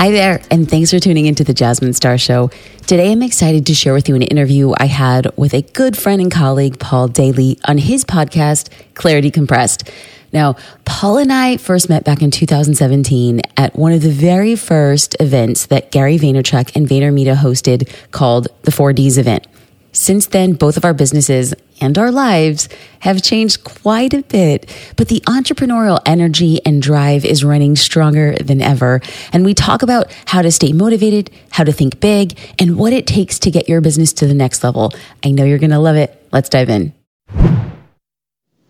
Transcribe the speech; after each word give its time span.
Hi 0.00 0.10
there, 0.12 0.40
and 0.50 0.66
thanks 0.66 0.92
for 0.92 0.98
tuning 0.98 1.26
into 1.26 1.44
the 1.44 1.52
Jasmine 1.52 1.92
Star 1.92 2.16
Show. 2.16 2.48
Today, 2.86 3.12
I'm 3.12 3.20
excited 3.20 3.66
to 3.66 3.74
share 3.74 3.92
with 3.92 4.08
you 4.08 4.14
an 4.14 4.22
interview 4.22 4.72
I 4.78 4.86
had 4.86 5.30
with 5.36 5.52
a 5.52 5.60
good 5.60 5.94
friend 5.94 6.22
and 6.22 6.32
colleague, 6.32 6.78
Paul 6.78 7.08
Daly, 7.08 7.58
on 7.66 7.76
his 7.76 8.06
podcast, 8.06 8.70
Clarity 8.94 9.30
Compressed. 9.30 9.90
Now, 10.32 10.56
Paul 10.86 11.18
and 11.18 11.30
I 11.30 11.58
first 11.58 11.90
met 11.90 12.04
back 12.04 12.22
in 12.22 12.30
2017 12.30 13.42
at 13.58 13.76
one 13.76 13.92
of 13.92 14.00
the 14.00 14.08
very 14.08 14.56
first 14.56 15.16
events 15.20 15.66
that 15.66 15.90
Gary 15.90 16.16
Vaynerchuk 16.16 16.74
and 16.74 16.88
VaynerMedia 16.88 17.36
hosted 17.36 17.86
called 18.10 18.48
the 18.62 18.70
4Ds 18.70 19.18
event. 19.18 19.46
Since 19.92 20.26
then, 20.28 20.52
both 20.52 20.76
of 20.76 20.84
our 20.84 20.94
businesses 20.94 21.52
and 21.80 21.98
our 21.98 22.10
lives 22.12 22.68
have 23.00 23.22
changed 23.22 23.64
quite 23.64 24.14
a 24.14 24.22
bit, 24.22 24.70
but 24.96 25.08
the 25.08 25.20
entrepreneurial 25.26 26.00
energy 26.06 26.64
and 26.64 26.80
drive 26.80 27.24
is 27.24 27.42
running 27.42 27.74
stronger 27.74 28.34
than 28.36 28.60
ever. 28.60 29.00
And 29.32 29.44
we 29.44 29.54
talk 29.54 29.82
about 29.82 30.12
how 30.26 30.42
to 30.42 30.52
stay 30.52 30.72
motivated, 30.72 31.30
how 31.50 31.64
to 31.64 31.72
think 31.72 32.00
big, 32.00 32.38
and 32.58 32.76
what 32.76 32.92
it 32.92 33.06
takes 33.06 33.38
to 33.40 33.50
get 33.50 33.68
your 33.68 33.80
business 33.80 34.12
to 34.14 34.26
the 34.26 34.34
next 34.34 34.62
level. 34.62 34.92
I 35.24 35.32
know 35.32 35.44
you're 35.44 35.58
going 35.58 35.70
to 35.70 35.78
love 35.78 35.96
it. 35.96 36.16
Let's 36.32 36.48
dive 36.48 36.68
in. 36.68 36.92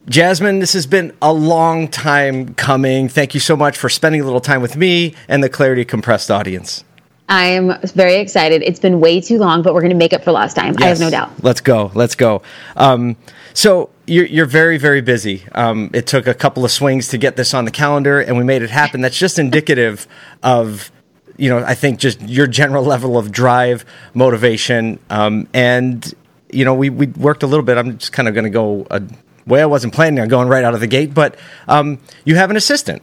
Jasmine, 0.08 0.58
this 0.58 0.72
has 0.72 0.86
been 0.86 1.12
a 1.22 1.32
long 1.32 1.86
time 1.86 2.54
coming. 2.54 3.08
Thank 3.08 3.34
you 3.34 3.40
so 3.40 3.56
much 3.56 3.76
for 3.76 3.88
spending 3.88 4.20
a 4.20 4.24
little 4.24 4.40
time 4.40 4.62
with 4.62 4.76
me 4.76 5.14
and 5.28 5.44
the 5.44 5.48
Clarity 5.48 5.84
Compressed 5.84 6.30
audience. 6.30 6.82
I 7.30 7.46
am 7.46 7.78
very 7.94 8.16
excited. 8.16 8.62
It's 8.62 8.80
been 8.80 8.98
way 8.98 9.20
too 9.20 9.38
long, 9.38 9.62
but 9.62 9.72
we're 9.72 9.82
going 9.82 9.92
to 9.92 9.96
make 9.96 10.12
up 10.12 10.24
for 10.24 10.32
lost 10.32 10.56
time. 10.56 10.74
Yes. 10.74 10.82
I 10.82 10.86
have 10.88 11.00
no 11.00 11.10
doubt. 11.10 11.44
Let's 11.44 11.60
go. 11.60 11.92
Let's 11.94 12.16
go. 12.16 12.42
Um, 12.76 13.16
so 13.54 13.90
you're, 14.06 14.26
you're 14.26 14.46
very, 14.46 14.78
very 14.78 15.00
busy. 15.00 15.44
Um, 15.52 15.90
it 15.94 16.08
took 16.08 16.26
a 16.26 16.34
couple 16.34 16.64
of 16.64 16.72
swings 16.72 17.06
to 17.08 17.18
get 17.18 17.36
this 17.36 17.54
on 17.54 17.64
the 17.64 17.70
calendar, 17.70 18.20
and 18.20 18.36
we 18.36 18.42
made 18.42 18.62
it 18.62 18.70
happen. 18.70 19.00
That's 19.00 19.16
just 19.16 19.38
indicative 19.38 20.08
of, 20.42 20.90
you 21.36 21.48
know, 21.48 21.58
I 21.58 21.74
think 21.74 22.00
just 22.00 22.20
your 22.22 22.48
general 22.48 22.84
level 22.84 23.16
of 23.16 23.30
drive, 23.30 23.84
motivation, 24.12 24.98
um, 25.08 25.46
and 25.54 26.12
you 26.52 26.64
know, 26.64 26.74
we 26.74 26.90
we 26.90 27.06
worked 27.06 27.44
a 27.44 27.46
little 27.46 27.64
bit. 27.64 27.78
I'm 27.78 27.96
just 27.96 28.12
kind 28.12 28.26
of 28.26 28.34
going 28.34 28.44
to 28.44 28.50
go 28.50 28.84
a 28.90 29.00
way 29.46 29.62
I 29.62 29.66
wasn't 29.66 29.94
planning 29.94 30.18
on 30.18 30.26
going 30.26 30.48
right 30.48 30.64
out 30.64 30.74
of 30.74 30.80
the 30.80 30.88
gate, 30.88 31.14
but 31.14 31.36
um, 31.68 32.00
you 32.24 32.34
have 32.34 32.50
an 32.50 32.56
assistant. 32.56 33.02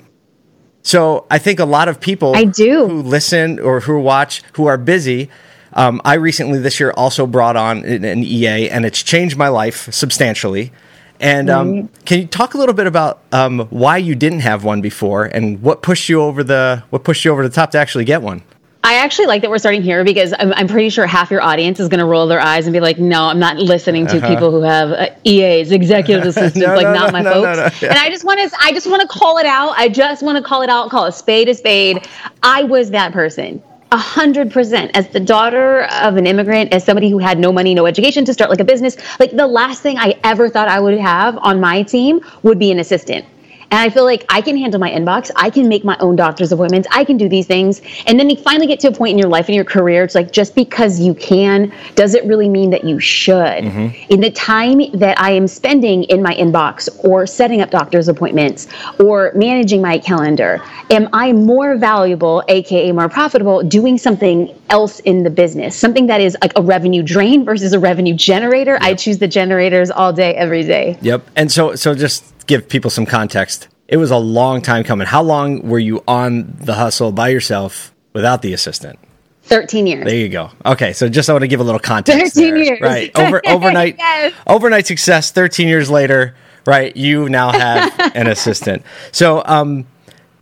So 0.88 1.26
I 1.30 1.38
think 1.38 1.60
a 1.60 1.66
lot 1.66 1.90
of 1.90 2.00
people 2.00 2.34
I 2.34 2.46
do 2.46 2.88
who 2.88 3.02
listen 3.02 3.60
or 3.60 3.82
who 3.82 4.00
watch 4.00 4.42
who 4.54 4.68
are 4.68 4.78
busy. 4.78 5.30
Um, 5.74 6.00
I 6.06 6.14
recently 6.14 6.60
this 6.60 6.80
year 6.80 6.92
also 6.96 7.28
brought 7.28 7.58
on 7.58 7.84
an 7.84 8.24
EA, 8.24 8.70
and 8.70 8.86
it's 8.86 9.04
changed 9.04 9.36
my 9.36 9.50
life 9.50 9.94
substantially. 9.94 10.72
And 11.20 11.50
um, 11.50 11.74
mm-hmm. 11.74 12.04
can 12.06 12.22
you 12.22 12.28
talk 12.28 12.54
a 12.54 12.58
little 12.58 12.74
bit 12.74 12.88
about 12.88 13.22
um, 13.34 13.68
why 13.70 13.98
you 13.98 14.16
didn't 14.16 14.40
have 14.40 14.64
one 14.64 14.80
before, 14.80 15.26
and 15.26 15.62
what 15.62 15.82
pushed 15.82 16.08
you 16.08 16.22
over 16.22 16.42
the 16.42 16.86
what 16.90 17.04
pushed 17.04 17.26
you 17.26 17.34
over 17.34 17.44
the 17.44 17.54
top 17.54 17.72
to 17.72 17.78
actually 17.78 18.06
get 18.06 18.22
one? 18.22 18.42
I 18.83 18.95
actually 18.95 19.25
like 19.25 19.42
that 19.42 19.50
we're 19.50 19.58
starting 19.58 19.81
here 19.81 20.03
because 20.03 20.33
I'm, 20.38 20.53
I'm 20.53 20.67
pretty 20.67 20.89
sure 20.89 21.06
half 21.06 21.31
your 21.31 21.42
audience 21.42 21.80
is 21.80 21.89
going 21.89 22.00
to 22.00 22.06
roll 22.06 22.28
their 22.28 22.39
eyes 22.39 22.67
and 22.67 22.73
be 22.73 22.80
like, 22.80 23.00
"No, 23.00 23.23
I'm 23.23 23.39
not 23.39 23.58
listening 23.58 24.08
to 24.08 24.17
uh-huh. 24.17 24.28
people 24.28 24.52
who 24.52 24.61
have 24.61 24.92
uh, 24.92 25.09
EAs, 25.25 25.72
executive 25.72 26.25
assistants, 26.28 26.58
no, 26.58 26.75
like 26.75 26.86
no, 26.86 26.94
not 26.94 27.14
no, 27.14 27.23
my 27.23 27.23
folks." 27.23 27.81
Yeah. 27.81 27.89
And 27.89 27.98
I 27.98 28.09
just 28.09 28.23
want 28.23 28.39
to, 28.39 28.58
I 28.61 28.72
just 28.72 28.88
want 28.88 29.02
to 29.02 29.08
call 29.08 29.39
it 29.39 29.45
out. 29.45 29.73
I 29.78 29.89
just 29.89 30.23
want 30.23 30.38
to 30.38 30.44
call 30.44 30.61
it 30.61 30.70
out. 30.70 30.89
Call 30.89 31.05
a 31.05 31.11
spade 31.11 31.50
a 31.50 31.53
spade. 31.53 32.08
I 32.44 32.64
was 32.64 32.92
that 32.92 33.11
person. 33.11 33.61
A 33.92 33.98
hundred 33.98 34.52
percent. 34.52 34.92
As 34.95 35.08
the 35.09 35.20
daughter 35.20 35.83
of 36.02 36.17
an 36.17 36.28
immigrant, 36.28 36.73
as 36.73 36.83
somebody 36.83 37.09
who 37.09 37.20
had 37.20 37.39
no 37.39 37.52
money, 37.52 37.73
no 37.73 37.86
education 37.86 38.25
to 38.25 38.33
start 38.33 38.50
like 38.50 38.59
a 38.59 38.66
business, 38.66 38.98
like 39.20 39.31
the 39.31 39.48
last 39.48 39.81
thing 39.81 39.98
I 39.98 40.20
ever 40.23 40.50
thought 40.50 40.67
I 40.67 40.80
would 40.80 40.98
have 40.98 41.38
on 41.38 41.59
my 41.59 41.83
team 41.83 42.21
would 42.43 42.60
be 42.60 42.71
an 42.71 42.80
assistant. 42.80 43.26
And 43.72 43.80
I 43.80 43.89
feel 43.89 44.05
like 44.05 44.26
I 44.30 44.42
can 44.42 44.58
handle 44.58 44.80
my 44.80 44.89
inbox. 44.89 45.30
I 45.36 45.50
can 45.50 45.67
make 45.67 45.83
my 45.83 45.98
own 46.00 46.16
doctor's 46.16 46.52
appointments. 46.52 46.88
I 46.92 47.04
can 47.04 47.17
do 47.17 47.28
these 47.28 47.48
things. 47.48 47.82
And 48.05 48.20
then 48.20 48.30
you 48.30 48.38
finally 48.38 48.67
get 48.67 48.80
to 48.82 48.88
a 48.88 48.92
point 48.92 49.11
in 49.11 49.17
your 49.17 49.30
life 49.30 49.48
and 49.48 49.55
your 49.55 49.66
career, 49.66 50.04
it's 50.04 50.16
like 50.16 50.32
just 50.32 50.55
because 50.55 51.00
you 51.00 51.14
can, 51.14 51.73
does 51.95 52.14
it 52.14 52.23
really 52.26 52.50
mean 52.50 52.70
that 52.70 52.83
you 52.83 53.00
should? 53.00 53.36
Mm-hmm. 53.36 54.14
In 54.14 54.22
the 54.22 54.32
time 54.32 54.92
that 54.94 55.20
I 55.20 55.32
am 55.32 55.48
spending 55.48 56.04
in 56.04 56.22
my 56.22 56.33
inbox 56.36 56.88
or 57.04 57.28
setting 57.28 57.61
up 57.61 57.70
doctor's 57.70 58.08
appointments 58.08 58.67
or 59.00 59.32
managing 59.36 59.82
my 59.82 59.98
calendar, 59.98 60.61
am 60.89 61.10
I 61.14 61.34
more 61.34 61.78
valuable, 61.78 62.44
aka 62.48 62.92
more 62.92 63.10
profitable, 63.10 63.64
doing 63.64 63.98
something 63.98 64.58
else 64.70 64.99
in 65.02 65.23
the 65.23 65.30
business? 65.30 65.76
Something 65.76 66.08
that 66.08 66.22
is 66.22 66.38
like 66.42 66.54
a 66.55 66.61
revenue 66.61 67.04
drain 67.04 67.44
versus 67.44 67.73
a 67.73 67.80
revenue 67.80 68.14
generator. 68.14 68.73
Yep. 68.73 68.82
I 68.82 68.94
choose 68.94 69.17
the 69.17 69.28
generators 69.28 69.92
all 69.92 70.14
day, 70.14 70.36
every 70.36 70.64
day. 70.64 70.98
Yep. 71.02 71.30
And 71.36 71.52
so 71.52 71.76
so 71.76 71.94
just 71.94 72.23
give 72.48 72.68
people 72.68 72.90
some 72.90 73.06
context, 73.06 73.68
it 73.88 73.98
was 73.98 74.12
a 74.12 74.18
long 74.18 74.62
time 74.62 74.84
coming. 74.84 75.08
How 75.08 75.22
long 75.22 75.68
were 75.68 75.80
you 75.80 76.04
on 76.08 76.56
the 76.60 76.74
hustle 76.74 77.12
by 77.12 77.30
yourself 77.30 77.94
without 78.14 78.42
the 78.42 78.54
assistant? 78.54 79.00
13 79.44 79.88
years. 79.88 80.06
There 80.06 80.16
you 80.16 80.30
go. 80.30 80.52
Okay, 80.66 80.92
so 80.92 81.08
just 81.08 81.30
I 81.30 81.34
want 81.34 81.44
to 81.44 81.48
give 81.48 81.62
a 81.62 81.64
little 81.64 81.80
context. 81.80 82.36
13 82.36 82.54
there. 82.54 82.64
years. 82.64 82.82
Right. 82.82 83.18
Over 83.18 83.42
overnight 83.48 83.96
yes. 83.98 84.34
overnight 84.46 84.88
success 84.88 85.32
13 85.32 85.68
years 85.68 85.90
later, 85.90 86.36
right? 86.66 86.96
You 86.96 87.30
now 87.30 87.52
have 87.52 87.94
an 88.16 88.28
assistant. 88.28 88.84
So, 89.12 89.42
um 89.46 89.86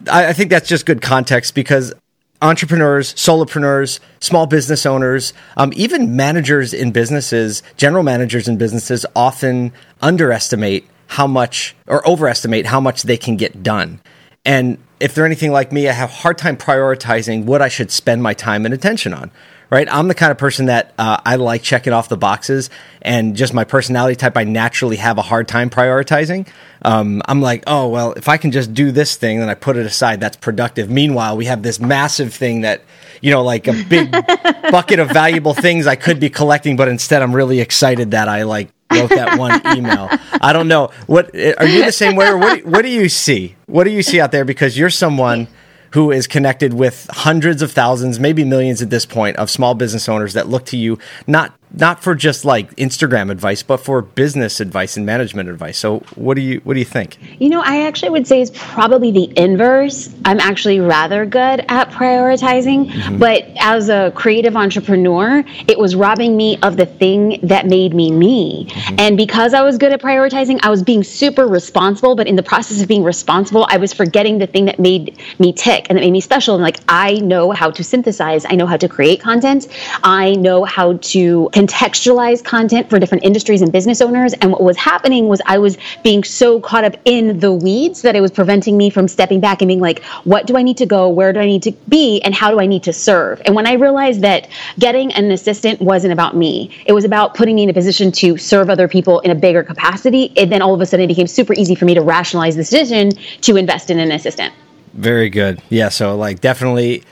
I, 0.10 0.28
I 0.28 0.34
think 0.34 0.50
that's 0.50 0.68
just 0.68 0.86
good 0.86 1.02
context 1.02 1.56
because 1.56 1.94
entrepreneurs, 2.42 3.14
solopreneurs, 3.14 4.00
small 4.20 4.46
business 4.46 4.86
owners, 4.86 5.34
um, 5.58 5.72
even 5.76 6.16
managers 6.16 6.74
in 6.74 6.92
businesses, 6.92 7.64
general 7.78 8.04
managers 8.04 8.48
in 8.48 8.58
businesses 8.58 9.06
often 9.16 9.72
underestimate 10.02 10.88
how 11.08 11.28
much 11.28 11.76
or 11.88 12.08
overestimate 12.08 12.66
how 12.66 12.80
much 12.80 13.04
they 13.04 13.18
can 13.18 13.38
get 13.38 13.64
done. 13.64 14.02
And 14.46 14.78
if 15.00 15.14
they're 15.14 15.26
anything 15.26 15.52
like 15.52 15.72
me, 15.72 15.90
I 15.90 15.92
have 15.92 16.10
a 16.10 16.14
hard 16.14 16.38
time 16.38 16.58
prioritizing 16.58 17.46
what 17.46 17.62
I 17.62 17.68
should 17.68 17.92
spend 17.92 18.24
my 18.24 18.34
time 18.34 18.66
and 18.66 18.74
attention 18.74 19.14
on. 19.14 19.32
Right, 19.72 19.88
I'm 19.92 20.08
the 20.08 20.14
kind 20.14 20.32
of 20.32 20.38
person 20.38 20.68
that 20.68 20.94
uh, 21.00 21.18
I 21.26 21.38
like 21.38 21.64
checking 21.64 21.92
off 21.92 22.08
the 22.08 22.16
boxes, 22.16 22.70
and 23.02 23.36
just 23.36 23.52
my 23.52 23.64
personality 23.64 24.16
type, 24.16 24.38
I 24.38 24.44
naturally 24.44 24.98
have 24.98 25.18
a 25.18 25.24
hard 25.24 25.48
time 25.48 25.72
prioritizing. 25.72 26.48
Um, 26.84 27.24
I'm 27.26 27.42
like, 27.42 27.64
oh 27.66 27.90
well, 27.90 28.14
if 28.14 28.30
I 28.30 28.38
can 28.38 28.52
just 28.52 28.76
do 28.76 28.92
this 28.92 29.16
thing, 29.16 29.40
then 29.40 29.50
I 29.50 29.56
put 29.56 29.76
it 29.76 29.88
aside. 29.88 30.20
That's 30.20 30.38
productive. 30.38 30.92
Meanwhile, 30.92 31.36
we 31.36 31.46
have 31.46 31.64
this 31.64 31.80
massive 31.80 32.32
thing 32.32 32.62
that 32.62 32.84
you 33.22 33.32
know, 33.32 33.44
like 33.44 33.68
a 33.68 33.74
big 33.90 34.12
bucket 34.72 35.00
of 35.00 35.10
valuable 35.10 35.56
things 35.56 35.88
I 35.88 35.96
could 35.96 36.20
be 36.20 36.30
collecting, 36.30 36.76
but 36.76 36.88
instead 36.88 37.24
I'm 37.24 37.36
really 37.36 37.60
excited 37.60 38.12
that 38.12 38.28
I 38.28 38.44
like 38.44 38.70
wrote 38.91 39.09
that 39.09 39.38
one 39.38 39.62
email. 39.78 40.09
I 40.41 40.53
don't 40.53 40.68
know. 40.68 40.91
What 41.07 41.31
eh, 41.34 41.53
are 41.57 41.66
you 41.66 41.85
the 41.85 41.91
same 41.91 42.16
way, 42.16 42.28
or 42.28 42.38
what? 42.38 42.66
What 42.66 42.81
do 42.81 42.90
you 42.90 43.09
see? 43.09 43.56
What 43.68 43.84
do 43.85 43.91
you 43.91 44.03
see 44.03 44.19
out 44.19 44.31
there? 44.31 44.46
Because 44.46 44.78
you're 44.78 44.90
someone 44.90 45.47
who 45.91 46.12
is 46.12 46.28
connected 46.28 46.73
with 46.73 47.07
hundreds 47.09 47.62
of 47.62 47.72
thousands, 47.72 48.19
maybe 48.19 48.44
millions 48.44 48.81
at 48.81 48.90
this 48.90 49.06
point, 49.06 49.38
of 49.38 49.50
small 49.50 49.74
business 49.74 50.09
owners 50.09 50.34
that 50.34 50.50
look 50.50 50.66
to 50.66 50.75
you 50.75 51.00
not 51.25 51.53
not 51.78 52.02
for 52.02 52.16
just 52.16 52.46
like 52.46 52.75
Instagram 52.75 53.30
advice, 53.31 53.63
but 53.63 53.78
for 53.78 54.02
business 54.02 54.59
advice 54.59 54.97
and 54.97 55.06
management 55.06 55.50
advice. 55.50 55.78
So, 55.78 56.00
what 56.16 56.36
do 56.36 56.41
you 56.41 56.62
what 56.63 56.74
do 56.74 56.80
you 56.80 56.86
think? 56.86 57.18
You 57.40 57.50
know, 57.50 57.62
I 57.62 57.86
actually 57.86 58.12
would 58.12 58.28
say 58.28 58.41
it's 58.41 58.52
probably 58.53 59.12
the 59.12 59.31
inverse. 59.38 60.13
I'm 60.24 60.40
actually 60.40 60.80
rather 60.80 61.25
good 61.25 61.66
at 61.68 61.91
prioritizing, 61.91 62.90
mm-hmm. 62.90 63.18
but 63.18 63.46
as 63.59 63.90
a 63.90 64.12
creative 64.16 64.56
entrepreneur, 64.56 65.44
it 65.68 65.78
was 65.78 65.96
robbing 65.96 66.38
me 66.38 66.58
of 66.62 66.78
the 66.78 66.86
thing 66.86 67.40
that 67.44 67.66
made 67.66 67.94
me 67.94 68.12
me. 68.12 68.68
Mm-hmm. 68.68 68.96
And 69.00 69.18
because 69.18 69.53
I 69.53 69.62
was 69.62 69.78
good 69.78 69.92
at 69.92 70.02
prioritizing, 70.02 70.59
I 70.63 70.69
was 70.69 70.84
being 70.84 71.03
super 71.03 71.47
responsible, 71.47 72.16
but 72.16 72.28
in 72.28 72.36
the 72.36 72.44
process 72.44 72.81
of 72.81 72.88
being 72.88 73.03
responsible, 73.03 73.68
I 73.69 73.78
was 73.78 73.94
forgetting 73.94 74.38
the 74.38 74.47
thing 74.47 74.66
that 74.66 74.80
made 74.80 75.18
me 75.40 75.53
tick 75.53 75.88
and 75.90 75.97
that 75.97 76.02
made 76.02 76.12
me 76.12 76.22
special. 76.22 76.56
And 76.56 76.63
like 76.63 76.80
I 76.88 77.16
know 77.16 77.52
how 77.52 77.72
to 77.72 77.84
synthesize, 77.84 78.46
I 78.46 78.56
know 78.56 78.66
how 78.66 78.78
to 78.78 78.88
create 78.88 79.22
content, 79.22 79.68
I 80.04 80.33
know 80.36 80.63
how 80.63 80.98
to 80.98 81.50
contextualize 81.65 82.44
content 82.44 82.89
for 82.89 83.00
different 83.00 83.23
industries 83.23 83.62
and 83.62 83.71
business 83.71 84.01
owners. 84.01 84.33
And 84.33 84.51
what 84.51 84.62
was 84.62 84.77
happening 84.77 85.27
was 85.27 85.41
I 85.45 85.57
was 85.57 85.77
being 86.03 86.23
so 86.23 86.59
caught 86.59 86.83
up 86.83 86.95
in 87.06 87.39
the 87.39 87.51
weeds 87.51 88.01
that 88.01 88.15
it 88.15 88.21
was 88.21 88.31
preventing 88.31 88.77
me 88.77 88.89
from 88.89 89.07
stepping 89.07 89.39
back 89.39 89.62
and 89.62 89.67
being 89.67 89.79
like, 89.79 90.03
what 90.23 90.47
do 90.47 90.57
I 90.57 90.62
need 90.62 90.77
to 90.77 90.85
go? 90.85 91.09
Where 91.09 91.33
do 91.33 91.39
I 91.39 91.45
need 91.45 91.63
to 91.63 91.71
be? 91.89 92.21
And 92.21 92.33
how 92.33 92.51
do 92.51 92.59
I 92.59 92.65
need 92.65 92.83
to 92.83 92.94
serve? 92.94 93.41
And 93.45 93.56
when 93.56 93.67
I 93.67 93.73
realized 93.73 94.21
that 94.21 94.50
getting 94.79 95.12
an 95.13 95.31
assistant 95.31 95.81
wasn't 95.81 96.13
about 96.13 96.35
me, 96.35 96.71
it 96.85 96.94
was 96.94 97.03
about 97.03 97.33
putting 97.35 97.56
me 97.56 97.63
in 97.63 97.69
a 97.69 97.73
position 97.73 98.12
to 98.13 98.38
serve 98.38 98.69
other 98.69 98.88
people 98.88 99.19
in 99.21 99.31
a 99.31 99.35
bigger 99.35 99.63
capacity, 99.63 100.31
it 100.35 100.50
then 100.50 100.62
all 100.62 100.73
of 100.73 100.81
a 100.81 100.85
sudden 100.85 101.06
it 101.06 101.07
became 101.07 101.27
super 101.27 101.53
easy 101.53 101.75
for 101.75 101.85
me 101.85 101.94
to 101.94 102.01
rationalize 102.01 102.56
the 102.56 102.62
decision 102.62 103.12
to 103.41 103.56
invest 103.56 103.89
in 103.89 104.00
an 104.00 104.12
assistant. 104.12 104.53
Very 104.94 105.29
good. 105.29 105.62
Yeah. 105.69 105.89
So, 105.89 106.15
like, 106.15 106.39
definitely 106.39 107.03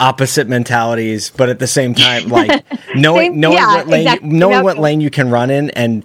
opposite 0.00 0.48
mentalities, 0.48 1.30
but 1.30 1.48
at 1.48 1.58
the 1.58 1.66
same 1.66 1.94
time, 1.94 2.28
like 2.28 2.64
knowing 2.94 3.32
same, 3.32 3.40
knowing 3.40 3.56
yeah, 3.56 3.74
what 3.76 3.86
lane 3.88 4.06
exactly. 4.06 4.28
knowing 4.28 4.62
what 4.62 4.78
lane 4.78 5.00
you 5.00 5.10
can 5.10 5.30
run 5.30 5.50
in, 5.50 5.70
and 5.70 6.04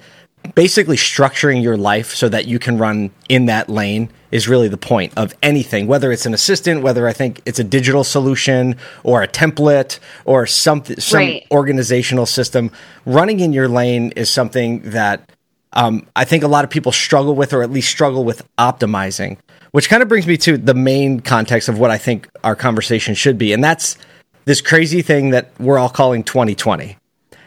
basically 0.55 0.97
structuring 0.97 1.63
your 1.63 1.77
life 1.77 2.13
so 2.13 2.29
that 2.29 2.45
you 2.45 2.59
can 2.59 2.77
run 2.77 3.11
in 3.29 3.45
that 3.45 3.69
lane 3.69 4.09
is 4.31 4.47
really 4.47 4.67
the 4.67 4.77
point 4.77 5.13
of 5.15 5.33
anything. 5.41 5.87
Whether 5.87 6.11
it's 6.11 6.25
an 6.25 6.33
assistant, 6.33 6.81
whether 6.81 7.07
I 7.07 7.13
think 7.13 7.41
it's 7.45 7.59
a 7.59 7.63
digital 7.63 8.03
solution 8.03 8.75
or 9.03 9.23
a 9.23 9.27
template 9.27 9.99
or 10.25 10.45
something, 10.45 10.99
some 10.99 11.19
right. 11.19 11.47
organizational 11.51 12.25
system, 12.25 12.71
running 13.05 13.39
in 13.39 13.53
your 13.53 13.67
lane 13.67 14.11
is 14.15 14.29
something 14.29 14.81
that 14.89 15.29
um, 15.73 16.07
I 16.15 16.25
think 16.25 16.43
a 16.43 16.47
lot 16.47 16.63
of 16.63 16.69
people 16.69 16.91
struggle 16.91 17.35
with, 17.35 17.53
or 17.53 17.63
at 17.63 17.71
least 17.71 17.89
struggle 17.89 18.23
with 18.23 18.47
optimizing. 18.57 19.37
Which 19.73 19.89
kind 19.89 20.03
of 20.03 20.07
brings 20.07 20.27
me 20.27 20.37
to 20.37 20.55
the 20.55 20.75
main 20.75 21.19
context 21.19 21.67
of 21.67 21.79
what 21.79 21.89
I 21.89 21.97
think 21.97 22.29
our 22.43 22.55
conversation 22.55 23.15
should 23.15 23.39
be. 23.39 23.53
And 23.53 23.63
that's 23.63 23.97
this 24.45 24.61
crazy 24.61 25.01
thing 25.01 25.31
that 25.31 25.49
we're 25.59 25.79
all 25.79 25.89
calling 25.89 26.23
2020. 26.23 26.95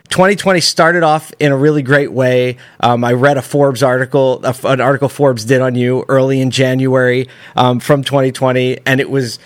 2020 0.08 0.60
started 0.60 1.04
off 1.04 1.32
in 1.38 1.52
a 1.52 1.56
really 1.56 1.82
great 1.82 2.10
way. 2.10 2.56
Um, 2.80 3.04
I 3.04 3.12
read 3.12 3.36
a 3.36 3.42
Forbes 3.42 3.82
article, 3.82 4.44
an 4.64 4.80
article 4.80 5.08
Forbes 5.08 5.44
did 5.44 5.60
on 5.60 5.76
you 5.76 6.04
early 6.08 6.40
in 6.40 6.50
January 6.50 7.28
um, 7.54 7.78
from 7.78 8.02
2020, 8.02 8.80
and 8.84 9.00
it 9.00 9.08
was, 9.08 9.38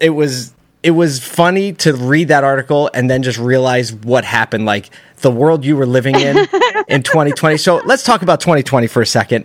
it 0.00 0.10
was, 0.10 0.54
it 0.82 0.92
was 0.92 1.22
funny 1.22 1.74
to 1.74 1.94
read 1.94 2.28
that 2.28 2.44
article 2.44 2.90
and 2.94 3.10
then 3.10 3.22
just 3.22 3.38
realize 3.38 3.92
what 3.92 4.24
happened, 4.24 4.64
like 4.64 4.88
the 5.18 5.30
world 5.30 5.66
you 5.66 5.76
were 5.76 5.86
living 5.86 6.14
in 6.14 6.38
in 6.88 7.02
2020. 7.02 7.58
So 7.58 7.82
let's 7.84 8.02
talk 8.02 8.22
about 8.22 8.40
2020 8.40 8.86
for 8.86 9.02
a 9.02 9.06
second. 9.06 9.44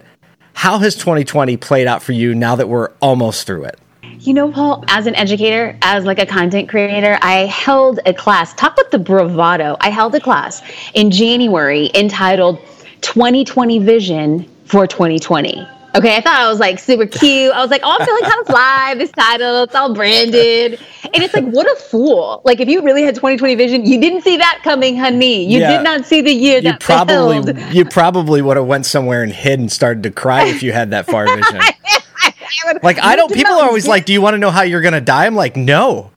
How 0.58 0.80
has 0.80 0.96
2020 0.96 1.56
played 1.58 1.86
out 1.86 2.02
for 2.02 2.14
you 2.14 2.34
now 2.34 2.56
that 2.56 2.68
we're 2.68 2.90
almost 3.00 3.46
through 3.46 3.66
it? 3.66 3.80
You 4.22 4.34
know, 4.34 4.52
Paul, 4.52 4.84
as 4.88 5.06
an 5.06 5.14
educator, 5.14 5.78
as 5.84 6.04
like 6.04 6.18
a 6.18 6.26
content 6.26 6.68
creator, 6.68 7.20
I 7.22 7.46
held 7.46 8.00
a 8.08 8.14
class. 8.16 8.56
Talk 8.56 8.74
about 8.74 8.90
the 8.90 8.98
bravado. 8.98 9.78
I 9.82 9.92
held 9.92 10.16
a 10.16 10.20
class 10.20 10.64
in 10.96 11.12
January 11.12 11.92
entitled 11.94 12.58
2020 13.02 13.78
Vision 13.78 14.50
for 14.66 14.88
2020. 14.88 15.77
Okay, 15.98 16.16
I 16.16 16.22
thought 16.22 16.40
I 16.40 16.48
was 16.48 16.60
like 16.60 16.78
super 16.78 17.08
cute. 17.08 17.52
I 17.52 17.60
was 17.60 17.72
like, 17.72 17.82
oh, 17.84 17.98
I'm 18.00 18.06
feeling 18.06 18.22
kind 18.22 18.40
of 18.40 18.46
fly. 18.46 18.96
This 18.98 19.12
title, 19.12 19.64
it's 19.64 19.74
all 19.74 19.96
branded, 19.96 20.80
and 21.04 21.24
it's 21.24 21.34
like, 21.34 21.46
what 21.46 21.66
a 21.66 21.76
fool! 21.76 22.42
Like, 22.46 22.60
if 22.60 22.70
you 22.70 22.84
really 22.84 23.02
had 23.02 23.16
2020 23.16 23.56
vision, 23.56 23.86
you 23.86 24.00
didn't 24.00 24.22
see 24.22 24.38
that 24.38 24.60
coming, 24.64 24.96
honey. 24.96 25.44
You 25.44 25.60
yeah. 25.60 25.78
did 25.78 25.84
not 25.84 26.06
see 26.06 26.22
the 26.22 26.32
year 26.32 26.58
you 26.58 26.64
that 26.64 26.82
probably 26.82 27.42
failed. 27.42 27.74
you 27.74 27.84
probably 27.84 28.44
would 28.44 28.58
have 28.58 28.68
went 28.68 28.86
somewhere 28.86 29.24
and 29.24 29.32
hid 29.32 29.60
and 29.60 29.72
started 29.72 30.04
to 30.04 30.12
cry 30.12 30.44
if 30.46 30.62
you 30.62 30.72
had 30.72 30.92
that 30.92 31.08
far 31.08 31.26
vision. 31.36 31.62
like 32.84 33.00
I 33.00 33.16
don't. 33.16 33.34
People 33.34 33.54
are 33.54 33.66
always 33.66 33.88
like, 33.88 34.06
"Do 34.06 34.14
you 34.14 34.22
want 34.22 34.36
to 34.36 34.38
know 34.38 34.52
how 34.52 34.62
you're 34.62 34.82
gonna 34.82 35.02
die?" 35.02 35.26
I'm 35.26 35.36
like, 35.36 35.56
no. 35.58 36.12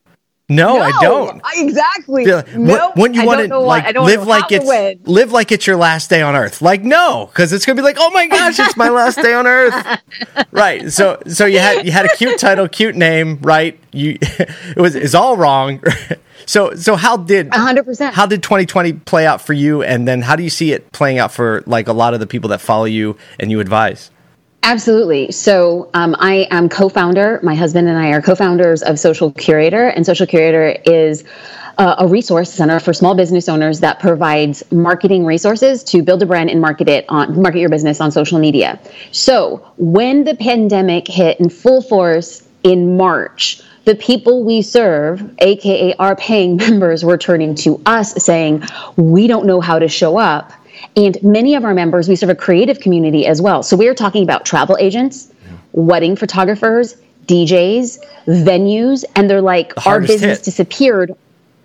No, 0.50 0.78
no, 0.78 0.82
I 0.82 0.90
don't. 1.00 1.42
Exactly. 1.54 2.24
no, 2.24 2.90
when 2.96 3.14
you 3.14 3.24
want 3.24 3.48
to 3.48 3.58
like 3.58 3.94
live 3.94 4.26
like 4.26 4.50
it's 4.50 4.66
live 5.06 5.30
like 5.30 5.52
it's 5.52 5.64
your 5.64 5.76
last 5.76 6.10
day 6.10 6.22
on 6.22 6.34
Earth. 6.34 6.60
Like 6.60 6.82
no, 6.82 7.26
because 7.26 7.52
it's 7.52 7.64
gonna 7.64 7.76
be 7.76 7.82
like, 7.82 7.98
oh 8.00 8.10
my 8.10 8.26
gosh, 8.26 8.58
it's 8.58 8.76
my 8.76 8.88
last 8.88 9.22
day 9.22 9.32
on 9.32 9.46
Earth. 9.46 10.00
right. 10.50 10.90
So 10.92 11.22
so 11.28 11.46
you 11.46 11.60
had 11.60 11.86
you 11.86 11.92
had 11.92 12.04
a 12.04 12.16
cute 12.16 12.40
title, 12.40 12.68
cute 12.68 12.96
name, 12.96 13.38
right? 13.42 13.78
You 13.92 14.18
it 14.20 14.76
was 14.76 14.96
is 14.96 15.14
all 15.14 15.36
wrong. 15.36 15.80
so 16.46 16.74
so 16.74 16.96
how 16.96 17.16
did 17.16 17.54
hundred 17.54 17.84
percent 17.84 18.16
how 18.16 18.26
did 18.26 18.42
2020 18.42 18.94
play 18.94 19.26
out 19.26 19.40
for 19.40 19.52
you, 19.52 19.84
and 19.84 20.08
then 20.08 20.20
how 20.20 20.34
do 20.34 20.42
you 20.42 20.50
see 20.50 20.72
it 20.72 20.90
playing 20.90 21.20
out 21.20 21.32
for 21.32 21.62
like 21.66 21.86
a 21.86 21.92
lot 21.92 22.12
of 22.12 22.18
the 22.18 22.26
people 22.26 22.48
that 22.48 22.60
follow 22.60 22.86
you 22.86 23.16
and 23.38 23.52
you 23.52 23.60
advise? 23.60 24.10
Absolutely. 24.62 25.32
So 25.32 25.90
um, 25.94 26.14
I 26.18 26.46
am 26.50 26.68
co-founder. 26.68 27.40
My 27.42 27.54
husband 27.54 27.88
and 27.88 27.98
I 27.98 28.10
are 28.10 28.20
co-founders 28.20 28.82
of 28.82 28.98
Social 28.98 29.32
Curator, 29.32 29.88
and 29.88 30.04
Social 30.04 30.26
Curator 30.26 30.76
is 30.84 31.24
uh, 31.78 31.96
a 31.98 32.06
resource 32.06 32.52
center 32.52 32.78
for 32.78 32.92
small 32.92 33.14
business 33.14 33.48
owners 33.48 33.80
that 33.80 33.98
provides 34.00 34.62
marketing 34.70 35.24
resources 35.24 35.82
to 35.84 36.02
build 36.02 36.22
a 36.22 36.26
brand 36.26 36.50
and 36.50 36.60
market 36.60 36.90
it 36.90 37.06
on 37.08 37.40
market 37.40 37.60
your 37.60 37.70
business 37.70 38.02
on 38.02 38.12
social 38.12 38.38
media. 38.38 38.78
So 39.12 39.66
when 39.78 40.24
the 40.24 40.34
pandemic 40.34 41.08
hit 41.08 41.40
in 41.40 41.48
full 41.48 41.80
force 41.80 42.46
in 42.62 42.98
March, 42.98 43.62
the 43.86 43.94
people 43.94 44.44
we 44.44 44.60
serve, 44.60 45.34
aka 45.38 45.94
our 45.94 46.14
paying 46.16 46.56
members, 46.58 47.02
were 47.02 47.16
turning 47.16 47.54
to 47.56 47.80
us 47.86 48.12
saying, 48.22 48.64
"We 48.96 49.26
don't 49.26 49.46
know 49.46 49.62
how 49.62 49.78
to 49.78 49.88
show 49.88 50.18
up." 50.18 50.52
And 50.96 51.22
many 51.22 51.54
of 51.54 51.64
our 51.64 51.74
members, 51.74 52.08
we 52.08 52.16
serve 52.16 52.30
a 52.30 52.34
creative 52.34 52.80
community 52.80 53.26
as 53.26 53.40
well. 53.40 53.62
So 53.62 53.76
we 53.76 53.88
are 53.88 53.94
talking 53.94 54.22
about 54.22 54.44
travel 54.44 54.76
agents, 54.78 55.32
wedding 55.72 56.16
photographers, 56.16 56.96
DJs, 57.26 57.98
venues, 58.26 59.04
and 59.14 59.30
they're 59.30 59.40
like, 59.40 59.72
our 59.86 60.00
business 60.00 60.38
hit. 60.38 60.44
disappeared 60.44 61.14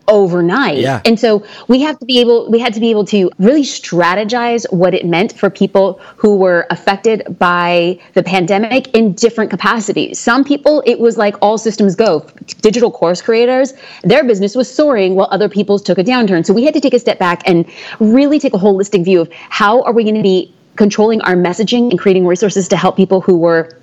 overnight. 0.08 0.78
Yeah. 0.78 1.02
And 1.06 1.20
so 1.20 1.46
we 1.68 1.82
have 1.82 1.98
to 2.00 2.06
be 2.06 2.20
able 2.20 2.50
we 2.50 2.60
had 2.60 2.74
to 2.74 2.80
be 2.80 2.90
able 2.90 3.06
to 3.06 3.30
really 3.40 3.64
strategize 3.64 4.72
what 4.72 4.94
it 4.94 5.06
meant 5.06 5.38
for 5.38 5.50
people 5.50 6.00
who 6.16 6.38
were 6.38 6.68
affected 6.70 7.38
by 7.40 8.00
the 8.14 8.24
pandemic 8.24 8.88
in 8.96 9.14
different 9.14 9.50
capacities. 9.50 10.20
Some 10.20 10.44
people 10.44 10.84
it 10.86 11.00
was 11.00 11.18
like 11.18 11.36
all 11.42 11.58
systems 11.58 11.96
go. 11.96 12.26
Digital 12.62 12.92
course 12.92 13.22
creators, 13.22 13.74
their 14.04 14.24
business 14.24 14.56
was 14.56 14.74
soaring 14.74 15.16
while 15.16 15.28
other 15.32 15.50
people's 15.50 15.82
took 15.82 15.98
a 15.98 16.04
downturn. 16.04 16.46
So 16.46 16.54
we 16.54 16.64
had 16.64 16.74
to 16.74 16.82
take 16.82 16.94
a 16.94 17.00
step 17.00 17.20
back 17.20 17.42
and 17.46 17.66
really 18.00 18.40
take 18.40 18.54
a 18.54 18.58
holistic 18.58 19.04
view 19.04 19.22
of 19.22 19.32
how 19.32 19.82
are 19.84 19.94
we 19.94 20.04
going 20.04 20.16
to 20.16 20.24
be 20.24 20.54
controlling 20.76 21.22
our 21.22 21.36
messaging 21.36 21.90
and 21.90 22.00
creating 22.00 22.28
resources 22.28 22.68
to 22.68 22.78
help 22.78 22.98
people 22.98 23.22
who 23.22 23.38
were 23.38 23.78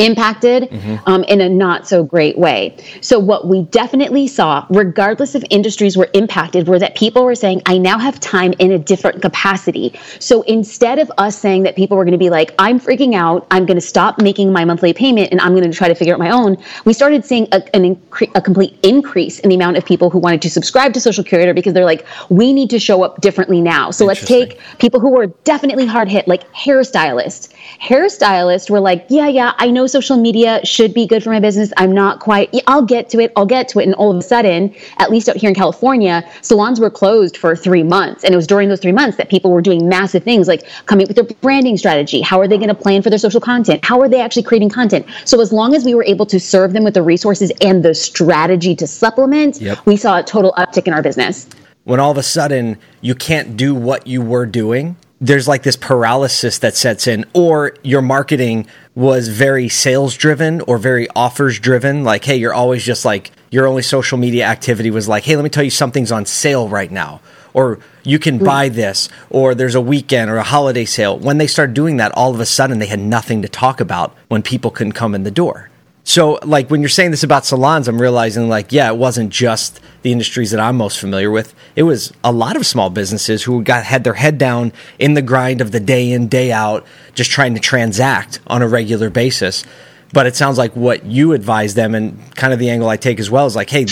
impacted 0.00 0.64
mm-hmm. 0.64 0.96
um, 1.06 1.22
in 1.24 1.40
a 1.40 1.48
not 1.48 1.86
so 1.86 2.02
great 2.02 2.36
way. 2.36 2.76
So, 3.02 3.18
what 3.18 3.46
we 3.46 3.62
definitely 3.64 4.26
saw, 4.26 4.66
regardless 4.70 5.34
of 5.34 5.44
industries 5.50 5.96
were 5.96 6.08
impacted, 6.14 6.66
were 6.66 6.78
that 6.78 6.96
people 6.96 7.24
were 7.24 7.34
saying, 7.34 7.62
I 7.66 7.78
now 7.78 7.98
have 7.98 8.18
time 8.18 8.54
in 8.58 8.72
a 8.72 8.78
different 8.78 9.22
capacity. 9.22 9.94
So, 10.18 10.42
instead 10.42 10.98
of 10.98 11.12
us 11.18 11.38
saying 11.38 11.62
that 11.64 11.76
people 11.76 11.96
were 11.96 12.04
going 12.04 12.12
to 12.12 12.18
be 12.18 12.30
like, 12.30 12.54
I'm 12.58 12.80
freaking 12.80 13.14
out, 13.14 13.46
I'm 13.50 13.66
going 13.66 13.76
to 13.76 13.86
stop 13.86 14.20
making 14.20 14.52
my 14.52 14.64
monthly 14.64 14.92
payment 14.92 15.30
and 15.30 15.40
I'm 15.40 15.54
going 15.54 15.70
to 15.70 15.76
try 15.76 15.88
to 15.88 15.94
figure 15.94 16.14
out 16.14 16.18
my 16.18 16.30
own, 16.30 16.56
we 16.84 16.92
started 16.94 17.24
seeing 17.24 17.46
a, 17.52 17.62
an 17.76 17.94
incre- 17.94 18.30
a 18.34 18.40
complete 18.40 18.78
increase 18.82 19.38
in 19.40 19.50
the 19.50 19.54
amount 19.54 19.76
of 19.76 19.84
people 19.84 20.08
who 20.08 20.18
wanted 20.18 20.42
to 20.42 20.50
subscribe 20.50 20.94
to 20.94 21.00
Social 21.00 21.22
Curator 21.22 21.52
because 21.52 21.74
they're 21.74 21.84
like, 21.84 22.06
we 22.30 22.52
need 22.52 22.70
to 22.70 22.78
show 22.78 23.02
up 23.02 23.20
differently 23.20 23.60
now. 23.60 23.90
So, 23.90 24.06
let's 24.06 24.24
take 24.24 24.58
people 24.78 24.98
who 24.98 25.10
were 25.10 25.26
definitely 25.44 25.84
hard 25.84 26.08
hit, 26.08 26.26
like 26.26 26.50
hairstylists. 26.52 27.52
Hairstylists 27.82 28.70
were 28.70 28.80
like, 28.80 29.04
yeah, 29.10 29.28
yeah, 29.28 29.52
I 29.58 29.70
know 29.70 29.86
social 29.90 30.16
media 30.16 30.64
should 30.64 30.94
be 30.94 31.06
good 31.06 31.22
for 31.22 31.30
my 31.30 31.40
business. 31.40 31.72
I'm 31.76 31.92
not 31.92 32.20
quite, 32.20 32.54
I'll 32.66 32.84
get 32.84 33.10
to 33.10 33.20
it, 33.20 33.32
I'll 33.36 33.46
get 33.46 33.68
to 33.68 33.80
it. 33.80 33.84
And 33.84 33.94
all 33.94 34.10
of 34.10 34.16
a 34.16 34.22
sudden, 34.22 34.74
at 34.98 35.10
least 35.10 35.28
out 35.28 35.36
here 35.36 35.48
in 35.48 35.54
California, 35.54 36.28
salons 36.42 36.80
were 36.80 36.90
closed 36.90 37.36
for 37.36 37.54
three 37.56 37.82
months. 37.82 38.24
And 38.24 38.32
it 38.32 38.36
was 38.36 38.46
during 38.46 38.68
those 38.68 38.80
three 38.80 38.92
months 38.92 39.16
that 39.16 39.28
people 39.28 39.50
were 39.50 39.62
doing 39.62 39.88
massive 39.88 40.22
things 40.22 40.48
like 40.48 40.66
coming 40.86 41.04
up 41.04 41.08
with 41.08 41.16
their 41.16 41.36
branding 41.40 41.76
strategy. 41.76 42.20
How 42.20 42.40
are 42.40 42.48
they 42.48 42.56
going 42.56 42.68
to 42.68 42.74
plan 42.74 43.02
for 43.02 43.10
their 43.10 43.18
social 43.18 43.40
content? 43.40 43.84
How 43.84 44.00
are 44.00 44.08
they 44.08 44.20
actually 44.20 44.44
creating 44.44 44.70
content? 44.70 45.06
So 45.24 45.40
as 45.40 45.52
long 45.52 45.74
as 45.74 45.84
we 45.84 45.94
were 45.94 46.04
able 46.04 46.26
to 46.26 46.40
serve 46.40 46.72
them 46.72 46.84
with 46.84 46.94
the 46.94 47.02
resources 47.02 47.52
and 47.60 47.84
the 47.84 47.94
strategy 47.94 48.74
to 48.76 48.86
supplement, 48.86 49.60
yep. 49.60 49.84
we 49.86 49.96
saw 49.96 50.18
a 50.18 50.22
total 50.22 50.52
uptick 50.52 50.86
in 50.86 50.92
our 50.92 51.02
business. 51.02 51.48
When 51.84 51.98
all 51.98 52.10
of 52.10 52.18
a 52.18 52.22
sudden 52.22 52.78
you 53.00 53.14
can't 53.14 53.56
do 53.56 53.74
what 53.74 54.06
you 54.06 54.22
were 54.22 54.46
doing, 54.46 54.96
there's 55.20 55.46
like 55.48 55.62
this 55.62 55.76
paralysis 55.76 56.58
that 56.58 56.76
sets 56.76 57.06
in, 57.06 57.24
or 57.34 57.74
your 57.82 58.00
marketing 58.00 58.66
was 59.00 59.28
very 59.28 59.66
sales 59.70 60.14
driven 60.14 60.60
or 60.60 60.76
very 60.76 61.08
offers 61.16 61.58
driven. 61.58 62.04
Like, 62.04 62.22
hey, 62.22 62.36
you're 62.36 62.52
always 62.52 62.84
just 62.84 63.06
like, 63.06 63.30
your 63.50 63.66
only 63.66 63.80
social 63.80 64.18
media 64.18 64.44
activity 64.44 64.90
was 64.90 65.08
like, 65.08 65.24
hey, 65.24 65.36
let 65.36 65.42
me 65.42 65.48
tell 65.48 65.64
you 65.64 65.70
something's 65.70 66.12
on 66.12 66.26
sale 66.26 66.68
right 66.68 66.90
now, 66.90 67.22
or 67.54 67.78
you 68.04 68.18
can 68.18 68.38
mm. 68.38 68.44
buy 68.44 68.68
this, 68.68 69.08
or 69.30 69.54
there's 69.54 69.74
a 69.74 69.80
weekend 69.80 70.30
or 70.30 70.36
a 70.36 70.42
holiday 70.42 70.84
sale. 70.84 71.18
When 71.18 71.38
they 71.38 71.46
started 71.46 71.72
doing 71.72 71.96
that, 71.96 72.12
all 72.12 72.34
of 72.34 72.40
a 72.40 72.46
sudden 72.46 72.78
they 72.78 72.88
had 72.88 73.00
nothing 73.00 73.40
to 73.40 73.48
talk 73.48 73.80
about 73.80 74.14
when 74.28 74.42
people 74.42 74.70
couldn't 74.70 74.92
come 74.92 75.14
in 75.14 75.22
the 75.22 75.30
door. 75.30 75.70
So, 76.02 76.38
like 76.42 76.70
when 76.70 76.80
you're 76.80 76.88
saying 76.88 77.10
this 77.10 77.22
about 77.22 77.44
salons, 77.44 77.86
I'm 77.86 78.00
realizing 78.00 78.48
like, 78.48 78.72
yeah, 78.72 78.90
it 78.90 78.96
wasn't 78.96 79.30
just 79.30 79.80
the 80.02 80.12
industries 80.12 80.50
that 80.50 80.60
I'm 80.60 80.76
most 80.76 80.98
familiar 80.98 81.30
with. 81.30 81.54
It 81.76 81.82
was 81.82 82.12
a 82.24 82.32
lot 82.32 82.56
of 82.56 82.66
small 82.66 82.90
businesses 82.90 83.42
who 83.42 83.62
got 83.62 83.84
had 83.84 84.02
their 84.02 84.14
head 84.14 84.38
down 84.38 84.72
in 84.98 85.14
the 85.14 85.22
grind 85.22 85.60
of 85.60 85.72
the 85.72 85.80
day 85.80 86.10
in 86.12 86.28
day 86.28 86.52
out, 86.52 86.86
just 87.14 87.30
trying 87.30 87.54
to 87.54 87.60
transact 87.60 88.40
on 88.46 88.62
a 88.62 88.68
regular 88.68 89.10
basis. 89.10 89.64
But 90.12 90.26
it 90.26 90.34
sounds 90.34 90.58
like 90.58 90.74
what 90.74 91.04
you 91.04 91.32
advise 91.32 91.74
them, 91.74 91.94
and 91.94 92.34
kind 92.34 92.52
of 92.52 92.58
the 92.58 92.70
angle 92.70 92.88
I 92.88 92.96
take 92.96 93.20
as 93.20 93.30
well, 93.30 93.46
is 93.46 93.54
like, 93.54 93.70
hey, 93.70 93.86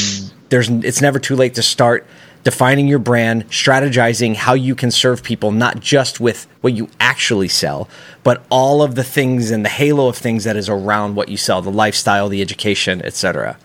there's 0.49 0.69
it's 0.69 1.01
never 1.01 1.19
too 1.19 1.37
late 1.37 1.55
to 1.55 1.63
start 1.63 2.07
defining 2.49 2.89
your 2.89 2.99
brand, 2.99 3.47
strategizing 3.51 4.35
how 4.35 4.55
you 4.55 4.75
can 4.75 4.91
serve 4.91 5.23
people, 5.23 5.53
not 5.53 5.81
just 5.81 6.19
with 6.19 6.47
what 6.63 6.73
you 6.73 6.89
actually 6.99 7.47
sell, 7.47 7.87
but 8.25 8.43
all 8.49 8.83
of 8.83 8.95
the 8.95 9.05
things 9.05 9.51
and 9.51 9.67
the 9.67 9.69
halo 9.69 10.09
of 10.09 10.17
things 10.17 10.45
that 10.45 10.57
is 10.57 10.67
around 10.67 11.15
what 11.15 11.29
you 11.29 11.37
sell, 11.37 11.61
the 11.61 11.71
lifestyle, 11.71 12.27
the 12.27 12.41
education, 12.41 13.03
etc. 13.05 13.59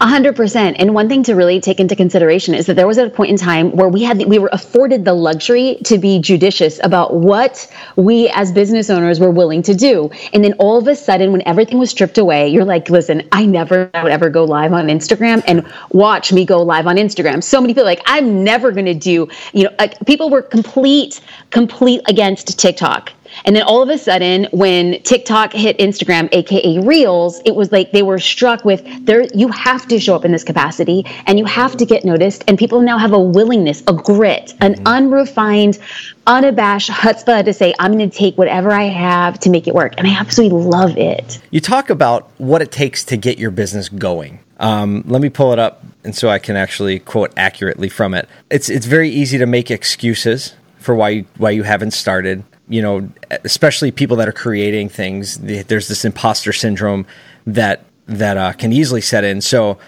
A 0.00 0.06
hundred 0.06 0.36
percent. 0.36 0.76
And 0.78 0.94
one 0.94 1.08
thing 1.08 1.22
to 1.24 1.34
really 1.34 1.60
take 1.60 1.80
into 1.80 1.96
consideration 1.96 2.54
is 2.54 2.66
that 2.66 2.74
there 2.74 2.86
was 2.86 2.98
a 2.98 3.10
point 3.10 3.30
in 3.30 3.36
time 3.36 3.72
where 3.72 3.88
we 3.88 4.02
had 4.02 4.24
we 4.26 4.38
were 4.38 4.50
afforded 4.52 5.04
the 5.04 5.14
luxury 5.14 5.78
to 5.84 5.98
be 5.98 6.18
judicious 6.18 6.80
about 6.82 7.14
what 7.14 7.70
we 7.96 8.28
as 8.30 8.52
business 8.52 8.90
owners 8.90 9.20
were 9.20 9.30
willing 9.30 9.62
to 9.62 9.74
do. 9.74 10.10
And 10.32 10.44
then 10.44 10.54
all 10.54 10.78
of 10.78 10.88
a 10.88 10.96
sudden, 10.96 11.32
when 11.32 11.42
everything 11.46 11.78
was 11.78 11.90
stripped 11.90 12.18
away, 12.18 12.48
you're 12.48 12.64
like, 12.64 12.90
listen, 12.90 13.26
I 13.32 13.46
never 13.46 13.90
would 14.02 14.12
ever 14.12 14.30
go 14.30 14.44
live 14.44 14.72
on 14.72 14.88
Instagram 14.88 15.42
and 15.46 15.66
watch 15.90 16.32
me 16.32 16.44
go 16.44 16.62
live 16.62 16.86
on 16.86 16.96
Instagram. 16.96 17.42
So 17.42 17.60
many 17.60 17.72
people 17.74 17.84
like, 17.84 18.02
I'm 18.06 18.44
never 18.44 18.72
going 18.72 18.86
to 18.86 18.94
do. 18.94 19.28
You 19.52 19.64
know, 19.64 19.70
like 19.78 19.98
people 20.06 20.30
were 20.30 20.42
complete, 20.42 21.20
complete 21.50 22.00
against 22.06 22.58
TikTok 22.58 23.12
And 23.44 23.54
then 23.56 23.62
all 23.62 23.82
of 23.82 23.88
a 23.88 23.98
sudden, 23.98 24.46
when 24.52 25.00
TikTok 25.02 25.52
hit 25.52 25.78
Instagram, 25.78 26.28
aka 26.32 26.78
Reels, 26.80 27.40
it 27.44 27.54
was 27.54 27.72
like 27.72 27.92
they 27.92 28.02
were 28.02 28.18
struck 28.18 28.64
with 28.64 28.84
there. 29.04 29.24
You 29.34 29.48
have 29.48 29.86
to 29.88 29.98
show 29.98 30.14
up 30.16 30.24
in 30.24 30.32
this 30.32 30.44
capacity, 30.44 31.04
and 31.26 31.38
you 31.38 31.44
have 31.44 31.76
to 31.76 31.86
get 31.86 32.04
noticed. 32.04 32.44
And 32.48 32.58
people 32.58 32.80
now 32.80 32.98
have 32.98 33.12
a 33.12 33.20
willingness, 33.20 33.82
a 33.86 33.92
grit, 33.92 34.54
an 34.60 34.74
mm-hmm. 34.74 34.86
unrefined, 34.86 35.78
unabashed 36.26 36.90
chutzpah 36.90 37.44
to 37.44 37.52
say, 37.52 37.74
"I'm 37.78 37.96
going 37.96 38.10
to 38.10 38.16
take 38.16 38.36
whatever 38.38 38.72
I 38.72 38.84
have 38.84 39.38
to 39.40 39.50
make 39.50 39.66
it 39.66 39.74
work," 39.74 39.94
and 39.98 40.06
I 40.06 40.12
absolutely 40.12 40.62
love 40.62 40.96
it. 40.96 41.40
You 41.50 41.60
talk 41.60 41.90
about 41.90 42.30
what 42.38 42.62
it 42.62 42.72
takes 42.72 43.04
to 43.04 43.16
get 43.16 43.38
your 43.38 43.50
business 43.50 43.88
going. 43.88 44.40
Um, 44.58 45.02
let 45.06 45.20
me 45.20 45.30
pull 45.30 45.52
it 45.52 45.58
up, 45.58 45.84
and 46.04 46.14
so 46.14 46.28
I 46.28 46.38
can 46.38 46.56
actually 46.56 46.98
quote 46.98 47.32
accurately 47.36 47.88
from 47.88 48.14
it. 48.14 48.28
It's 48.50 48.68
it's 48.68 48.86
very 48.86 49.10
easy 49.10 49.38
to 49.38 49.46
make 49.46 49.70
excuses 49.70 50.54
for 50.78 50.94
why 50.94 51.08
you, 51.10 51.26
why 51.38 51.50
you 51.50 51.64
haven't 51.64 51.92
started. 51.92 52.44
You 52.68 52.82
know, 52.82 53.10
especially 53.44 53.90
people 53.90 54.16
that 54.18 54.28
are 54.28 54.32
creating 54.32 54.88
things. 54.88 55.38
There's 55.38 55.88
this 55.88 56.04
imposter 56.04 56.52
syndrome 56.52 57.06
that 57.46 57.84
that 58.06 58.36
uh, 58.36 58.52
can 58.52 58.72
easily 58.72 59.00
set 59.00 59.24
in. 59.24 59.40
So 59.40 59.78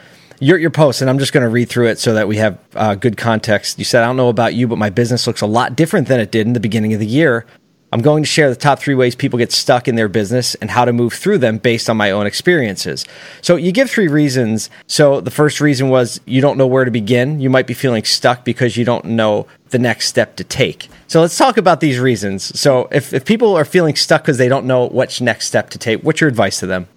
your 0.40 0.58
your 0.58 0.70
post, 0.70 1.00
and 1.00 1.08
I'm 1.08 1.18
just 1.18 1.32
going 1.32 1.42
to 1.42 1.48
read 1.48 1.68
through 1.68 1.88
it 1.88 1.98
so 1.98 2.14
that 2.14 2.28
we 2.28 2.36
have 2.36 2.58
uh, 2.74 2.94
good 2.94 3.16
context. 3.16 3.78
You 3.78 3.84
said, 3.84 4.02
"I 4.02 4.06
don't 4.06 4.16
know 4.16 4.28
about 4.28 4.54
you, 4.54 4.68
but 4.68 4.76
my 4.76 4.90
business 4.90 5.26
looks 5.26 5.40
a 5.40 5.46
lot 5.46 5.76
different 5.76 6.08
than 6.08 6.20
it 6.20 6.30
did 6.30 6.46
in 6.46 6.52
the 6.52 6.60
beginning 6.60 6.92
of 6.92 7.00
the 7.00 7.06
year. 7.06 7.46
I'm 7.96 8.02
going 8.02 8.24
to 8.24 8.28
share 8.28 8.50
the 8.50 8.56
top 8.56 8.78
three 8.78 8.94
ways 8.94 9.14
people 9.14 9.38
get 9.38 9.52
stuck 9.52 9.88
in 9.88 9.94
their 9.94 10.06
business 10.06 10.54
and 10.56 10.70
how 10.70 10.84
to 10.84 10.92
move 10.92 11.14
through 11.14 11.38
them 11.38 11.56
based 11.56 11.88
on 11.88 11.96
my 11.96 12.10
own 12.10 12.26
experiences. 12.26 13.06
So 13.40 13.56
you 13.56 13.72
give 13.72 13.90
three 13.90 14.06
reasons. 14.06 14.68
So 14.86 15.22
the 15.22 15.30
first 15.30 15.62
reason 15.62 15.88
was 15.88 16.20
you 16.26 16.42
don't 16.42 16.58
know 16.58 16.66
where 16.66 16.84
to 16.84 16.90
begin. 16.90 17.40
You 17.40 17.48
might 17.48 17.66
be 17.66 17.72
feeling 17.72 18.04
stuck 18.04 18.44
because 18.44 18.76
you 18.76 18.84
don't 18.84 19.06
know 19.06 19.46
the 19.70 19.78
next 19.78 20.08
step 20.08 20.36
to 20.36 20.44
take. 20.44 20.90
So 21.06 21.22
let's 21.22 21.38
talk 21.38 21.56
about 21.56 21.80
these 21.80 21.98
reasons. 21.98 22.60
So 22.60 22.86
if, 22.92 23.14
if 23.14 23.24
people 23.24 23.56
are 23.56 23.64
feeling 23.64 23.96
stuck 23.96 24.24
because 24.24 24.36
they 24.36 24.50
don't 24.50 24.66
know 24.66 24.88
which 24.88 25.22
next 25.22 25.46
step 25.46 25.70
to 25.70 25.78
take, 25.78 26.02
what's 26.02 26.20
your 26.20 26.28
advice 26.28 26.60
to 26.60 26.66
them? 26.66 26.88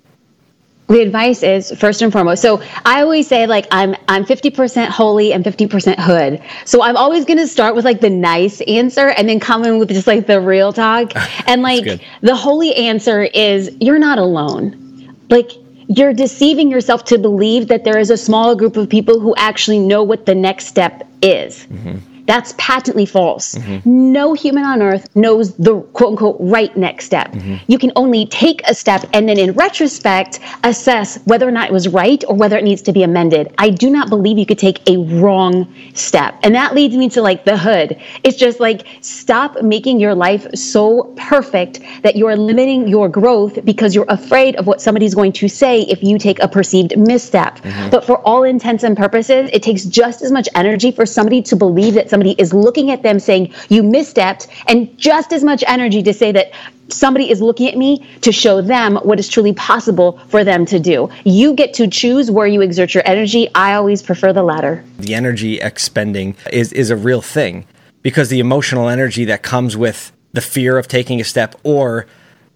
The 0.90 1.02
advice 1.02 1.44
is 1.44 1.72
first 1.78 2.02
and 2.02 2.12
foremost. 2.12 2.42
So 2.42 2.62
I 2.84 3.02
always 3.02 3.28
say 3.28 3.46
like 3.46 3.68
I'm 3.72 3.96
I'm 4.08 4.26
50% 4.26 4.88
holy 4.88 5.32
and 5.32 5.46
50% 5.46 6.00
hood. 6.00 6.42
So 6.66 6.82
I'm 6.82 6.98
always 6.98 7.26
going 7.26 7.38
to 7.38 7.48
start 7.48 7.76
with 7.76 7.86
like 7.86 8.02
the 8.02 8.10
nice 8.10 8.60
answer 8.62 9.10
and 9.10 9.30
then 9.30 9.40
come 9.40 9.64
in 9.66 9.78
with 9.78 9.90
just 9.90 10.08
like 10.08 10.26
the 10.26 10.42
real 10.42 10.74
talk. 10.74 11.14
And 11.48 11.62
like 11.62 12.02
the 12.22 12.36
holy 12.36 12.76
answer 12.76 13.24
is 13.24 13.76
you're 13.80 14.00
not 14.00 14.20
alone. 14.20 15.16
Like 15.30 15.52
you're 15.88 16.14
deceiving 16.14 16.70
yourself 16.70 17.04
to 17.06 17.18
believe 17.18 17.68
that 17.68 17.84
there 17.84 17.98
is 17.98 18.12
a 18.12 18.18
small 18.18 18.56
group 18.56 18.78
of 18.78 18.90
people 18.90 19.20
who 19.20 19.34
actually 19.36 19.80
know 19.80 20.04
what 20.04 20.26
the 20.26 20.36
next 20.36 20.68
step 20.68 21.08
is. 21.22 21.66
Mm-hmm. 21.66 21.98
That's 22.30 22.54
patently 22.60 23.08
false. 23.08 23.56
Mm-hmm. 23.56 24.12
No 24.12 24.36
human 24.36 24.64
on 24.64 24.84
earth 24.84 25.10
knows 25.16 25.56
the 25.56 25.82
quote 25.98 26.12
unquote 26.12 26.38
right 26.40 26.76
next 26.78 27.06
step. 27.06 27.32
Mm-hmm. 27.32 27.56
You 27.66 27.80
can 27.80 27.92
only 27.96 28.28
take 28.28 28.62
a 28.68 28.76
step 28.76 29.04
and 29.14 29.28
then 29.28 29.40
in 29.40 29.54
retrospect 29.54 30.40
assess 30.64 31.18
whether 31.26 31.48
or 31.48 31.52
not 31.52 31.70
it 31.70 31.74
was 31.74 31.88
right 31.88 32.24
or 32.28 32.36
whether 32.36 32.56
it 32.56 32.64
needs 32.64 32.84
to 32.84 32.92
be 32.92 33.02
amended. 33.02 33.52
I 33.58 33.72
do 33.72 33.90
not 33.90 34.10
believe 34.10 34.38
you 34.38 34.46
could 34.46 34.60
take 34.60 34.88
a 34.88 34.98
wrong 35.20 35.74
step. 35.96 36.36
And 36.44 36.54
that 36.54 36.76
leads 36.76 36.96
me 36.96 37.10
to 37.10 37.22
like 37.24 37.46
the 37.46 37.58
hood. 37.58 38.00
It's 38.24 38.38
just 38.38 38.60
like 38.60 38.86
stop 39.02 39.64
making 39.64 40.00
your 40.00 40.14
life 40.14 40.46
so 40.54 41.12
perfect 41.18 41.80
that 42.04 42.16
you're 42.16 42.36
limiting 42.36 42.88
your 42.88 43.10
growth 43.10 43.66
because 43.66 43.96
you're 43.96 44.06
afraid 44.08 44.56
of 44.58 44.68
what 44.68 44.82
somebody's 44.82 45.16
going 45.16 45.32
to 45.32 45.48
say 45.48 45.82
if 45.82 46.04
you 46.04 46.20
take 46.20 46.40
a 46.44 46.48
perceived 46.48 46.96
misstep. 46.96 47.58
Mm-hmm. 47.62 47.90
But 47.90 48.06
for 48.06 48.20
all 48.20 48.44
intents 48.44 48.84
and 48.84 48.96
purposes, 48.96 49.50
it 49.52 49.64
takes 49.64 49.86
just 49.86 50.22
as 50.22 50.32
much 50.32 50.48
energy 50.54 50.92
for 50.92 51.08
somebody 51.08 51.42
to 51.42 51.56
believe 51.56 51.96
that 51.96 52.08
somebody 52.08 52.19
is 52.38 52.54
looking 52.54 52.92
at 52.92 53.04
them 53.04 53.20
saying, 53.20 53.54
You 53.70 53.84
misstepped, 53.84 54.48
and 54.68 54.96
just 54.98 55.34
as 55.34 55.44
much 55.44 55.64
energy 55.68 56.04
to 56.04 56.14
say 56.14 56.32
that 56.32 56.52
somebody 56.90 57.30
is 57.30 57.42
looking 57.42 57.68
at 57.68 57.78
me 57.78 58.06
to 58.22 58.32
show 58.32 58.62
them 58.62 58.98
what 58.98 59.20
is 59.20 59.30
truly 59.30 59.54
possible 59.54 60.20
for 60.28 60.44
them 60.44 60.66
to 60.66 60.80
do. 60.80 61.10
You 61.24 61.54
get 61.54 61.74
to 61.76 61.88
choose 61.88 62.32
where 62.32 62.48
you 62.48 62.62
exert 62.62 62.94
your 62.94 63.04
energy. 63.06 63.48
I 63.56 63.74
always 63.74 64.02
prefer 64.02 64.34
the 64.34 64.44
latter. 64.44 64.84
The 64.98 65.14
energy 65.14 65.60
expending 65.60 66.36
is, 66.52 66.74
is 66.74 66.90
a 66.90 66.96
real 66.96 67.22
thing 67.22 67.66
because 68.02 68.30
the 68.30 68.40
emotional 68.40 68.90
energy 68.90 69.26
that 69.26 69.44
comes 69.44 69.78
with 69.78 70.12
the 70.34 70.42
fear 70.42 70.78
of 70.78 70.88
taking 70.88 71.20
a 71.20 71.24
step 71.24 71.56
or 71.64 72.06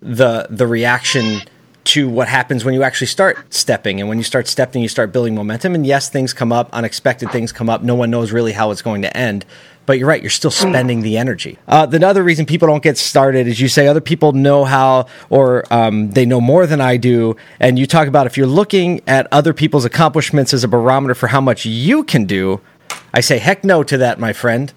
the 0.01 0.47
the 0.49 0.67
reaction 0.67 1.41
to 1.85 2.07
what 2.07 2.27
happens 2.27 2.63
when 2.63 2.73
you 2.73 2.83
actually 2.83 3.07
start 3.07 3.37
stepping. 3.53 3.99
And 3.99 4.07
when 4.07 4.17
you 4.17 4.23
start 4.23 4.47
stepping, 4.47 4.81
you 4.81 4.87
start 4.87 5.11
building 5.11 5.35
momentum. 5.35 5.75
And 5.75 5.85
yes, 5.85 6.09
things 6.09 6.33
come 6.33 6.51
up, 6.51 6.69
unexpected 6.73 7.31
things 7.31 7.51
come 7.51 7.69
up. 7.69 7.83
No 7.83 7.95
one 7.95 8.09
knows 8.09 8.31
really 8.31 8.53
how 8.53 8.71
it's 8.71 8.81
going 8.81 9.01
to 9.01 9.15
end. 9.15 9.45
But 9.85 9.99
you're 9.99 10.07
right, 10.07 10.21
you're 10.21 10.29
still 10.29 10.51
spending 10.51 11.01
the 11.01 11.17
energy. 11.17 11.57
Uh, 11.67 11.85
the 11.85 12.05
other 12.07 12.23
reason 12.23 12.45
people 12.45 12.67
don't 12.67 12.83
get 12.83 12.97
started 12.97 13.47
is 13.47 13.59
you 13.59 13.67
say 13.67 13.87
other 13.87 14.01
people 14.01 14.31
know 14.31 14.63
how 14.63 15.07
or 15.29 15.65
um, 15.73 16.11
they 16.11 16.25
know 16.25 16.39
more 16.39 16.65
than 16.65 16.79
I 16.79 16.97
do. 16.97 17.35
And 17.59 17.77
you 17.77 17.85
talk 17.85 18.07
about 18.07 18.25
if 18.25 18.37
you're 18.37 18.47
looking 18.47 19.01
at 19.07 19.27
other 19.31 19.53
people's 19.53 19.83
accomplishments 19.83 20.53
as 20.53 20.63
a 20.63 20.67
barometer 20.69 21.15
for 21.15 21.27
how 21.27 21.41
much 21.41 21.65
you 21.65 22.03
can 22.05 22.25
do, 22.25 22.61
I 23.13 23.19
say, 23.19 23.39
heck 23.39 23.63
no 23.63 23.83
to 23.83 23.97
that, 23.97 24.19
my 24.19 24.31
friend. 24.31 24.73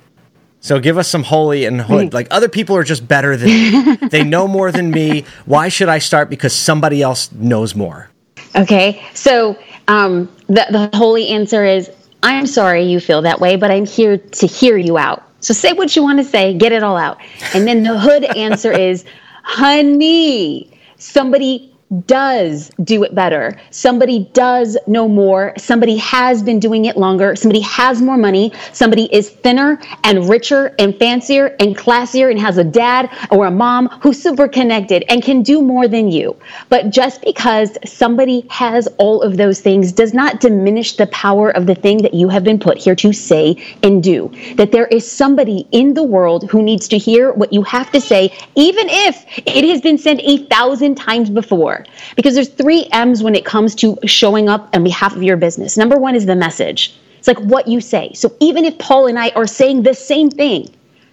So 0.61 0.81
give 0.81 0.99
us 0.99 1.09
some 1.09 1.23
holy 1.23 1.65
and 1.65 1.81
hood. 1.81 2.13
Like 2.13 2.29
other 2.31 2.49
people 2.49 2.77
are 2.77 2.83
just 2.83 3.07
better 3.07 3.37
than 3.37 3.49
me. 3.49 3.97
they 4.11 4.25
know 4.25 4.49
more 4.49 4.73
than 4.73 4.91
me. 4.91 5.25
Why 5.45 5.69
should 5.69 5.89
I 5.89 5.99
start? 5.99 6.29
Because 6.29 6.53
somebody 6.53 7.03
else 7.03 7.31
knows 7.33 7.75
more. 7.75 8.11
Okay. 8.57 9.05
So 9.15 9.59
um, 9.89 10.35
the, 10.49 10.67
the 10.71 10.97
holy 10.97 11.29
answer 11.29 11.65
is 11.65 11.91
I'm 12.23 12.47
sorry 12.47 12.85
you 12.85 12.99
feel 12.99 13.23
that 13.23 13.41
way, 13.41 13.57
but 13.57 13.71
I'm 13.71 13.87
here 13.87 14.19
to 14.19 14.47
hear 14.47 14.77
you 14.77 14.99
out. 14.99 15.23
So 15.41 15.55
say 15.55 15.73
what 15.73 15.95
you 15.95 16.03
want 16.03 16.19
to 16.19 16.25
say, 16.25 16.55
get 16.55 16.73
it 16.73 16.83
all 16.83 16.97
out. 16.97 17.21
And 17.55 17.69
then 17.69 17.83
the 17.83 17.99
hood 17.99 18.25
answer 18.37 18.73
is, 18.73 19.05
honey, 19.45 20.69
somebody 20.97 21.76
does 22.07 22.71
do 22.83 23.05
it 23.05 23.15
better. 23.15 23.59
Somebody 23.71 24.29
does 24.33 24.77
know 24.87 25.09
more. 25.09 25.53
Somebody 25.57 25.97
has 25.99 26.43
been 26.43 26.59
doing 26.59 26.87
it 26.87 26.97
longer. 26.97 27.37
Somebody 27.37 27.61
has 27.61 28.03
more 28.03 28.17
money. 28.17 28.53
Somebody 28.73 29.05
is 29.15 29.31
thinner 29.31 29.81
and 30.03 30.29
richer 30.29 30.75
and 30.79 30.97
fancier 30.99 31.55
and 31.61 31.77
classier 31.77 32.31
and 32.31 32.41
has 32.41 32.59
a 32.59 32.65
dad 32.65 33.11
or 33.31 33.47
a 33.47 33.51
mom 33.51 33.89
who's 34.01 34.21
super 34.21 34.49
connected 34.49 35.05
and 35.09 35.23
can 35.23 35.43
do 35.43 35.63
more 35.63 35.87
than 35.87 36.11
you. 36.11 36.37
But 36.69 36.91
just 36.91 37.23
because 37.23 37.79
somebody 37.85 38.47
has 38.51 38.89
all 38.99 39.23
of 39.23 39.37
those 39.37 39.61
things 39.61 39.93
does 39.93 40.13
not 40.13 40.41
diminish 40.41 40.97
the 40.97 41.07
power 41.09 41.51
of 41.51 41.67
the 41.67 41.75
thing 41.75 41.99
that 41.99 42.15
you 42.15 42.29
have 42.29 42.43
been 42.43 42.59
put 42.59 42.79
here 42.79 42.97
to 42.97 43.13
say 43.13 43.63
and 43.83 44.03
do. 44.03 44.33
That 44.57 44.73
there 44.73 44.87
is 44.87 45.11
somebody 45.11 45.69
in 45.71 45.95
the 45.95 46.03
world 46.03 46.51
who 46.51 46.63
needs 46.63 46.89
to 46.89 46.99
hear 46.99 47.33
what 47.33 47.53
you 47.53 47.63
have 47.63 47.93
to 47.93 48.01
say, 48.01 48.37
even 48.57 48.89
if 48.89 49.25
it 49.39 49.65
has 49.69 49.81
been 49.81 49.99
said 49.99 50.21
a 50.21 50.39
thousand 50.47 50.97
times 50.97 51.31
before. 51.31 51.76
Because 52.15 52.35
there's 52.35 52.49
three 52.49 52.87
M's 52.93 53.23
when 53.23 53.35
it 53.35 53.45
comes 53.45 53.75
to 53.77 53.99
showing 54.05 54.49
up 54.49 54.69
on 54.75 54.85
behalf 54.85 55.17
of 55.17 55.23
your 55.23 55.37
business. 55.37 55.77
Number 55.77 55.97
one 55.97 56.15
is 56.15 56.27
the 56.27 56.37
message. 56.37 56.95
It's 57.19 57.29
like 57.29 57.39
what 57.39 57.67
you 57.67 57.81
say. 57.81 58.13
So 58.15 58.35
even 58.41 58.65
if 58.65 58.79
Paul 58.79 59.07
and 59.07 59.19
I 59.19 59.31
are 59.31 59.47
saying 59.47 59.83
the 59.83 59.95
same 59.95 60.31
thing, 60.31 60.69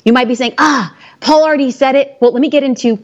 you 0.05 0.13
might 0.13 0.27
be 0.27 0.35
saying, 0.35 0.53
ah, 0.57 0.95
Paul 1.21 1.43
already 1.43 1.71
said 1.71 1.95
it. 1.95 2.17
Well, 2.19 2.31
let 2.31 2.41
me 2.41 2.49
get 2.49 2.63
into 2.63 3.03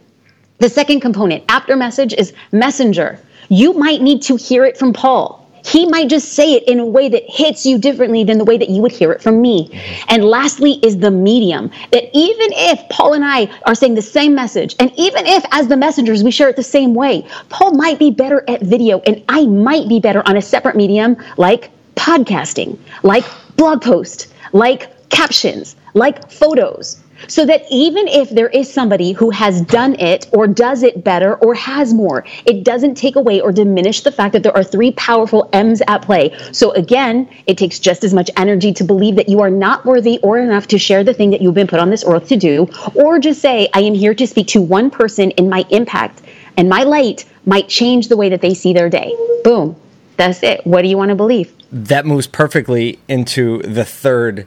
the 0.59 0.69
second 0.69 0.99
component. 0.99 1.43
After 1.49 1.75
message 1.75 2.13
is 2.13 2.33
messenger. 2.51 3.19
You 3.47 3.73
might 3.73 4.01
need 4.01 4.21
to 4.23 4.35
hear 4.35 4.65
it 4.65 4.77
from 4.77 4.93
Paul 4.93 5.38
he 5.65 5.85
might 5.85 6.09
just 6.09 6.33
say 6.33 6.53
it 6.53 6.63
in 6.63 6.79
a 6.79 6.85
way 6.85 7.09
that 7.09 7.23
hits 7.27 7.65
you 7.65 7.77
differently 7.77 8.23
than 8.23 8.37
the 8.37 8.45
way 8.45 8.57
that 8.57 8.69
you 8.69 8.81
would 8.81 8.91
hear 8.91 9.11
it 9.11 9.21
from 9.21 9.41
me. 9.41 9.69
And 10.07 10.23
lastly 10.23 10.73
is 10.83 10.97
the 10.97 11.11
medium. 11.11 11.71
That 11.91 12.05
even 12.13 12.49
if 12.53 12.87
Paul 12.89 13.13
and 13.13 13.25
I 13.25 13.49
are 13.65 13.75
saying 13.75 13.95
the 13.95 14.01
same 14.01 14.35
message, 14.35 14.75
and 14.79 14.91
even 14.97 15.25
if 15.25 15.43
as 15.51 15.67
the 15.67 15.77
messengers 15.77 16.23
we 16.23 16.31
share 16.31 16.49
it 16.49 16.55
the 16.55 16.63
same 16.63 16.93
way, 16.93 17.25
Paul 17.49 17.73
might 17.73 17.99
be 17.99 18.11
better 18.11 18.43
at 18.47 18.61
video 18.61 18.99
and 19.01 19.23
I 19.29 19.45
might 19.45 19.87
be 19.87 19.99
better 19.99 20.27
on 20.27 20.37
a 20.37 20.41
separate 20.41 20.75
medium 20.75 21.17
like 21.37 21.71
podcasting, 21.95 22.77
like 23.03 23.25
blog 23.55 23.81
post, 23.81 24.33
like 24.53 25.09
captions, 25.09 25.75
like 25.93 26.31
photos 26.31 27.01
so 27.27 27.45
that 27.45 27.65
even 27.69 28.07
if 28.07 28.29
there 28.29 28.49
is 28.49 28.71
somebody 28.71 29.11
who 29.11 29.29
has 29.29 29.61
done 29.61 29.95
it 29.99 30.27
or 30.31 30.47
does 30.47 30.83
it 30.83 31.03
better 31.03 31.35
or 31.35 31.53
has 31.53 31.93
more, 31.93 32.25
it 32.45 32.63
doesn't 32.63 32.95
take 32.95 33.15
away 33.15 33.41
or 33.41 33.51
diminish 33.51 34.01
the 34.01 34.11
fact 34.11 34.33
that 34.33 34.43
there 34.43 34.55
are 34.55 34.63
three 34.63 34.91
powerful 34.91 35.49
M's 35.53 35.81
at 35.87 36.01
play. 36.01 36.35
So 36.51 36.71
again, 36.71 37.29
it 37.47 37.57
takes 37.57 37.79
just 37.79 38.03
as 38.03 38.13
much 38.13 38.29
energy 38.37 38.73
to 38.73 38.83
believe 38.83 39.15
that 39.15 39.29
you 39.29 39.41
are 39.41 39.49
not 39.49 39.85
worthy 39.85 40.19
or 40.23 40.39
enough 40.39 40.67
to 40.67 40.77
share 40.77 41.03
the 41.03 41.13
thing 41.13 41.29
that 41.31 41.41
you've 41.41 41.55
been 41.55 41.67
put 41.67 41.79
on 41.79 41.89
this 41.89 42.03
earth 42.05 42.27
to 42.29 42.37
do, 42.37 42.67
or 42.95 43.19
just 43.19 43.41
say, 43.41 43.69
I 43.73 43.81
am 43.81 43.93
here 43.93 44.13
to 44.13 44.27
speak 44.27 44.47
to 44.47 44.61
one 44.61 44.89
person 44.89 45.31
in 45.31 45.49
my 45.49 45.65
impact 45.69 46.21
and 46.57 46.67
my 46.67 46.83
light 46.83 47.25
might 47.45 47.69
change 47.69 48.09
the 48.09 48.17
way 48.17 48.29
that 48.29 48.41
they 48.41 48.53
see 48.53 48.73
their 48.73 48.89
day. 48.89 49.15
Boom. 49.43 49.75
That's 50.17 50.43
it. 50.43 50.65
What 50.67 50.81
do 50.81 50.89
you 50.89 50.97
want 50.97 51.09
to 51.09 51.15
believe? 51.15 51.53
That 51.71 52.05
moves 52.05 52.27
perfectly 52.27 52.99
into 53.07 53.61
the 53.61 53.85
third 53.85 54.45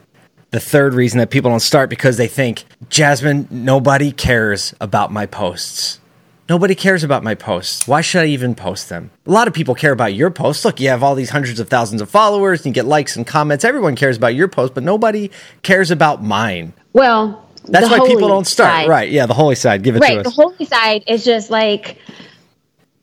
the 0.52 0.61
third 0.61 0.94
reason 0.94 1.18
that 1.18 1.30
people 1.30 1.50
don't 1.50 1.61
start 1.61 1.90
because 1.90 2.18
they 2.18 2.28
think, 2.28 2.64
Jasmine, 2.88 3.49
nobody 3.50 4.12
cares 4.12 4.75
about 4.80 5.11
my 5.11 5.26
posts. 5.26 5.99
Nobody 6.49 6.75
cares 6.75 7.02
about 7.02 7.25
my 7.25 7.35
posts. 7.35 7.88
Why 7.88 8.02
should 8.02 8.23
I 8.23 8.26
even 8.26 8.54
post 8.54 8.90
them? 8.90 9.11
A 9.26 9.30
lot 9.30 9.49
of 9.49 9.54
people 9.54 9.75
care 9.75 9.92
about 9.92 10.12
your 10.12 10.30
posts. 10.30 10.64
Look, 10.64 10.78
you 10.78 10.88
have 10.88 11.02
all 11.02 11.14
these 11.14 11.30
hundreds 11.30 11.59
of 11.59 11.68
thousands 11.68 12.02
of 12.02 12.11
followers, 12.11 12.61
and 12.61 12.66
you 12.66 12.73
get 12.73 12.85
likes 12.85 13.16
and 13.16 13.26
comments. 13.26 13.64
Everyone 13.64 13.97
cares 13.97 14.18
about 14.18 14.35
your 14.35 14.49
post, 14.49 14.75
but 14.75 14.82
nobody 14.82 15.30
cares 15.62 15.90
about 15.90 16.23
mine. 16.23 16.75
Well, 16.92 17.49
That's 17.64 17.88
why 17.88 18.06
people 18.06 18.28
don't 18.28 18.47
start. 18.47 18.71
Side. 18.71 18.88
Right. 18.88 19.11
Yeah, 19.11 19.25
the 19.25 19.35
holy 19.35 19.54
side. 19.54 19.82
Give 19.82 19.97
it 19.97 20.00
right, 20.00 20.14
to 20.14 20.21
us. 20.21 20.25
The 20.25 20.30
holy 20.30 20.66
side 20.66 21.04
is 21.06 21.25
just 21.25 21.50
like 21.50 21.97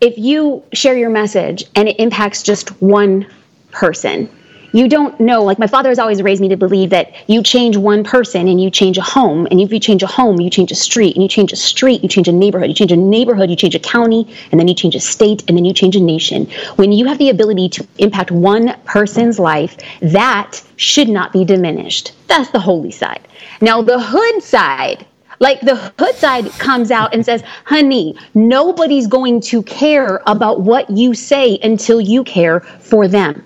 if 0.02 0.18
you 0.18 0.64
share 0.74 0.96
your 0.96 1.10
message 1.10 1.64
and 1.76 1.90
it 1.90 2.00
impacts 2.00 2.44
just 2.44 2.70
one 2.82 3.26
person, 3.72 4.30
you 4.72 4.88
don't 4.88 5.20
know. 5.20 5.44
Like 5.44 5.60
my 5.60 5.68
father 5.68 5.90
has 5.90 6.00
always 6.00 6.22
raised 6.22 6.42
me 6.42 6.50
to 6.50 6.58
believe 6.58 6.92
that 6.92 7.14
you 7.28 7.42
change 7.44 7.78
one 7.78 8.04
person 8.04 8.48
and 8.48 8.62
you 8.62 8.70
change 8.70 8.98
a 8.98 9.02
home. 9.02 9.48
And 9.50 9.60
if 9.60 9.72
you 9.72 9.80
change 9.80 10.04
a 10.04 10.08
home, 10.08 10.40
you 10.40 10.50
change 10.50 10.72
a 10.72 10.76
street. 10.76 11.16
And 11.16 11.24
you 11.24 11.30
change 11.30 11.52
a 11.52 11.56
street, 11.56 12.04
you 12.04 12.10
change 12.10 12.28
a 12.28 12.32
neighborhood. 12.32 12.70
You 12.70 12.76
change 12.76 12.92
a 12.92 12.98
neighborhood, 12.98 13.50
you 13.50 13.56
change 13.56 13.76
a 13.76 13.80
county. 13.80 14.34
And 14.52 14.60
then 14.60 14.68
you 14.68 14.76
change 14.76 14.96
a 14.96 15.00
state. 15.00 15.44
And 15.48 15.58
then 15.58 15.66
you 15.66 15.74
change 15.74 15.96
a 15.96 16.00
nation. 16.00 16.46
When 16.76 16.92
you 16.92 17.06
have 17.06 17.18
the 17.18 17.30
ability 17.30 17.70
to 17.70 17.88
impact 17.98 18.32
one 18.32 18.76
person's 18.86 19.40
life, 19.40 19.78
that 20.02 20.62
should 20.76 21.10
not 21.10 21.34
be 21.34 21.46
diminished. 21.46 22.14
That's 22.28 22.50
the 22.52 22.60
holy 22.60 22.92
side. 22.92 23.28
Now, 23.62 23.82
the 23.82 24.00
hood 24.00 24.44
side 24.44 25.06
like 25.42 25.62
the 25.62 25.78
hood 25.98 26.16
side 26.16 26.52
comes 26.60 26.92
out 26.92 27.14
and 27.14 27.26
says, 27.26 27.42
honey, 27.64 28.18
nobody's 28.34 29.08
going 29.08 29.40
to 29.42 29.64
care 29.64 30.22
about 30.28 30.62
what 30.62 30.90
you 30.90 31.14
say 31.14 31.58
until 31.64 32.02
you 32.02 32.26
care 32.26 32.60
for 32.60 33.08
them. 33.08 33.42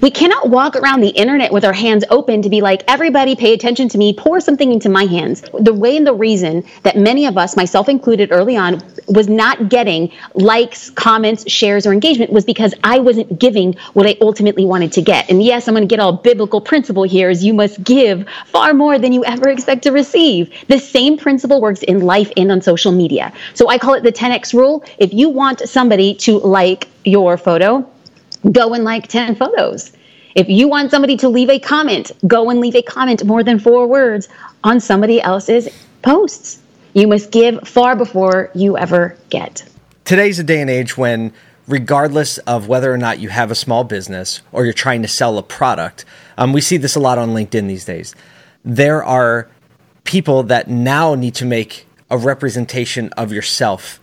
We 0.00 0.10
cannot 0.10 0.48
walk 0.48 0.76
around 0.76 1.00
the 1.00 1.08
internet 1.08 1.52
with 1.52 1.64
our 1.64 1.72
hands 1.72 2.04
open 2.10 2.42
to 2.42 2.48
be 2.48 2.60
like, 2.60 2.82
everybody 2.88 3.36
pay 3.36 3.52
attention 3.52 3.88
to 3.90 3.98
me, 3.98 4.12
pour 4.12 4.40
something 4.40 4.72
into 4.72 4.88
my 4.88 5.04
hands. 5.04 5.42
The 5.58 5.72
way 5.72 5.96
and 5.96 6.06
the 6.06 6.14
reason 6.14 6.64
that 6.82 6.96
many 6.96 7.26
of 7.26 7.36
us, 7.36 7.56
myself 7.56 7.88
included 7.88 8.30
early 8.32 8.56
on, 8.56 8.82
was 9.06 9.28
not 9.28 9.68
getting 9.68 10.12
likes, 10.34 10.90
comments, 10.90 11.50
shares, 11.50 11.86
or 11.86 11.92
engagement 11.92 12.32
was 12.32 12.44
because 12.44 12.74
I 12.84 12.98
wasn't 12.98 13.38
giving 13.38 13.74
what 13.94 14.06
I 14.06 14.16
ultimately 14.20 14.64
wanted 14.64 14.92
to 14.92 15.02
get. 15.02 15.28
And 15.30 15.42
yes, 15.42 15.68
I'm 15.68 15.74
going 15.74 15.86
to 15.86 15.92
get 15.92 16.00
all 16.00 16.12
biblical 16.12 16.60
principle 16.60 17.04
here 17.04 17.30
is 17.30 17.44
you 17.44 17.54
must 17.54 17.82
give 17.84 18.26
far 18.46 18.74
more 18.74 18.98
than 18.98 19.12
you 19.12 19.24
ever 19.24 19.48
expect 19.48 19.82
to 19.84 19.92
receive. 19.92 20.52
The 20.68 20.78
same 20.78 21.16
principle 21.16 21.60
works 21.60 21.82
in 21.82 22.00
life 22.00 22.30
and 22.36 22.52
on 22.52 22.60
social 22.60 22.92
media. 22.92 23.32
So 23.54 23.68
I 23.68 23.78
call 23.78 23.94
it 23.94 24.02
the 24.02 24.12
10x 24.12 24.52
rule. 24.52 24.84
If 24.98 25.12
you 25.12 25.28
want 25.28 25.60
somebody 25.68 26.14
to 26.16 26.38
like 26.38 26.88
your 27.04 27.36
photo, 27.36 27.88
go 28.52 28.74
and 28.74 28.84
like 28.84 29.08
10 29.08 29.36
photos. 29.36 29.92
If 30.34 30.48
you 30.48 30.68
want 30.68 30.90
somebody 30.90 31.16
to 31.18 31.28
leave 31.28 31.50
a 31.50 31.58
comment, 31.58 32.12
go 32.26 32.50
and 32.50 32.60
leave 32.60 32.76
a 32.76 32.82
comment 32.82 33.24
more 33.24 33.42
than 33.42 33.58
four 33.58 33.86
words 33.86 34.28
on 34.62 34.80
somebody 34.80 35.20
else's 35.20 35.68
posts. 36.02 36.60
You 36.94 37.08
must 37.08 37.30
give 37.30 37.66
far 37.66 37.96
before 37.96 38.50
you 38.54 38.78
ever 38.78 39.16
get. 39.30 39.64
Today's 40.04 40.38
a 40.38 40.44
day 40.44 40.60
and 40.60 40.70
age 40.70 40.96
when, 40.96 41.32
regardless 41.66 42.38
of 42.38 42.68
whether 42.68 42.92
or 42.92 42.96
not 42.96 43.18
you 43.18 43.28
have 43.28 43.50
a 43.50 43.54
small 43.54 43.84
business 43.84 44.40
or 44.52 44.64
you're 44.64 44.72
trying 44.72 45.02
to 45.02 45.08
sell 45.08 45.38
a 45.38 45.42
product, 45.42 46.04
um, 46.36 46.52
we 46.52 46.60
see 46.60 46.76
this 46.76 46.96
a 46.96 47.00
lot 47.00 47.18
on 47.18 47.30
LinkedIn 47.30 47.66
these 47.68 47.84
days. 47.84 48.14
There 48.64 49.04
are 49.04 49.48
people 50.04 50.44
that 50.44 50.68
now 50.68 51.14
need 51.14 51.34
to 51.34 51.44
make 51.44 51.86
a 52.10 52.16
representation 52.16 53.10
of 53.16 53.32
yourself 53.32 54.00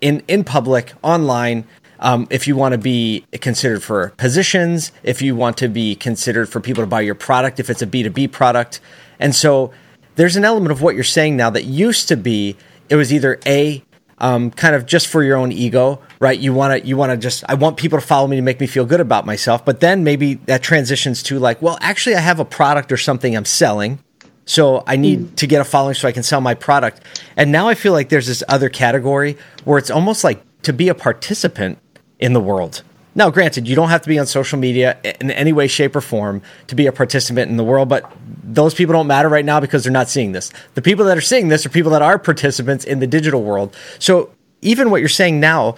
in, 0.00 0.22
in 0.28 0.44
public, 0.44 0.92
online, 1.02 1.64
um, 2.00 2.26
if 2.30 2.46
you 2.46 2.56
want 2.56 2.72
to 2.72 2.78
be 2.78 3.24
considered 3.40 3.82
for 3.82 4.10
positions, 4.16 4.92
if 5.02 5.22
you 5.22 5.34
want 5.34 5.56
to 5.58 5.68
be 5.68 5.94
considered 5.94 6.48
for 6.48 6.60
people 6.60 6.82
to 6.82 6.86
buy 6.86 7.00
your 7.00 7.14
product, 7.14 7.58
if 7.60 7.70
it's 7.70 7.82
a 7.82 7.86
B2B 7.86 8.32
product. 8.32 8.80
And 9.18 9.34
so 9.34 9.72
there's 10.16 10.36
an 10.36 10.44
element 10.44 10.72
of 10.72 10.82
what 10.82 10.94
you're 10.94 11.04
saying 11.04 11.36
now 11.36 11.50
that 11.50 11.64
used 11.64 12.08
to 12.08 12.16
be 12.16 12.56
it 12.88 12.96
was 12.96 13.12
either 13.12 13.38
A, 13.46 13.84
um, 14.18 14.50
kind 14.50 14.74
of 14.74 14.86
just 14.86 15.06
for 15.08 15.22
your 15.22 15.36
own 15.36 15.52
ego, 15.52 16.00
right? 16.20 16.38
You 16.38 16.52
want 16.52 16.82
to, 16.82 16.88
you 16.88 16.96
want 16.96 17.12
to 17.12 17.16
just, 17.16 17.44
I 17.48 17.54
want 17.54 17.76
people 17.76 18.00
to 18.00 18.06
follow 18.06 18.26
me 18.26 18.36
to 18.36 18.42
make 18.42 18.60
me 18.60 18.66
feel 18.66 18.84
good 18.84 19.00
about 19.00 19.26
myself. 19.26 19.64
But 19.64 19.80
then 19.80 20.04
maybe 20.04 20.34
that 20.46 20.62
transitions 20.62 21.22
to 21.24 21.38
like, 21.38 21.60
well, 21.62 21.78
actually, 21.80 22.16
I 22.16 22.20
have 22.20 22.40
a 22.40 22.44
product 22.44 22.90
or 22.90 22.96
something 22.96 23.36
I'm 23.36 23.44
selling. 23.44 24.00
So 24.44 24.82
I 24.86 24.96
need 24.96 25.20
mm. 25.20 25.36
to 25.36 25.46
get 25.46 25.60
a 25.60 25.64
following 25.64 25.94
so 25.94 26.08
I 26.08 26.12
can 26.12 26.22
sell 26.22 26.40
my 26.40 26.54
product. 26.54 27.02
And 27.36 27.52
now 27.52 27.68
I 27.68 27.74
feel 27.74 27.92
like 27.92 28.08
there's 28.08 28.26
this 28.26 28.42
other 28.48 28.70
category 28.70 29.36
where 29.64 29.78
it's 29.78 29.90
almost 29.90 30.24
like 30.24 30.42
to 30.62 30.72
be 30.72 30.88
a 30.88 30.94
participant 30.94 31.78
in 32.18 32.32
the 32.32 32.40
world. 32.40 32.82
Now, 33.14 33.30
granted, 33.30 33.66
you 33.66 33.74
don't 33.74 33.88
have 33.88 34.02
to 34.02 34.08
be 34.08 34.18
on 34.18 34.26
social 34.26 34.58
media 34.58 34.96
in 35.20 35.32
any 35.32 35.52
way, 35.52 35.66
shape, 35.66 35.96
or 35.96 36.00
form 36.00 36.40
to 36.68 36.76
be 36.76 36.86
a 36.86 36.92
participant 36.92 37.50
in 37.50 37.56
the 37.56 37.64
world, 37.64 37.88
but 37.88 38.10
those 38.44 38.74
people 38.74 38.92
don't 38.92 39.08
matter 39.08 39.28
right 39.28 39.44
now 39.44 39.58
because 39.58 39.82
they're 39.82 39.92
not 39.92 40.08
seeing 40.08 40.32
this. 40.32 40.52
The 40.74 40.82
people 40.82 41.04
that 41.06 41.18
are 41.18 41.22
seeing 41.22 41.48
this 41.48 41.66
are 41.66 41.68
people 41.68 41.90
that 41.92 42.02
are 42.02 42.18
participants 42.18 42.84
in 42.84 43.00
the 43.00 43.06
digital 43.06 43.42
world. 43.42 43.74
So, 43.98 44.30
even 44.62 44.90
what 44.90 45.00
you're 45.00 45.08
saying 45.08 45.40
now, 45.40 45.76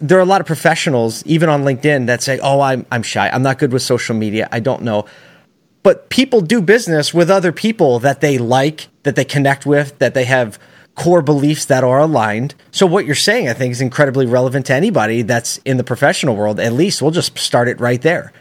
there 0.00 0.18
are 0.18 0.22
a 0.22 0.26
lot 0.26 0.40
of 0.40 0.46
professionals, 0.46 1.24
even 1.24 1.48
on 1.48 1.62
LinkedIn, 1.62 2.06
that 2.06 2.22
say, 2.22 2.38
Oh, 2.40 2.60
I'm, 2.60 2.84
I'm 2.90 3.02
shy. 3.02 3.28
I'm 3.28 3.42
not 3.42 3.58
good 3.58 3.72
with 3.72 3.82
social 3.82 4.14
media. 4.14 4.48
I 4.52 4.60
don't 4.60 4.82
know. 4.82 5.06
But 5.82 6.10
people 6.10 6.40
do 6.40 6.60
business 6.60 7.14
with 7.14 7.30
other 7.30 7.52
people 7.52 8.00
that 8.00 8.20
they 8.20 8.38
like, 8.38 8.88
that 9.04 9.14
they 9.14 9.24
connect 9.24 9.64
with, 9.64 9.98
that 9.98 10.14
they 10.14 10.24
have 10.24 10.58
core 10.96 11.22
beliefs 11.22 11.66
that 11.66 11.84
are 11.84 12.00
aligned. 12.00 12.54
So 12.72 12.86
what 12.86 13.06
you're 13.06 13.14
saying, 13.14 13.48
I 13.48 13.52
think, 13.52 13.70
is 13.70 13.80
incredibly 13.80 14.26
relevant 14.26 14.66
to 14.66 14.74
anybody 14.74 15.22
that's 15.22 15.58
in 15.58 15.76
the 15.76 15.84
professional 15.84 16.34
world. 16.34 16.58
At 16.58 16.72
least 16.72 17.00
we'll 17.00 17.12
just 17.12 17.38
start 17.38 17.68
it 17.68 17.78
right 17.78 18.02
there. 18.02 18.32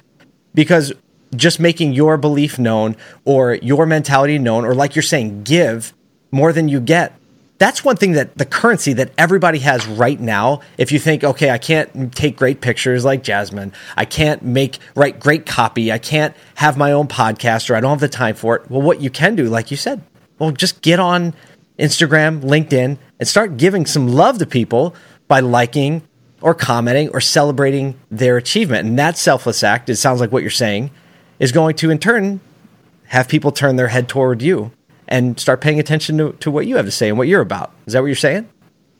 Because 0.53 0.93
just 1.35 1.59
making 1.59 1.93
your 1.93 2.17
belief 2.17 2.57
known 2.57 2.95
or 3.25 3.55
your 3.55 3.85
mentality 3.85 4.39
known, 4.39 4.65
or 4.65 4.73
like 4.73 4.95
you're 4.95 5.03
saying, 5.03 5.43
give 5.43 5.93
more 6.31 6.53
than 6.53 6.69
you 6.69 6.79
get. 6.79 7.13
That's 7.57 7.85
one 7.85 7.95
thing 7.95 8.13
that 8.13 8.37
the 8.37 8.45
currency 8.45 8.93
that 8.93 9.11
everybody 9.17 9.59
has 9.59 9.85
right 9.87 10.19
now. 10.19 10.61
If 10.77 10.91
you 10.91 10.99
think, 10.99 11.23
okay, 11.23 11.51
I 11.51 11.57
can't 11.57 12.13
take 12.13 12.35
great 12.35 12.59
pictures 12.59 13.05
like 13.05 13.23
Jasmine, 13.23 13.71
I 13.95 14.05
can't 14.05 14.43
make 14.43 14.79
write 14.95 15.19
great 15.19 15.45
copy, 15.45 15.91
I 15.91 15.97
can't 15.97 16.35
have 16.55 16.77
my 16.77 16.91
own 16.91 17.07
podcast, 17.07 17.69
or 17.69 17.75
I 17.75 17.81
don't 17.81 17.91
have 17.91 17.99
the 18.01 18.09
time 18.09 18.35
for 18.35 18.57
it. 18.57 18.69
Well, 18.69 18.81
what 18.81 19.01
you 19.01 19.09
can 19.09 19.35
do, 19.35 19.45
like 19.45 19.71
you 19.71 19.77
said, 19.77 20.01
well, 20.37 20.51
just 20.51 20.81
get 20.81 20.99
on 20.99 21.33
Instagram, 21.79 22.41
LinkedIn, 22.41 22.97
and 23.19 23.27
start 23.27 23.57
giving 23.57 23.85
some 23.85 24.07
love 24.07 24.37
to 24.39 24.45
people 24.45 24.95
by 25.27 25.39
liking 25.39 26.01
or 26.41 26.53
commenting 26.53 27.09
or 27.09 27.21
celebrating 27.21 27.99
their 28.11 28.37
achievement. 28.37 28.87
And 28.87 28.99
that 28.99 29.17
selfless 29.17 29.63
act, 29.63 29.89
it 29.89 29.95
sounds 29.95 30.19
like 30.21 30.31
what 30.31 30.43
you're 30.43 30.51
saying, 30.51 30.91
is 31.39 31.51
going 31.51 31.75
to 31.77 31.89
in 31.89 31.99
turn 31.99 32.39
have 33.07 33.27
people 33.27 33.51
turn 33.51 33.75
their 33.75 33.89
head 33.89 34.09
toward 34.09 34.41
you 34.41 34.71
and 35.07 35.39
start 35.39 35.61
paying 35.61 35.79
attention 35.79 36.17
to, 36.17 36.33
to 36.33 36.49
what 36.49 36.65
you 36.65 36.75
have 36.77 36.85
to 36.85 36.91
say 36.91 37.09
and 37.09 37.17
what 37.17 37.27
you're 37.27 37.41
about. 37.41 37.71
Is 37.85 37.93
that 37.93 38.01
what 38.01 38.07
you're 38.07 38.15
saying? 38.15 38.49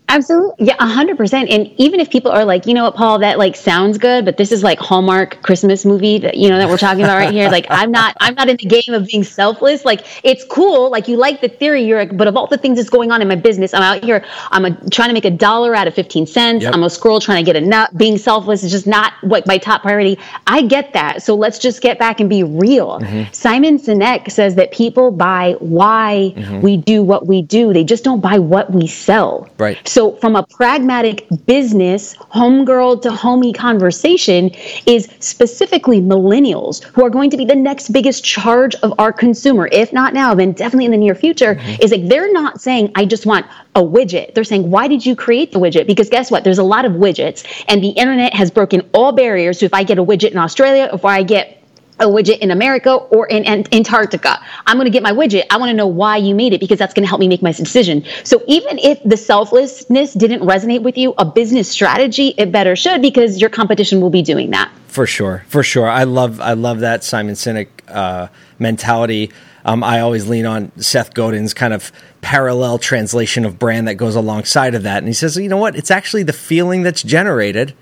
Absolutely. 0.09 0.67
Yeah, 0.67 0.77
100%. 0.77 1.49
And 1.49 1.67
even 1.77 1.99
if 1.99 2.09
people 2.09 2.31
are 2.31 2.45
like, 2.45 2.65
you 2.65 2.73
know 2.73 2.83
what, 2.83 2.95
Paul, 2.95 3.19
that 3.19 3.37
like 3.37 3.55
sounds 3.55 3.97
good, 3.97 4.25
but 4.25 4.37
this 4.37 4.51
is 4.51 4.63
like 4.63 4.79
Hallmark 4.79 5.41
Christmas 5.41 5.85
movie 5.85 6.19
that, 6.19 6.37
you 6.37 6.49
know, 6.49 6.57
that 6.57 6.69
we're 6.69 6.77
talking 6.77 7.03
about 7.03 7.17
right 7.17 7.33
here. 7.33 7.49
Like, 7.49 7.65
I'm 7.69 7.91
not, 7.91 8.15
I'm 8.19 8.35
not 8.35 8.47
in 8.49 8.57
the 8.57 8.65
game 8.65 8.93
of 8.93 9.07
being 9.07 9.23
selfless. 9.23 9.83
Like, 9.83 10.05
it's 10.23 10.45
cool. 10.45 10.91
Like, 10.91 11.07
you 11.07 11.17
like 11.17 11.41
the 11.41 11.49
theory. 11.49 11.83
You're 11.83 11.99
like, 11.99 12.15
but 12.15 12.27
of 12.27 12.37
all 12.37 12.47
the 12.47 12.57
things 12.57 12.77
that's 12.77 12.89
going 12.89 13.11
on 13.11 13.21
in 13.21 13.27
my 13.27 13.35
business, 13.35 13.73
I'm 13.73 13.81
out 13.81 14.03
here, 14.03 14.23
I'm 14.51 14.65
a, 14.65 14.89
trying 14.89 15.09
to 15.09 15.13
make 15.13 15.25
a 15.25 15.31
dollar 15.31 15.75
out 15.75 15.87
of 15.87 15.93
15 15.93 16.27
cents. 16.27 16.63
Yep. 16.63 16.73
I'm 16.73 16.83
a 16.83 16.89
scroll 16.89 17.19
trying 17.19 17.43
to 17.43 17.51
get 17.51 17.61
a 17.61 17.65
nut. 17.65 17.97
Being 17.97 18.17
selfless 18.17 18.63
is 18.63 18.71
just 18.71 18.87
not 18.87 19.13
what 19.21 19.47
my 19.47 19.57
top 19.57 19.81
priority. 19.81 20.19
I 20.47 20.61
get 20.61 20.93
that. 20.93 21.23
So 21.23 21.35
let's 21.35 21.57
just 21.57 21.81
get 21.81 21.97
back 21.97 22.19
and 22.19 22.29
be 22.29 22.43
real. 22.43 22.99
Mm-hmm. 22.99 23.31
Simon 23.31 23.79
Sinek 23.79 24.31
says 24.31 24.55
that 24.55 24.71
people 24.71 25.11
buy 25.11 25.55
why 25.59 26.33
mm-hmm. 26.35 26.61
we 26.61 26.77
do 26.77 27.01
what 27.01 27.27
we 27.27 27.41
do. 27.41 27.73
They 27.73 27.83
just 27.83 28.03
don't 28.03 28.21
buy 28.21 28.37
what 28.37 28.71
we 28.71 28.87
sell. 28.87 29.49
Right. 29.57 29.85
So, 29.87 29.94
from 30.19 30.35
a 30.35 30.45
pragmatic 30.47 31.27
business, 31.45 32.15
homegirl 32.15 33.01
to 33.01 33.09
homie 33.09 33.55
conversation, 33.55 34.51
is 34.85 35.07
specifically 35.19 36.01
millennials 36.01 36.83
who 36.83 37.05
are 37.05 37.09
going 37.09 37.29
to 37.29 37.37
be 37.37 37.45
the 37.45 37.55
next 37.55 37.89
biggest 37.93 38.23
charge 38.23 38.75
of 38.75 38.93
our 38.99 39.13
consumer. 39.13 39.69
If 39.71 39.93
not 39.93 40.13
now, 40.13 40.35
then 40.35 40.51
definitely 40.51 40.85
in 40.85 40.91
the 40.91 40.97
near 40.97 41.15
future. 41.15 41.55
Mm-hmm. 41.55 41.81
Is 41.81 41.91
like 41.91 42.07
they're 42.07 42.31
not 42.31 42.61
saying, 42.61 42.91
I 42.95 43.05
just 43.05 43.25
want 43.25 43.45
a 43.75 43.81
widget. 43.81 44.33
They're 44.33 44.43
saying, 44.43 44.69
why 44.69 44.87
did 44.87 45.05
you 45.05 45.15
create 45.15 45.51
the 45.51 45.59
widget? 45.59 45.87
Because 45.87 46.09
guess 46.09 46.29
what? 46.29 46.43
There's 46.43 46.57
a 46.57 46.63
lot 46.63 46.85
of 46.85 46.93
widgets, 46.93 47.45
and 47.67 47.83
the 47.83 47.89
internet 47.89 48.33
has 48.33 48.51
broken 48.51 48.81
all 48.93 49.11
barriers. 49.11 49.59
So 49.59 49.65
if 49.65 49.73
I 49.73 49.83
get 49.83 49.97
a 49.97 50.03
widget 50.03 50.31
in 50.31 50.37
Australia, 50.37 50.89
if 50.93 51.05
I 51.05 51.23
get 51.23 51.64
a 51.99 52.05
widget 52.05 52.39
in 52.39 52.51
America 52.51 52.93
or 52.93 53.27
in, 53.27 53.45
Antarctica. 53.73 54.41
I'm 54.65 54.77
going 54.77 54.85
to 54.85 54.91
get 54.91 55.03
my 55.03 55.11
widget. 55.11 55.45
I 55.49 55.57
want 55.57 55.69
to 55.69 55.73
know 55.73 55.87
why 55.87 56.17
you 56.17 56.35
made 56.35 56.53
it 56.53 56.59
because 56.59 56.79
that's 56.79 56.93
going 56.93 57.03
to 57.03 57.07
help 57.07 57.19
me 57.19 57.27
make 57.27 57.41
my 57.41 57.51
decision. 57.51 58.03
So 58.23 58.43
even 58.47 58.79
if 58.79 59.01
the 59.03 59.17
selflessness 59.17 60.13
didn't 60.13 60.41
resonate 60.41 60.83
with 60.83 60.97
you, 60.97 61.13
a 61.17 61.25
business 61.25 61.69
strategy 61.69 62.33
it 62.37 62.51
better 62.51 62.75
should 62.75 63.01
because 63.01 63.39
your 63.39 63.49
competition 63.49 64.01
will 64.01 64.09
be 64.09 64.21
doing 64.21 64.51
that. 64.51 64.71
For 64.87 65.05
sure, 65.05 65.45
for 65.47 65.63
sure. 65.63 65.89
I 65.89 66.03
love 66.03 66.39
I 66.39 66.53
love 66.53 66.79
that 66.79 67.03
Simon 67.03 67.35
Sinek 67.35 67.67
uh, 67.87 68.27
mentality. 68.59 69.31
Um, 69.65 69.83
I 69.83 69.99
always 69.99 70.27
lean 70.27 70.45
on 70.45 70.71
Seth 70.79 71.13
Godin's 71.13 71.53
kind 71.53 71.73
of 71.73 71.91
parallel 72.21 72.77
translation 72.77 73.45
of 73.45 73.57
brand 73.59 73.87
that 73.87 73.95
goes 73.95 74.15
alongside 74.15 74.75
of 74.75 74.83
that, 74.83 74.99
and 74.99 75.07
he 75.07 75.13
says, 75.13 75.35
you 75.35 75.49
know 75.49 75.57
what? 75.57 75.75
It's 75.75 75.91
actually 75.91 76.23
the 76.23 76.33
feeling 76.33 76.83
that's 76.83 77.01
generated 77.01 77.73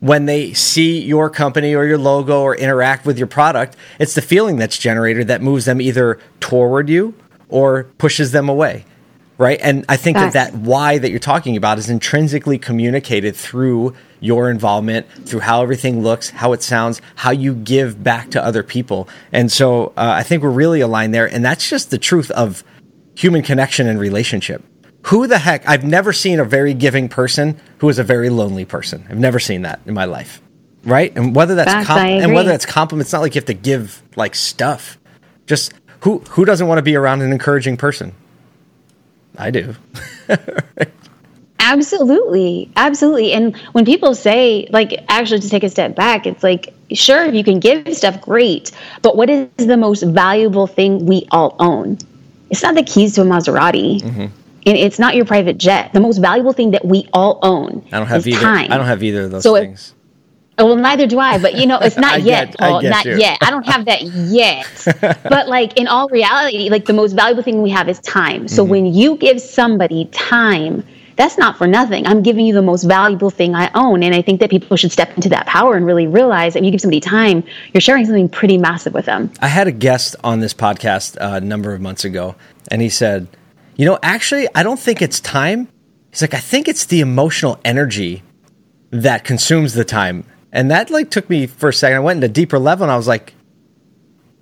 when 0.00 0.26
they 0.26 0.52
see 0.52 1.02
your 1.02 1.28
company 1.28 1.74
or 1.74 1.84
your 1.84 1.98
logo 1.98 2.42
or 2.42 2.54
interact 2.54 3.04
with 3.04 3.18
your 3.18 3.26
product, 3.26 3.76
it's 3.98 4.14
the 4.14 4.22
feeling 4.22 4.56
that's 4.56 4.78
generated 4.78 5.28
that 5.28 5.42
moves 5.42 5.64
them 5.64 5.80
either 5.80 6.20
toward 6.40 6.88
you 6.88 7.14
or 7.48 7.84
pushes 7.98 8.32
them 8.32 8.48
away. 8.48 8.84
Right. 9.38 9.60
And 9.62 9.84
I 9.88 9.96
think 9.96 10.16
that 10.16 10.32
that 10.32 10.54
why 10.54 10.98
that 10.98 11.10
you're 11.10 11.20
talking 11.20 11.56
about 11.56 11.78
is 11.78 11.88
intrinsically 11.88 12.58
communicated 12.58 13.36
through 13.36 13.94
your 14.18 14.50
involvement, 14.50 15.06
through 15.28 15.40
how 15.40 15.62
everything 15.62 16.02
looks, 16.02 16.30
how 16.30 16.52
it 16.54 16.62
sounds, 16.62 17.00
how 17.14 17.30
you 17.30 17.54
give 17.54 18.02
back 18.02 18.32
to 18.32 18.44
other 18.44 18.64
people. 18.64 19.08
And 19.30 19.50
so 19.50 19.92
uh, 19.96 20.14
I 20.16 20.24
think 20.24 20.42
we're 20.42 20.50
really 20.50 20.80
aligned 20.80 21.14
there. 21.14 21.32
And 21.32 21.44
that's 21.44 21.70
just 21.70 21.90
the 21.90 21.98
truth 21.98 22.32
of 22.32 22.64
human 23.14 23.42
connection 23.42 23.86
and 23.86 24.00
relationship. 24.00 24.64
Who 25.08 25.26
the 25.26 25.38
heck? 25.38 25.66
I've 25.66 25.84
never 25.84 26.12
seen 26.12 26.38
a 26.38 26.44
very 26.44 26.74
giving 26.74 27.08
person 27.08 27.58
who 27.78 27.88
is 27.88 27.98
a 27.98 28.04
very 28.04 28.28
lonely 28.28 28.66
person. 28.66 29.06
I've 29.08 29.18
never 29.18 29.38
seen 29.38 29.62
that 29.62 29.80
in 29.86 29.94
my 29.94 30.04
life. 30.04 30.42
Right? 30.84 31.16
And 31.16 31.34
whether 31.34 31.54
that's 31.54 31.72
Facts, 31.72 31.86
com- 31.86 31.98
and 31.98 32.34
whether 32.34 32.50
that's 32.50 32.66
compliments, 32.66 33.08
it's 33.08 33.12
not 33.14 33.22
like 33.22 33.34
you 33.34 33.38
have 33.40 33.46
to 33.46 33.54
give 33.54 34.02
like 34.16 34.34
stuff. 34.34 34.98
Just 35.46 35.72
who 36.00 36.18
who 36.30 36.44
doesn't 36.44 36.66
want 36.66 36.78
to 36.78 36.82
be 36.82 36.94
around 36.94 37.22
an 37.22 37.32
encouraging 37.32 37.78
person? 37.78 38.14
I 39.38 39.50
do. 39.50 39.74
Absolutely. 41.58 42.70
Absolutely. 42.76 43.32
And 43.32 43.56
when 43.72 43.86
people 43.86 44.14
say, 44.14 44.68
like, 44.70 45.04
actually 45.08 45.40
to 45.40 45.48
take 45.48 45.62
a 45.62 45.70
step 45.70 45.94
back, 45.94 46.26
it's 46.26 46.42
like, 46.42 46.74
sure, 46.92 47.24
if 47.24 47.34
you 47.34 47.44
can 47.44 47.60
give 47.60 47.96
stuff, 47.96 48.20
great. 48.20 48.72
But 49.02 49.16
what 49.16 49.30
is 49.30 49.48
the 49.56 49.76
most 49.76 50.02
valuable 50.02 50.66
thing 50.66 51.06
we 51.06 51.26
all 51.30 51.56
own? 51.58 51.98
It's 52.50 52.62
not 52.62 52.74
the 52.74 52.82
keys 52.82 53.14
to 53.14 53.22
a 53.22 53.24
Maserati. 53.24 54.00
Mm-hmm. 54.00 54.26
And 54.68 54.76
it's 54.76 54.98
not 54.98 55.14
your 55.16 55.24
private 55.24 55.56
jet. 55.58 55.92
The 55.92 56.00
most 56.00 56.18
valuable 56.18 56.52
thing 56.52 56.70
that 56.72 56.84
we 56.84 57.08
all 57.12 57.38
own 57.42 57.84
I 57.92 57.98
don't 57.98 58.06
have 58.08 58.18
is 58.18 58.28
either. 58.28 58.40
time. 58.40 58.70
I 58.72 58.76
don't 58.76 58.86
have 58.86 59.02
either 59.02 59.22
of 59.24 59.30
those 59.30 59.42
So 59.42 59.54
things. 59.54 59.94
Oh, 60.60 60.66
Well, 60.66 60.76
neither 60.76 61.06
do 61.06 61.18
I, 61.20 61.38
but 61.38 61.54
you 61.54 61.66
know, 61.66 61.78
it's 61.78 61.96
not 62.08 62.22
yet, 62.22 62.48
get- 62.48 62.58
Paul. 62.58 62.82
Not 62.82 63.04
you. 63.04 63.16
yet. 63.16 63.38
I 63.40 63.50
don't 63.50 63.66
have 63.66 63.84
that 63.86 64.02
yet. 64.02 64.66
but 65.22 65.48
like 65.48 65.78
in 65.78 65.86
all 65.86 66.08
reality, 66.08 66.68
like 66.68 66.84
the 66.84 66.92
most 66.92 67.12
valuable 67.12 67.42
thing 67.42 67.62
we 67.62 67.70
have 67.70 67.88
is 67.88 67.98
time. 68.00 68.46
So 68.48 68.62
Mm-hmm. 68.62 68.70
when 68.70 68.86
you 68.86 69.16
give 69.16 69.40
somebody 69.40 70.04
time, 70.06 70.84
that's 71.16 71.38
not 71.38 71.56
for 71.58 71.66
nothing. 71.66 72.06
I'm 72.06 72.22
giving 72.22 72.44
you 72.46 72.54
the 72.54 72.62
most 72.62 72.84
valuable 72.84 73.30
thing 73.30 73.54
I 73.54 73.70
own. 73.74 74.02
And 74.04 74.14
I 74.14 74.22
think 74.22 74.38
that 74.40 74.50
people 74.50 74.76
should 74.76 74.92
step 74.92 75.10
into 75.16 75.28
that 75.30 75.46
power 75.46 75.76
and 75.76 75.84
really 75.86 76.06
realize 76.06 76.52
that 76.54 76.60
when 76.60 76.64
you 76.66 76.70
give 76.70 76.80
somebody 76.80 77.00
time, 77.00 77.42
you're 77.72 77.80
sharing 77.80 78.04
something 78.06 78.28
pretty 78.28 78.56
massive 78.58 78.94
with 78.94 79.06
them. 79.06 79.32
I 79.40 79.48
had 79.48 79.66
a 79.66 79.72
guest 79.72 80.14
on 80.22 80.38
this 80.40 80.54
podcast 80.54 81.16
uh, 81.20 81.36
a 81.36 81.40
number 81.40 81.72
of 81.74 81.80
months 81.80 82.04
ago, 82.04 82.36
and 82.70 82.82
he 82.82 82.88
said, 82.88 83.26
"You 83.78 83.86
know, 83.86 83.98
actually, 84.02 84.46
I 84.54 84.62
don't 84.62 84.78
think 84.78 85.00
it's 85.00 85.20
time. 85.20 85.68
He's 86.10 86.20
like, 86.20 86.34
I 86.34 86.40
think 86.40 86.68
it's 86.68 86.84
the 86.84 87.00
emotional 87.00 87.58
energy 87.64 88.22
that 88.90 89.24
consumes 89.24 89.72
the 89.72 89.84
time." 89.84 90.24
And 90.52 90.70
that 90.70 90.90
like 90.90 91.10
took 91.10 91.30
me 91.30 91.46
for 91.46 91.70
a 91.70 91.72
second. 91.72 91.96
I 91.96 92.00
went 92.00 92.18
into 92.18 92.28
deeper 92.28 92.58
level, 92.58 92.84
and 92.84 92.92
I 92.92 92.96
was 92.96 93.08
like, 93.08 93.32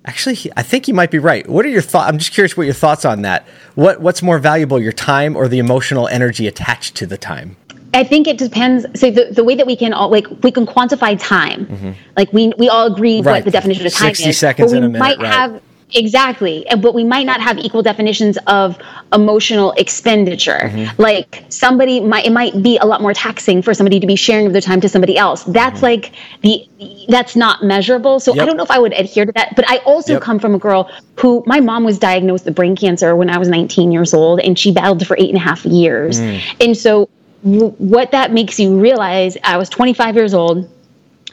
"Actually, 0.05 0.51
I 0.55 0.63
think 0.63 0.87
you 0.87 0.93
might 0.93 1.11
be 1.11 1.19
right." 1.19 1.47
What 1.47 1.65
are 1.65 1.69
your 1.69 1.81
thoughts? 1.81 2.09
I'm 2.09 2.17
just 2.17 2.31
curious 2.31 2.55
what 2.57 2.63
your 2.63 2.73
thoughts 2.73 3.05
on 3.05 3.21
that. 3.23 3.45
What 3.75 4.01
What's 4.01 4.21
more 4.23 4.39
valuable, 4.39 4.79
your 4.79 4.91
time 4.93 5.35
or 5.35 5.47
the 5.47 5.59
emotional 5.59 6.07
energy 6.07 6.47
attached 6.47 6.95
to 6.95 7.05
the 7.05 7.17
time? 7.17 7.57
I 7.93 8.03
think 8.03 8.27
it 8.27 8.37
depends. 8.37 8.85
So 8.99 9.09
the, 9.11 9.29
the 9.31 9.43
way 9.43 9.55
that 9.55 9.65
we 9.65 9.75
can 9.75 9.91
all 9.93 10.09
like 10.09 10.27
we 10.43 10.51
can 10.51 10.65
quantify 10.65 11.17
time, 11.19 11.95
like 12.15 12.31
we 12.31 12.53
we 12.57 12.69
all 12.69 12.87
agree 12.87 13.19
Mm-hmm. 13.19 13.27
Right. 13.27 13.35
what 13.35 13.45
the 13.45 13.51
definition 13.51 13.85
of 13.85 13.93
time 13.93 14.09
60 14.15 14.29
is. 14.29 14.37
seconds 14.37 14.71
but 14.71 14.73
we 14.73 14.77
in 14.77 14.83
a 14.83 14.87
minute, 14.89 14.99
might 14.99 15.17
right. 15.19 15.33
have 15.33 15.61
exactly, 15.93 16.67
and- 16.67 16.81
but 16.81 16.93
we 16.93 17.03
might 17.03 17.25
not 17.25 17.41
have 17.41 17.57
equal 17.57 17.81
definitions 17.81 18.37
of 18.47 18.77
emotional 19.13 19.71
expenditure. 19.77 20.69
Mm-hmm. 20.73 21.01
Like 21.01 21.43
somebody 21.49 21.99
might 22.01 22.25
it 22.25 22.31
might 22.31 22.61
be 22.61 22.77
a 22.77 22.85
lot 22.85 23.01
more 23.01 23.13
taxing 23.13 23.61
for 23.61 23.73
somebody 23.73 23.99
to 23.99 24.07
be 24.07 24.15
sharing 24.15 24.47
of 24.47 24.53
their 24.53 24.61
time 24.61 24.81
to 24.81 24.89
somebody 24.89 25.17
else. 25.17 25.43
That's 25.45 25.81
like 25.81 26.13
the 26.41 26.67
that's 27.07 27.35
not 27.35 27.63
measurable. 27.63 28.19
So 28.19 28.31
Mm-hmm. 28.31 28.37
Yep. 28.37 28.43
I 28.43 28.45
don't 28.45 28.57
know 28.57 28.63
if 28.63 28.71
I 28.71 28.79
would 28.79 28.93
adhere 28.93 29.25
to 29.25 29.31
that. 29.33 29.55
But 29.55 29.65
I 29.69 29.77
also 29.79 30.13
Yep. 30.13 30.21
come 30.21 30.39
from 30.39 30.55
a 30.55 30.59
girl 30.59 30.91
who 31.19 31.43
my 31.45 31.59
mom 31.59 31.83
was 31.83 31.97
diagnosed 31.99 32.45
with 32.45 32.55
brain 32.55 32.75
cancer 32.75 33.15
when 33.15 33.29
I 33.29 33.37
was 33.37 33.47
19 33.47 33.91
years 33.91 34.13
old, 34.13 34.39
and 34.41 34.57
she 34.59 34.71
battled 34.71 35.05
for 35.07 35.15
eight 35.17 35.29
and 35.29 35.37
a 35.37 35.41
half 35.41 35.65
years. 35.65 36.19
Mm. 36.19 36.41
And 36.65 36.77
so 36.77 37.09
w- 37.43 37.69
what 37.77 38.11
that 38.11 38.31
makes 38.33 38.59
you 38.59 38.79
realize 38.79 39.37
i 39.43 39.55
was 39.57 39.69
25 39.69 40.15
years 40.15 40.33
old 40.33 40.67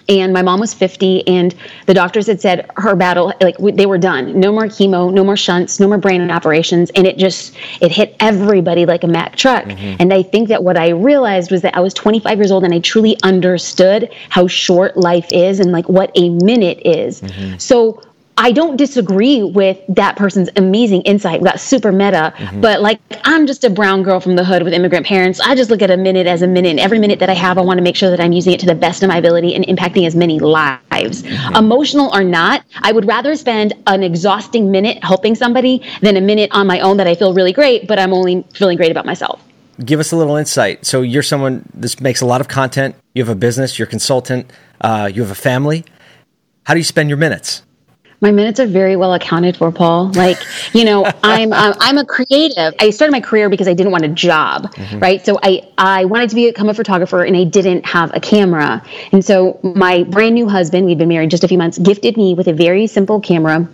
and 0.08 0.32
my 0.32 0.42
mom 0.42 0.60
was 0.60 0.74
50 0.74 1.26
and 1.26 1.54
the 1.86 1.94
doctors 1.94 2.26
had 2.26 2.40
said 2.40 2.70
her 2.76 2.94
battle 2.94 3.32
like 3.40 3.56
they 3.58 3.86
were 3.86 3.98
done. 3.98 4.38
No 4.38 4.52
more 4.52 4.64
chemo 4.64 5.12
no 5.12 5.24
more 5.24 5.36
shunts 5.36 5.80
no 5.80 5.88
more 5.88 5.98
brain 5.98 6.30
operations 6.30 6.90
and 6.90 7.06
it 7.06 7.18
just 7.18 7.54
it 7.80 7.90
hit 7.90 8.16
everybody 8.20 8.86
like 8.86 9.04
a 9.04 9.08
mack 9.08 9.36
truck. 9.36 9.64
Mm-hmm. 9.64 9.96
And 10.00 10.12
i 10.12 10.22
think 10.22 10.48
that 10.48 10.62
what 10.62 10.76
i 10.76 10.88
realized 10.90 11.50
was 11.50 11.62
that 11.62 11.76
i 11.76 11.80
was 11.80 11.94
25 11.94 12.38
years 12.38 12.50
old 12.50 12.64
and 12.64 12.74
i 12.74 12.80
truly 12.80 13.16
understood 13.22 14.12
how 14.28 14.46
short 14.46 14.96
life 14.96 15.26
is 15.32 15.60
and 15.60 15.72
like 15.72 15.88
what 15.88 16.10
a 16.14 16.28
minute 16.28 16.80
is. 16.84 17.20
Mm-hmm. 17.20 17.58
So 17.58 18.02
I 18.36 18.50
don't 18.52 18.76
disagree 18.76 19.42
with 19.42 19.78
that 19.88 20.16
person's 20.16 20.48
amazing 20.56 21.02
insight. 21.02 21.42
That's 21.42 21.62
super 21.62 21.92
meta. 21.92 22.34
But 22.54 22.80
like, 22.82 23.00
I'm 23.24 23.46
just 23.46 23.62
a 23.64 23.70
brown 23.70 24.02
girl 24.02 24.18
from 24.18 24.34
the 24.34 24.44
hood 24.44 24.62
with 24.64 24.72
immigrant 24.72 25.06
parents. 25.06 25.38
I 25.40 25.54
just 25.54 25.70
look 25.70 25.82
at 25.82 25.90
a 25.90 25.96
minute 25.96 26.26
as 26.26 26.42
a 26.42 26.46
minute. 26.46 26.70
And 26.70 26.80
every 26.80 26.98
minute 26.98 27.20
that 27.20 27.30
I 27.30 27.34
have, 27.34 27.58
I 27.58 27.60
want 27.60 27.78
to 27.78 27.82
make 27.82 27.94
sure 27.96 28.10
that 28.10 28.20
I'm 28.20 28.32
using 28.32 28.52
it 28.52 28.60
to 28.60 28.66
the 28.66 28.74
best 28.74 29.02
of 29.02 29.08
my 29.08 29.18
ability 29.18 29.54
and 29.54 29.64
impacting 29.64 30.06
as 30.06 30.16
many 30.16 30.40
lives. 30.40 31.22
Emotional 31.54 32.10
or 32.12 32.24
not, 32.24 32.64
I 32.82 32.90
would 32.92 33.06
rather 33.06 33.36
spend 33.36 33.72
an 33.86 34.02
exhausting 34.02 34.70
minute 34.70 35.02
helping 35.04 35.34
somebody 35.34 35.82
than 36.00 36.16
a 36.16 36.20
minute 36.20 36.50
on 36.52 36.66
my 36.66 36.80
own 36.80 36.96
that 36.96 37.06
I 37.06 37.14
feel 37.14 37.34
really 37.34 37.52
great, 37.52 37.86
but 37.86 37.98
I'm 37.98 38.12
only 38.12 38.44
feeling 38.54 38.76
great 38.76 38.90
about 38.90 39.06
myself. 39.06 39.40
give 39.84 40.00
us 40.00 40.12
a 40.12 40.16
little 40.16 40.36
insight. 40.36 40.86
So 40.86 41.02
you're 41.02 41.22
someone 41.22 41.68
this 41.74 42.00
makes 42.00 42.20
a 42.20 42.26
lot 42.26 42.40
of 42.40 42.48
content. 42.48 42.96
You 43.14 43.22
have 43.24 43.28
a 43.28 43.38
business. 43.38 43.78
You're 43.78 43.86
a 43.86 43.90
consultant. 43.90 44.50
Uh, 44.80 45.10
you 45.12 45.22
have 45.22 45.30
a 45.30 45.36
family. 45.36 45.84
How 46.64 46.74
do 46.74 46.80
you 46.80 46.84
spend 46.84 47.08
your 47.10 47.18
minutes? 47.18 47.62
My 48.20 48.30
minutes 48.30 48.60
are 48.60 48.66
very 48.66 48.96
well 48.96 49.14
accounted 49.14 49.56
for, 49.56 49.70
Paul. 49.70 50.10
Like, 50.12 50.38
you 50.72 50.84
know, 50.84 51.04
I'm 51.22 51.52
um, 51.52 51.74
I'm 51.80 51.98
a 51.98 52.04
creative. 52.04 52.74
I 52.78 52.90
started 52.90 53.12
my 53.12 53.20
career 53.20 53.48
because 53.48 53.68
I 53.68 53.74
didn't 53.74 53.92
want 53.92 54.04
a 54.04 54.08
job, 54.08 54.72
right? 54.94 55.24
So 55.24 55.38
I 55.42 55.68
I 55.78 56.04
wanted 56.06 56.30
to 56.30 56.36
become 56.36 56.68
a 56.68 56.74
photographer, 56.74 57.22
and 57.22 57.36
I 57.36 57.44
didn't 57.44 57.86
have 57.86 58.14
a 58.14 58.20
camera. 58.20 58.82
And 59.12 59.24
so 59.24 59.60
my 59.62 60.04
brand 60.04 60.34
new 60.34 60.48
husband, 60.48 60.86
we'd 60.86 60.98
been 60.98 61.08
married 61.08 61.30
just 61.30 61.44
a 61.44 61.48
few 61.48 61.58
months, 61.58 61.78
gifted 61.78 62.16
me 62.16 62.34
with 62.34 62.48
a 62.48 62.52
very 62.52 62.86
simple 62.86 63.20
camera. 63.20 63.68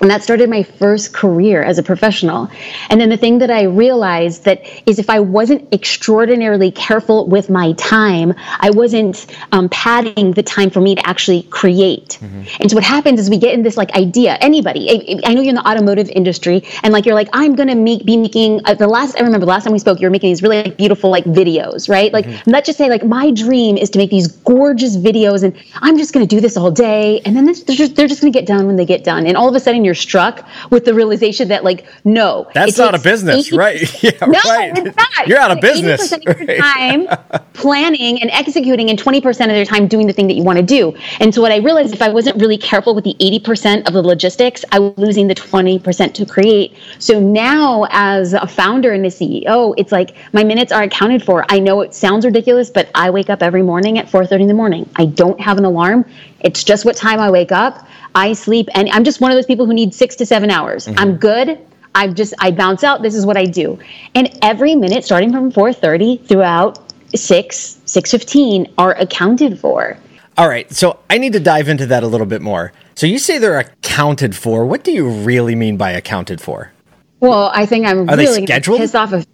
And 0.00 0.10
that 0.10 0.22
started 0.22 0.48
my 0.48 0.62
first 0.62 1.12
career 1.12 1.62
as 1.62 1.78
a 1.78 1.82
professional. 1.82 2.48
And 2.88 3.00
then 3.00 3.08
the 3.08 3.16
thing 3.16 3.38
that 3.38 3.50
I 3.50 3.64
realized 3.64 4.44
that 4.44 4.62
is 4.86 4.98
if 4.98 5.10
I 5.10 5.20
wasn't 5.20 5.72
extraordinarily 5.72 6.70
careful 6.70 7.26
with 7.26 7.50
my 7.50 7.72
time, 7.72 8.34
I 8.60 8.70
wasn't 8.70 9.26
um, 9.50 9.68
padding 9.70 10.32
the 10.32 10.42
time 10.42 10.70
for 10.70 10.80
me 10.80 10.94
to 10.94 11.06
actually 11.06 11.42
create. 11.42 12.20
And 12.60 12.70
so 12.70 12.76
what 12.76 12.84
happens 12.84 13.18
is 13.18 13.28
we 13.28 13.38
get 13.38 13.54
in 13.54 13.62
this 13.62 13.76
like 13.76 13.92
idea, 13.94 14.34
anybody, 14.40 15.20
I, 15.24 15.30
I 15.30 15.34
know 15.34 15.40
you're 15.40 15.50
in 15.50 15.56
the 15.56 15.68
automotive 15.68 16.08
industry 16.10 16.62
and 16.82 16.92
like, 16.92 17.04
you're 17.04 17.14
like, 17.14 17.28
I'm 17.32 17.56
going 17.56 17.68
to 17.68 17.74
make, 17.74 18.04
be 18.04 18.16
making 18.16 18.60
uh, 18.66 18.74
the 18.74 18.86
last, 18.86 19.16
I 19.16 19.24
remember 19.24 19.46
the 19.46 19.50
last 19.50 19.64
time 19.64 19.72
we 19.72 19.78
spoke, 19.80 20.00
you 20.00 20.06
were 20.06 20.10
making 20.10 20.30
these 20.30 20.42
really 20.42 20.62
like, 20.62 20.76
beautiful 20.76 21.10
like 21.10 21.24
videos, 21.24 21.88
right? 21.88 22.12
Like 22.12 22.26
let's 22.46 22.66
just 22.66 22.78
say 22.78 22.88
like 22.88 23.04
my 23.04 23.32
dream 23.32 23.76
is 23.76 23.90
to 23.90 23.98
make 23.98 24.10
these 24.10 24.28
gorgeous 24.28 24.96
videos 24.96 25.42
and 25.42 25.56
I'm 25.82 25.98
just 25.98 26.12
going 26.12 26.26
to 26.26 26.36
do 26.36 26.40
this 26.40 26.56
all 26.56 26.70
day. 26.70 27.20
And 27.24 27.36
then 27.36 27.46
this, 27.46 27.64
they're 27.64 27.76
just, 27.76 27.96
they're 27.96 28.06
just 28.06 28.20
going 28.20 28.32
to 28.32 28.38
get 28.38 28.46
done 28.46 28.66
when 28.66 28.76
they 28.76 28.86
get 28.86 29.02
done. 29.02 29.26
And 29.26 29.36
all 29.36 29.48
of 29.48 29.54
a 29.54 29.60
sudden 29.60 29.87
you're 29.88 29.94
struck 29.94 30.46
with 30.70 30.84
the 30.84 30.92
realization 30.92 31.48
that 31.48 31.64
like, 31.64 31.86
no, 32.04 32.46
That's 32.52 32.76
not 32.76 32.94
a 32.94 32.98
business, 32.98 33.48
80 33.48 33.56
right? 33.56 34.02
Yeah, 34.02 34.10
no, 34.20 34.38
right. 34.44 34.76
it's 34.76 34.96
not. 34.96 35.26
You're 35.26 35.38
out 35.38 35.50
of 35.50 35.60
business. 35.60 36.12
80% 36.12 36.16
of 36.16 36.22
your 36.40 36.46
right? 36.58 37.08
time 37.08 37.42
planning 37.54 38.20
and 38.20 38.30
executing, 38.30 38.90
and 38.90 38.98
20% 38.98 39.50
of 39.50 39.56
your 39.56 39.64
time 39.64 39.88
doing 39.88 40.06
the 40.06 40.12
thing 40.12 40.26
that 40.28 40.34
you 40.34 40.42
want 40.42 40.58
to 40.58 40.62
do. 40.64 40.94
And 41.20 41.34
so, 41.34 41.40
what 41.40 41.52
I 41.52 41.56
realized 41.56 41.94
if 41.94 42.02
I 42.02 42.10
wasn't 42.10 42.40
really 42.40 42.58
careful 42.58 42.94
with 42.94 43.04
the 43.04 43.16
80% 43.18 43.88
of 43.88 43.94
the 43.94 44.02
logistics, 44.02 44.64
I 44.72 44.78
was 44.78 44.96
losing 44.98 45.26
the 45.26 45.34
20% 45.34 46.14
to 46.14 46.26
create. 46.26 46.76
So 46.98 47.18
now, 47.18 47.86
as 47.90 48.34
a 48.34 48.46
founder 48.46 48.92
and 48.92 49.04
a 49.06 49.08
CEO, 49.08 49.74
it's 49.78 49.90
like 49.90 50.14
my 50.32 50.44
minutes 50.44 50.70
are 50.70 50.82
accounted 50.82 51.22
for. 51.22 51.46
I 51.48 51.58
know 51.58 51.80
it 51.80 51.94
sounds 51.94 52.24
ridiculous, 52.26 52.70
but 52.70 52.90
I 52.94 53.10
wake 53.10 53.30
up 53.30 53.42
every 53.42 53.62
morning 53.62 53.98
at 53.98 54.06
4:30 54.06 54.42
in 54.42 54.48
the 54.48 54.54
morning. 54.54 54.88
I 54.96 55.06
don't 55.06 55.40
have 55.40 55.58
an 55.58 55.64
alarm. 55.64 56.04
It's 56.40 56.64
just 56.64 56.84
what 56.84 56.96
time 56.96 57.20
I 57.20 57.30
wake 57.30 57.52
up. 57.52 57.86
I 58.14 58.32
sleep, 58.32 58.68
and 58.74 58.88
I'm 58.90 59.04
just 59.04 59.20
one 59.20 59.30
of 59.30 59.36
those 59.36 59.46
people 59.46 59.66
who 59.66 59.74
need 59.74 59.94
six 59.94 60.16
to 60.16 60.26
seven 60.26 60.50
hours. 60.50 60.86
Mm-hmm. 60.86 60.98
I'm 60.98 61.16
good. 61.16 61.58
I 61.94 62.08
just 62.08 62.34
I 62.38 62.50
bounce 62.50 62.84
out. 62.84 63.02
This 63.02 63.14
is 63.14 63.26
what 63.26 63.36
I 63.36 63.44
do, 63.44 63.78
and 64.14 64.30
every 64.42 64.74
minute 64.74 65.04
starting 65.04 65.32
from 65.32 65.50
4:30 65.50 66.26
throughout 66.26 66.78
six 67.14 67.80
6:15 67.86 68.72
are 68.78 68.94
accounted 68.94 69.58
for. 69.58 69.96
All 70.36 70.48
right. 70.48 70.70
So 70.72 71.00
I 71.10 71.18
need 71.18 71.32
to 71.32 71.40
dive 71.40 71.68
into 71.68 71.86
that 71.86 72.04
a 72.04 72.06
little 72.06 72.26
bit 72.26 72.40
more. 72.40 72.72
So 72.94 73.06
you 73.06 73.18
say 73.18 73.38
they're 73.38 73.58
accounted 73.58 74.36
for. 74.36 74.64
What 74.64 74.84
do 74.84 74.92
you 74.92 75.08
really 75.08 75.56
mean 75.56 75.76
by 75.76 75.90
accounted 75.90 76.40
for? 76.40 76.72
Well, 77.20 77.50
I 77.52 77.66
think 77.66 77.86
I'm 77.86 78.08
Are 78.08 78.16
really 78.16 78.44
scheduled? 78.44 78.78
pissed 78.78 78.94
off 78.94 79.12
of. 79.12 79.26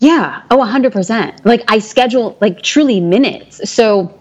Yeah. 0.00 0.42
Oh, 0.50 0.58
100%. 0.58 1.46
Like 1.46 1.62
I 1.68 1.78
schedule 1.78 2.36
like 2.40 2.60
truly 2.60 3.00
minutes. 3.00 3.70
So 3.70 4.18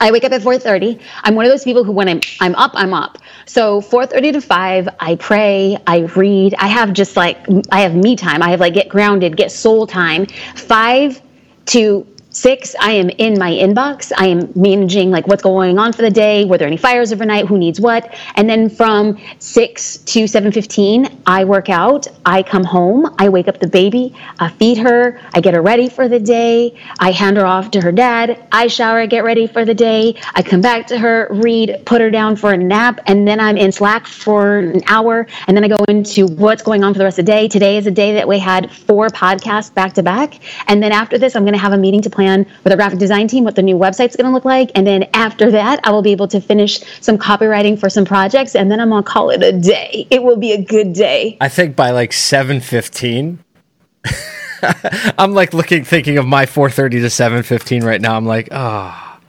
I 0.00 0.10
wake 0.10 0.24
up 0.24 0.32
at 0.32 0.42
4:30. 0.42 1.00
I'm 1.24 1.34
one 1.34 1.44
of 1.44 1.50
those 1.50 1.64
people 1.64 1.84
who 1.84 1.92
when 1.92 2.08
I'm 2.08 2.20
I'm 2.40 2.54
up, 2.54 2.72
I'm 2.74 2.94
up. 2.94 3.18
So 3.46 3.80
4:30 3.80 4.32
to 4.32 4.40
5, 4.40 4.88
I 5.00 5.14
pray, 5.16 5.76
I 5.86 5.98
read. 6.16 6.54
I 6.58 6.68
have 6.68 6.92
just 6.92 7.16
like 7.16 7.38
I 7.70 7.80
have 7.80 7.94
me 7.94 8.16
time. 8.16 8.42
I 8.42 8.50
have 8.50 8.60
like 8.60 8.74
get 8.74 8.88
grounded, 8.88 9.36
get 9.36 9.50
soul 9.50 9.86
time. 9.86 10.26
5 10.54 11.20
to 11.66 12.06
six, 12.30 12.74
I 12.80 12.92
am 12.92 13.10
in 13.10 13.38
my 13.38 13.50
inbox. 13.50 14.12
I 14.16 14.26
am 14.26 14.52
managing 14.54 15.10
like 15.10 15.26
what's 15.26 15.42
going 15.42 15.78
on 15.78 15.92
for 15.92 16.02
the 16.02 16.10
day. 16.10 16.44
Were 16.44 16.58
there 16.58 16.66
any 16.66 16.76
fires 16.76 17.12
overnight? 17.12 17.46
Who 17.46 17.58
needs 17.58 17.80
what? 17.80 18.14
And 18.36 18.48
then 18.48 18.68
from 18.68 19.18
six 19.38 19.98
to 19.98 20.26
seven 20.26 20.52
fifteen, 20.52 21.20
I 21.26 21.44
work 21.44 21.68
out. 21.68 22.06
I 22.26 22.42
come 22.42 22.64
home. 22.64 23.14
I 23.18 23.28
wake 23.28 23.48
up 23.48 23.60
the 23.60 23.66
baby. 23.66 24.14
I 24.38 24.50
feed 24.50 24.78
her. 24.78 25.20
I 25.34 25.40
get 25.40 25.54
her 25.54 25.62
ready 25.62 25.88
for 25.88 26.08
the 26.08 26.20
day. 26.20 26.78
I 27.00 27.12
hand 27.12 27.36
her 27.38 27.46
off 27.46 27.70
to 27.72 27.80
her 27.80 27.92
dad. 27.92 28.46
I 28.52 28.66
shower. 28.66 29.06
Get 29.06 29.24
ready 29.24 29.46
for 29.46 29.64
the 29.64 29.74
day. 29.74 30.14
I 30.34 30.42
come 30.42 30.60
back 30.60 30.86
to 30.88 30.98
her, 30.98 31.28
read, 31.30 31.82
put 31.86 32.00
her 32.00 32.10
down 32.10 32.36
for 32.36 32.52
a 32.52 32.56
nap, 32.56 33.00
and 33.06 33.26
then 33.26 33.40
I'm 33.40 33.56
in 33.56 33.72
Slack 33.72 34.06
for 34.06 34.58
an 34.58 34.82
hour. 34.86 35.26
And 35.46 35.56
then 35.56 35.64
I 35.64 35.68
go 35.68 35.82
into 35.88 36.26
what's 36.26 36.62
going 36.62 36.84
on 36.84 36.92
for 36.92 36.98
the 36.98 37.04
rest 37.04 37.18
of 37.18 37.24
the 37.24 37.32
day. 37.32 37.48
Today 37.48 37.76
is 37.78 37.86
a 37.86 37.90
day 37.90 38.12
that 38.14 38.28
we 38.28 38.38
had 38.38 38.70
four 38.70 39.08
podcasts 39.08 39.72
back 39.72 39.94
to 39.94 40.02
back. 40.02 40.40
And 40.68 40.82
then 40.82 40.92
after 40.92 41.18
this, 41.18 41.34
I'm 41.34 41.42
going 41.42 41.54
to 41.54 41.58
have 41.58 41.72
a 41.72 41.78
meeting 41.78 42.02
to 42.02 42.10
plan 42.10 42.27
with 42.64 42.72
a 42.72 42.76
graphic 42.76 42.98
design 42.98 43.28
team 43.28 43.44
what 43.44 43.54
the 43.54 43.62
new 43.62 43.76
website's 43.76 44.16
going 44.16 44.26
to 44.26 44.32
look 44.32 44.44
like. 44.44 44.70
And 44.74 44.86
then 44.86 45.08
after 45.14 45.50
that, 45.50 45.80
I 45.84 45.90
will 45.90 46.02
be 46.02 46.12
able 46.12 46.28
to 46.28 46.40
finish 46.40 46.80
some 47.00 47.18
copywriting 47.18 47.78
for 47.78 47.88
some 47.88 48.04
projects. 48.04 48.54
And 48.54 48.70
then 48.70 48.80
I'm 48.80 48.90
going 48.90 49.02
to 49.02 49.08
call 49.08 49.30
it 49.30 49.42
a 49.42 49.52
day. 49.52 50.06
It 50.10 50.22
will 50.22 50.36
be 50.36 50.52
a 50.52 50.62
good 50.62 50.92
day. 50.92 51.36
I 51.40 51.48
think 51.48 51.76
by 51.76 51.90
like 51.90 52.12
715. 52.12 53.44
I'm 55.18 55.34
like 55.34 55.54
looking, 55.54 55.84
thinking 55.84 56.18
of 56.18 56.26
my 56.26 56.46
4:30 56.46 56.90
to 56.90 56.98
7:15 57.06 57.84
right 57.84 58.00
now. 58.00 58.16
I'm 58.16 58.26
like, 58.26 58.48
ah, 58.50 59.18
oh, 59.18 59.24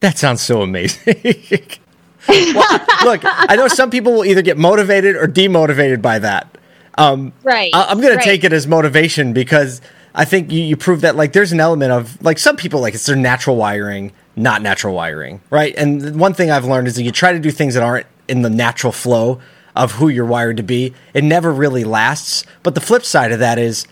that 0.00 0.18
sounds 0.18 0.40
so 0.40 0.62
amazing. 0.62 1.02
well, 2.28 2.80
look, 3.04 3.20
I 3.24 3.56
know 3.56 3.68
some 3.68 3.90
people 3.90 4.12
will 4.12 4.24
either 4.24 4.42
get 4.42 4.56
motivated 4.56 5.16
or 5.16 5.26
demotivated 5.26 6.00
by 6.00 6.18
that. 6.20 6.56
Um, 6.98 7.32
right. 7.42 7.70
I- 7.74 7.90
am 7.90 8.00
going 8.00 8.16
right. 8.16 8.22
to 8.22 8.28
take 8.28 8.44
it 8.44 8.52
as 8.52 8.66
motivation 8.66 9.32
because 9.32 9.80
I 10.14 10.24
think 10.24 10.52
you, 10.52 10.62
you 10.62 10.76
prove 10.76 11.00
that 11.02 11.16
like 11.16 11.32
there's 11.32 11.52
an 11.52 11.60
element 11.60 11.92
of 11.92 12.22
like 12.22 12.38
some 12.38 12.56
people 12.56 12.80
like 12.80 12.94
it's 12.94 13.06
their 13.06 13.16
natural 13.16 13.56
wiring, 13.56 14.12
not 14.36 14.62
natural 14.62 14.94
wiring, 14.94 15.40
right? 15.50 15.74
And 15.76 16.18
one 16.18 16.34
thing 16.34 16.50
I've 16.50 16.64
learned 16.64 16.88
is 16.88 16.96
that 16.96 17.02
you 17.02 17.12
try 17.12 17.32
to 17.32 17.38
do 17.38 17.50
things 17.50 17.74
that 17.74 17.82
aren't 17.82 18.06
in 18.28 18.42
the 18.42 18.50
natural 18.50 18.92
flow 18.92 19.40
of 19.74 19.92
who 19.92 20.08
you're 20.08 20.26
wired 20.26 20.58
to 20.58 20.62
be, 20.62 20.92
it 21.14 21.24
never 21.24 21.52
really 21.52 21.84
lasts. 21.84 22.44
But 22.62 22.74
the 22.74 22.80
flip 22.80 23.04
side 23.04 23.32
of 23.32 23.38
that 23.38 23.58
is 23.58 23.86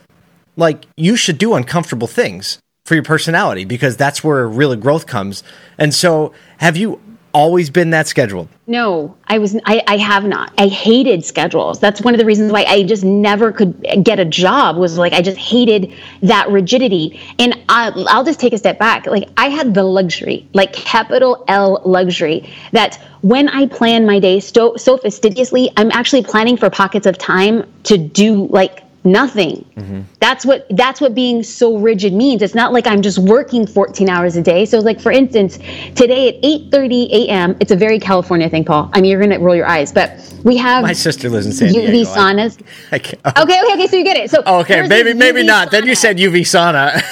like 0.57 0.85
you 0.97 1.17
should 1.17 1.39
do 1.39 1.55
uncomfortable 1.55 2.07
things 2.07 2.59
for 2.85 2.95
your 2.95 3.05
personality 3.05 3.65
because 3.65 3.97
that's 3.97 4.23
where 4.23 4.47
really 4.47 4.77
growth 4.77 5.07
comes. 5.07 5.43
And 5.79 5.95
so, 5.95 6.33
have 6.59 6.77
you 6.77 7.01
always 7.33 7.71
been 7.71 7.91
that 7.91 8.07
scheduled? 8.07 8.49
No, 8.67 9.17
I 9.27 9.39
was. 9.39 9.57
I, 9.65 9.83
I 9.87 9.97
have 9.97 10.25
not. 10.25 10.53
I 10.59 10.69
hated 10.69 11.25
schedules. 11.25 11.81
That's 11.81 12.01
one 12.01 12.15
of 12.15 12.19
the 12.19 12.25
reasons 12.25 12.53
why 12.53 12.65
I 12.65 12.83
just 12.83 13.05
never 13.05 13.53
could 13.53 13.85
get 14.03 14.19
a 14.19 14.25
job. 14.25 14.77
Was 14.77 14.99
like 14.99 15.13
I 15.13 15.23
just 15.23 15.39
hated 15.39 15.93
that 16.23 16.49
rigidity. 16.49 17.21
And 17.39 17.55
I, 17.69 17.91
I'll 18.09 18.25
just 18.25 18.41
take 18.41 18.53
a 18.53 18.59
step 18.59 18.79
back. 18.79 19.07
Like 19.07 19.29
I 19.37 19.49
had 19.49 19.75
the 19.75 19.83
luxury, 19.83 20.49
like 20.53 20.73
capital 20.73 21.45
L 21.49 21.83
luxury, 21.85 22.49
that 22.73 22.97
when 23.23 23.49
I 23.49 23.67
plan 23.67 24.07
my 24.07 24.19
day 24.19 24.41
so 24.41 24.77
so 24.77 24.97
fastidiously, 24.97 25.71
I'm 25.77 25.91
actually 25.93 26.23
planning 26.23 26.57
for 26.57 26.71
pockets 26.71 27.07
of 27.07 27.19
time 27.19 27.71
to 27.85 27.99
do 27.99 28.47
like 28.47 28.85
nothing. 29.05 29.65
Mm-hmm. 29.77 30.03
that's 30.21 30.45
what 30.45 30.67
that's 30.71 31.01
what 31.01 31.15
being 31.15 31.43
so 31.43 31.79
rigid 31.79 32.13
means. 32.13 32.43
It's 32.43 32.55
not 32.55 32.73
like 32.73 32.87
i'm 32.87 33.03
just 33.03 33.19
working 33.19 33.67
14 33.67 34.09
hours 34.09 34.37
a 34.37 34.43
day. 34.43 34.65
So 34.65 34.79
like 34.79 35.01
for 35.01 35.13
instance 35.13 35.59
today 35.95 36.29
at 36.29 36.43
8.30 36.43 37.11
a.m 37.11 37.57
it's 37.61 37.71
a 37.71 37.77
very 37.77 37.99
california 37.99 38.49
thing 38.49 38.65
paul. 38.65 38.91
I 38.93 39.01
mean 39.01 39.11
you're 39.11 39.21
gonna 39.21 39.39
roll 39.39 39.57
your 39.57 39.67
eyes 39.67 39.93
but 39.93 40.13
we 40.45 40.57
have 40.59 40.83
my 40.83 40.93
sister 40.93 41.29
lives 41.31 41.47
in 41.47 41.53
san 41.53 41.73
diego. 41.73 41.93
Uv 41.93 42.07
saunas. 42.07 42.61
I, 42.93 42.97
I 42.97 43.33
oh. 43.37 43.43
okay 43.43 43.61
okay 43.63 43.75
okay 43.75 43.87
so 43.87 43.97
you 43.97 44.05
get 44.05 44.17
it. 44.17 44.31
So 44.31 44.43
oh, 44.45 44.61
okay 44.61 44.87
maybe 44.87 45.15
maybe 45.15 45.43
not. 45.43 45.69
Sauna. 45.69 45.71
then 45.71 45.87
you 45.87 45.95
said 45.95 46.17
uv 46.19 46.41
sauna. 46.41 47.03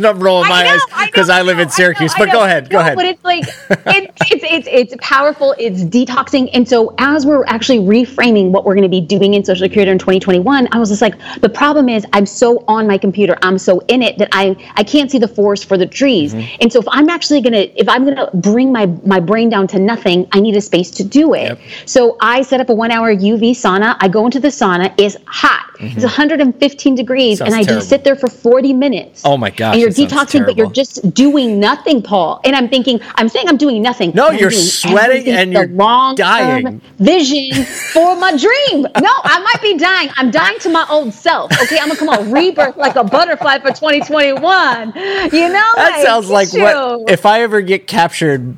I'm 0.06 0.20
rolling 0.20 0.48
my 0.48 0.62
know, 0.62 0.70
eyes 0.70 1.06
because 1.06 1.28
I, 1.28 1.40
I, 1.40 1.42
live 1.42 1.58
in 1.58 1.68
syracuse 1.68 2.16
know, 2.18 2.24
but 2.24 2.32
go 2.32 2.44
ahead 2.44 2.70
go 2.70 2.78
no, 2.78 2.80
ahead. 2.80 2.96
but 2.96 3.04
it's 3.04 3.24
like 3.24 3.44
it, 3.94 4.10
it's 4.30 4.44
it's 4.44 4.68
it's 4.70 4.94
powerful 5.00 5.54
it's 5.58 5.82
detoxing. 5.82 6.48
And 6.54 6.66
so 6.68 6.94
as 6.98 7.26
we're 7.26 7.44
actually 7.46 7.78
reframing 7.78 8.50
what 8.50 8.64
we're 8.64 8.74
going 8.74 8.82
to 8.82 8.88
be 8.88 9.00
doing 9.00 9.34
in 9.34 9.44
Social 9.44 9.68
Curator 9.68 9.92
in 9.92 9.98
2021 9.98 10.68
i 10.72 10.78
was 10.78 10.88
just 10.88 11.02
like 11.02 11.14
the 11.40 11.48
problem 11.48 11.88
is 11.88 12.06
I'm 12.12 12.26
so 12.26 12.64
on 12.68 12.86
my 12.86 12.98
computer, 12.98 13.36
I'm 13.42 13.58
so 13.58 13.80
in 13.88 14.02
it 14.02 14.18
that 14.18 14.28
I 14.32 14.56
I 14.76 14.82
can't 14.82 15.10
see 15.10 15.18
the 15.18 15.28
forest 15.28 15.66
for 15.66 15.78
the 15.78 15.86
trees. 15.86 16.34
Mm-hmm. 16.34 16.56
And 16.60 16.72
so 16.72 16.80
if 16.80 16.86
I'm 16.88 17.08
actually 17.08 17.40
gonna 17.40 17.66
if 17.76 17.88
I'm 17.88 18.04
gonna 18.04 18.30
bring 18.34 18.72
my 18.72 18.86
my 19.04 19.20
brain 19.20 19.48
down 19.48 19.66
to 19.68 19.78
nothing, 19.78 20.28
I 20.32 20.40
need 20.40 20.56
a 20.56 20.60
space 20.60 20.90
to 20.92 21.04
do 21.04 21.34
it. 21.34 21.48
Yep. 21.48 21.60
So 21.86 22.16
I 22.20 22.42
set 22.42 22.60
up 22.60 22.68
a 22.68 22.74
one 22.74 22.90
hour 22.90 23.14
UV 23.14 23.50
sauna. 23.50 23.96
I 24.00 24.08
go 24.08 24.24
into 24.24 24.40
the 24.40 24.48
sauna. 24.48 24.92
It's 24.98 25.16
hot. 25.26 25.66
Mm-hmm. 25.76 25.98
It's 25.98 26.04
115 26.04 26.94
degrees, 26.94 27.38
sounds 27.38 27.52
and 27.52 27.54
I 27.54 27.62
terrible. 27.62 27.80
just 27.80 27.90
sit 27.90 28.02
there 28.02 28.16
for 28.16 28.28
40 28.28 28.72
minutes. 28.72 29.22
Oh 29.24 29.36
my 29.36 29.50
gosh! 29.50 29.74
And 29.74 29.80
you're 29.80 29.90
detoxing, 29.90 30.46
but 30.46 30.56
you're 30.56 30.70
just 30.70 31.12
doing 31.12 31.60
nothing, 31.60 32.02
Paul. 32.02 32.40
And 32.44 32.56
I'm 32.56 32.68
thinking, 32.68 33.00
I'm 33.16 33.28
saying 33.28 33.48
I'm 33.48 33.58
doing 33.58 33.82
nothing. 33.82 34.12
No, 34.14 34.30
you're 34.30 34.50
sweating 34.50 35.28
and 35.28 35.52
you're 35.52 35.68
long 35.68 36.14
dying. 36.14 36.80
Vision 36.98 37.64
for 37.92 38.16
my 38.16 38.30
dream. 38.36 38.82
No, 38.82 39.12
I 39.24 39.38
might 39.40 39.62
be 39.62 39.76
dying. 39.76 40.08
I'm 40.16 40.30
dying 40.30 40.58
to 40.60 40.70
my 40.70 40.86
old 40.88 41.12
self. 41.16 41.52
Okay, 41.62 41.78
I'm 41.78 41.88
gonna 41.88 41.98
come 41.98 42.08
on 42.08 42.30
rebirth 42.30 42.76
like 42.76 42.96
a 42.96 43.04
butterfly 43.04 43.58
for 43.58 43.68
2021. 43.68 44.92
You 45.32 45.48
know, 45.48 45.72
that 45.74 45.92
like, 45.96 46.06
sounds 46.06 46.30
like 46.30 46.52
what 46.52 47.10
if 47.10 47.26
I 47.26 47.42
ever 47.42 47.60
get 47.60 47.86
captured 47.86 48.56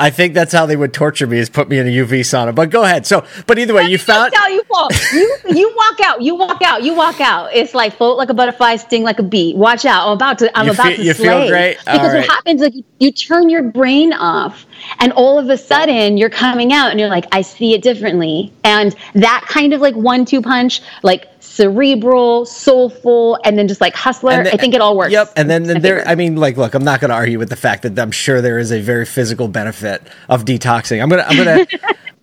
I 0.00 0.08
think 0.08 0.32
that's 0.32 0.52
how 0.52 0.64
they 0.64 0.76
would 0.76 0.94
torture 0.94 1.26
me 1.26 1.38
is 1.38 1.50
put 1.50 1.68
me 1.68 1.78
in 1.78 1.86
a 1.86 1.90
UV 1.90 2.20
sauna. 2.20 2.54
But 2.54 2.70
go 2.70 2.82
ahead. 2.82 3.06
So, 3.06 3.24
but 3.46 3.58
either 3.58 3.74
way, 3.74 3.82
Let 3.82 3.90
you 3.90 3.98
found. 3.98 4.32
Tell 4.32 4.50
you, 4.50 4.62
Paul, 4.64 4.88
you 5.12 5.38
you 5.50 5.74
walk 5.76 6.00
out. 6.00 6.22
You 6.22 6.34
walk 6.36 6.62
out. 6.62 6.82
You 6.82 6.94
walk 6.94 7.20
out. 7.20 7.54
It's 7.54 7.74
like 7.74 7.96
float 7.96 8.16
like 8.16 8.30
a 8.30 8.34
butterfly, 8.34 8.76
sting 8.76 9.02
like 9.02 9.18
a 9.18 9.22
bee. 9.22 9.54
Watch 9.54 9.84
out. 9.84 10.06
I'm 10.06 10.14
about 10.14 10.38
to. 10.38 10.58
I'm 10.58 10.66
you 10.66 10.72
about 10.72 10.86
feel, 10.86 10.96
to. 10.96 11.04
You 11.04 11.12
slay. 11.12 11.26
feel 11.26 11.48
great 11.48 11.78
because 11.78 12.14
what 12.14 12.26
happens 12.26 12.62
like 12.62 12.74
you, 12.74 12.84
you 12.98 13.12
turn 13.12 13.50
your 13.50 13.62
brain 13.62 14.14
off, 14.14 14.64
and 15.00 15.12
all 15.12 15.38
of 15.38 15.50
a 15.50 15.58
sudden 15.58 16.16
you're 16.16 16.30
coming 16.30 16.72
out, 16.72 16.90
and 16.90 16.98
you're 16.98 17.10
like, 17.10 17.26
I 17.30 17.42
see 17.42 17.74
it 17.74 17.82
differently. 17.82 18.52
And 18.64 18.96
that 19.14 19.44
kind 19.48 19.74
of 19.74 19.82
like 19.82 19.94
one-two 19.94 20.40
punch, 20.40 20.80
like 21.02 21.28
cerebral, 21.50 22.46
soulful, 22.46 23.38
and 23.44 23.58
then 23.58 23.66
just 23.66 23.80
like 23.80 23.94
hustler. 23.94 24.30
Then, 24.30 24.46
I 24.48 24.56
think 24.56 24.72
it 24.72 24.80
all 24.80 24.96
works. 24.96 25.12
Yep. 25.12 25.32
And 25.36 25.50
then, 25.50 25.64
then 25.64 25.82
there, 25.82 26.06
I 26.06 26.14
mean, 26.14 26.36
like, 26.36 26.56
look, 26.56 26.74
I'm 26.74 26.84
not 26.84 27.00
going 27.00 27.08
to 27.08 27.14
argue 27.14 27.38
with 27.38 27.48
the 27.48 27.56
fact 27.56 27.82
that 27.82 27.98
I'm 27.98 28.12
sure 28.12 28.40
there 28.40 28.58
is 28.58 28.70
a 28.70 28.80
very 28.80 29.04
physical 29.04 29.48
benefit 29.48 30.02
of 30.28 30.44
detoxing. 30.44 31.02
I'm 31.02 31.08
gonna, 31.08 31.24
I'm 31.26 31.36
gonna, 31.36 31.66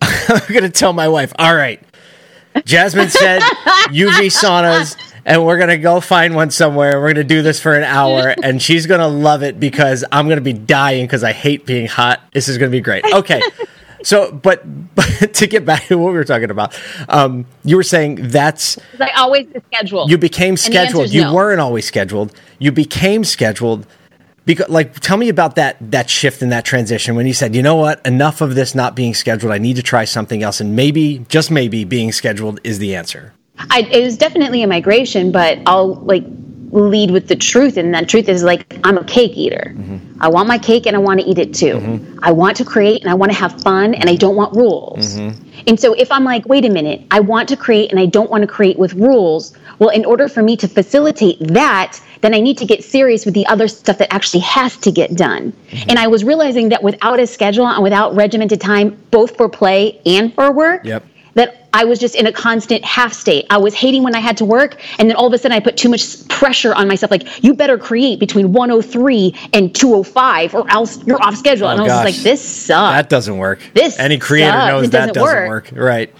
I'm 0.00 0.54
gonna 0.54 0.70
tell 0.70 0.92
my 0.94 1.08
wife. 1.08 1.32
All 1.38 1.54
right, 1.54 1.80
Jasmine 2.64 3.10
said 3.10 3.42
UV 3.90 4.26
saunas. 4.30 4.96
And 5.26 5.44
we're 5.44 5.58
gonna 5.58 5.76
go 5.76 6.00
find 6.00 6.34
one 6.34 6.50
somewhere. 6.50 6.98
We're 6.98 7.12
gonna 7.12 7.22
do 7.22 7.42
this 7.42 7.60
for 7.60 7.74
an 7.74 7.84
hour, 7.84 8.34
and 8.42 8.62
she's 8.62 8.86
gonna 8.86 9.08
love 9.08 9.42
it 9.42 9.60
because 9.60 10.02
I'm 10.10 10.26
gonna 10.26 10.40
be 10.40 10.54
dying 10.54 11.04
because 11.04 11.22
I 11.22 11.32
hate 11.32 11.66
being 11.66 11.86
hot. 11.86 12.22
This 12.32 12.48
is 12.48 12.56
gonna 12.56 12.70
be 12.70 12.80
great. 12.80 13.04
Okay, 13.04 13.42
so, 14.08 14.32
but, 14.32 14.62
but 14.94 15.34
to 15.34 15.46
get 15.46 15.66
back 15.66 15.86
to 15.88 15.98
what 15.98 16.12
we 16.12 16.18
were 16.18 16.24
talking 16.24 16.50
about, 16.50 16.74
um, 17.10 17.44
you 17.62 17.76
were 17.76 17.82
saying 17.82 18.28
that's 18.28 18.78
I 18.98 19.10
always 19.18 19.46
scheduled. 19.66 20.10
You 20.10 20.16
became 20.16 20.56
scheduled. 20.56 21.10
You 21.10 21.24
no. 21.24 21.34
weren't 21.34 21.60
always 21.60 21.86
scheduled. 21.86 22.34
You 22.58 22.72
became 22.72 23.22
scheduled. 23.22 23.86
Because, 24.46 24.70
like, 24.70 24.98
tell 25.00 25.18
me 25.18 25.28
about 25.28 25.56
that 25.56 25.76
that 25.90 26.08
shift 26.08 26.40
in 26.40 26.48
that 26.48 26.64
transition 26.64 27.16
when 27.16 27.26
you 27.26 27.34
said, 27.34 27.54
you 27.54 27.62
know 27.62 27.76
what, 27.76 28.00
enough 28.06 28.40
of 28.40 28.54
this 28.54 28.74
not 28.74 28.96
being 28.96 29.12
scheduled. 29.12 29.52
I 29.52 29.58
need 29.58 29.76
to 29.76 29.82
try 29.82 30.06
something 30.06 30.42
else, 30.42 30.58
and 30.58 30.74
maybe, 30.74 31.18
just 31.28 31.50
maybe, 31.50 31.84
being 31.84 32.10
scheduled 32.12 32.58
is 32.64 32.78
the 32.78 32.94
answer. 32.94 33.34
I, 33.58 33.80
it 33.92 34.02
was 34.02 34.16
definitely 34.16 34.62
a 34.62 34.66
migration, 34.66 35.32
but 35.32 35.58
I'll 35.66 35.96
like 35.96 36.24
lead 36.70 37.10
with 37.10 37.28
the 37.28 37.36
truth 37.36 37.76
and 37.76 37.94
that 37.94 38.08
truth 38.08 38.28
is 38.28 38.42
like 38.42 38.78
i'm 38.84 38.98
a 38.98 39.04
cake 39.04 39.36
eater 39.36 39.72
mm-hmm. 39.74 39.98
i 40.22 40.28
want 40.28 40.46
my 40.48 40.58
cake 40.58 40.86
and 40.86 40.94
i 40.96 40.98
want 40.98 41.20
to 41.20 41.26
eat 41.26 41.38
it 41.38 41.54
too 41.54 41.74
mm-hmm. 41.74 42.18
i 42.22 42.30
want 42.30 42.56
to 42.56 42.64
create 42.64 43.00
and 43.00 43.10
i 43.10 43.14
want 43.14 43.32
to 43.32 43.38
have 43.38 43.60
fun 43.62 43.94
and 43.94 44.08
i 44.08 44.14
don't 44.14 44.36
want 44.36 44.54
rules 44.54 45.16
mm-hmm. 45.16 45.60
and 45.66 45.80
so 45.80 45.92
if 45.94 46.10
i'm 46.12 46.24
like 46.24 46.44
wait 46.46 46.64
a 46.64 46.70
minute 46.70 47.00
i 47.10 47.20
want 47.20 47.48
to 47.48 47.56
create 47.56 47.90
and 47.90 47.98
i 47.98 48.06
don't 48.06 48.30
want 48.30 48.42
to 48.42 48.46
create 48.46 48.78
with 48.78 48.92
rules 48.94 49.56
well 49.78 49.90
in 49.90 50.04
order 50.04 50.28
for 50.28 50.42
me 50.42 50.56
to 50.56 50.68
facilitate 50.68 51.38
that 51.40 52.00
then 52.20 52.34
i 52.34 52.40
need 52.40 52.58
to 52.58 52.66
get 52.66 52.84
serious 52.84 53.24
with 53.24 53.34
the 53.34 53.46
other 53.46 53.68
stuff 53.68 53.98
that 53.98 54.12
actually 54.12 54.40
has 54.40 54.76
to 54.76 54.90
get 54.90 55.14
done 55.14 55.52
mm-hmm. 55.52 55.90
and 55.90 55.98
i 55.98 56.06
was 56.06 56.22
realizing 56.24 56.68
that 56.68 56.82
without 56.82 57.18
a 57.18 57.26
schedule 57.26 57.66
and 57.66 57.82
without 57.82 58.14
regimented 58.14 58.60
time 58.60 58.90
both 59.10 59.36
for 59.36 59.48
play 59.48 60.00
and 60.04 60.34
for 60.34 60.52
work 60.52 60.84
yep 60.84 61.04
that 61.34 61.68
I 61.72 61.84
was 61.84 61.98
just 61.98 62.14
in 62.14 62.26
a 62.26 62.32
constant 62.32 62.84
half 62.84 63.12
state. 63.12 63.46
I 63.50 63.58
was 63.58 63.74
hating 63.74 64.02
when 64.02 64.14
I 64.14 64.20
had 64.20 64.36
to 64.38 64.44
work, 64.44 64.80
and 64.98 65.08
then 65.08 65.16
all 65.16 65.26
of 65.26 65.32
a 65.32 65.38
sudden 65.38 65.56
I 65.56 65.60
put 65.60 65.76
too 65.76 65.88
much 65.88 66.26
pressure 66.28 66.74
on 66.74 66.88
myself. 66.88 67.10
Like, 67.10 67.44
you 67.44 67.54
better 67.54 67.78
create 67.78 68.18
between 68.18 68.52
103 68.52 69.34
and 69.52 69.74
205, 69.74 70.54
or 70.54 70.70
else 70.70 71.02
you're 71.04 71.22
off 71.22 71.36
schedule. 71.36 71.68
Oh, 71.68 71.70
and 71.70 71.80
I 71.80 71.84
was 71.84 72.14
like, 72.14 72.22
this 72.22 72.42
sucks. 72.42 72.96
That 72.96 73.08
doesn't 73.08 73.38
work. 73.38 73.60
This 73.74 73.98
any 73.98 74.18
creator 74.18 74.52
sucks. 74.52 74.66
knows 74.68 74.90
that 74.90 74.98
doesn't, 74.98 75.14
doesn't 75.14 75.48
work. 75.48 75.72
work. 75.72 75.80
Right. 75.80 76.14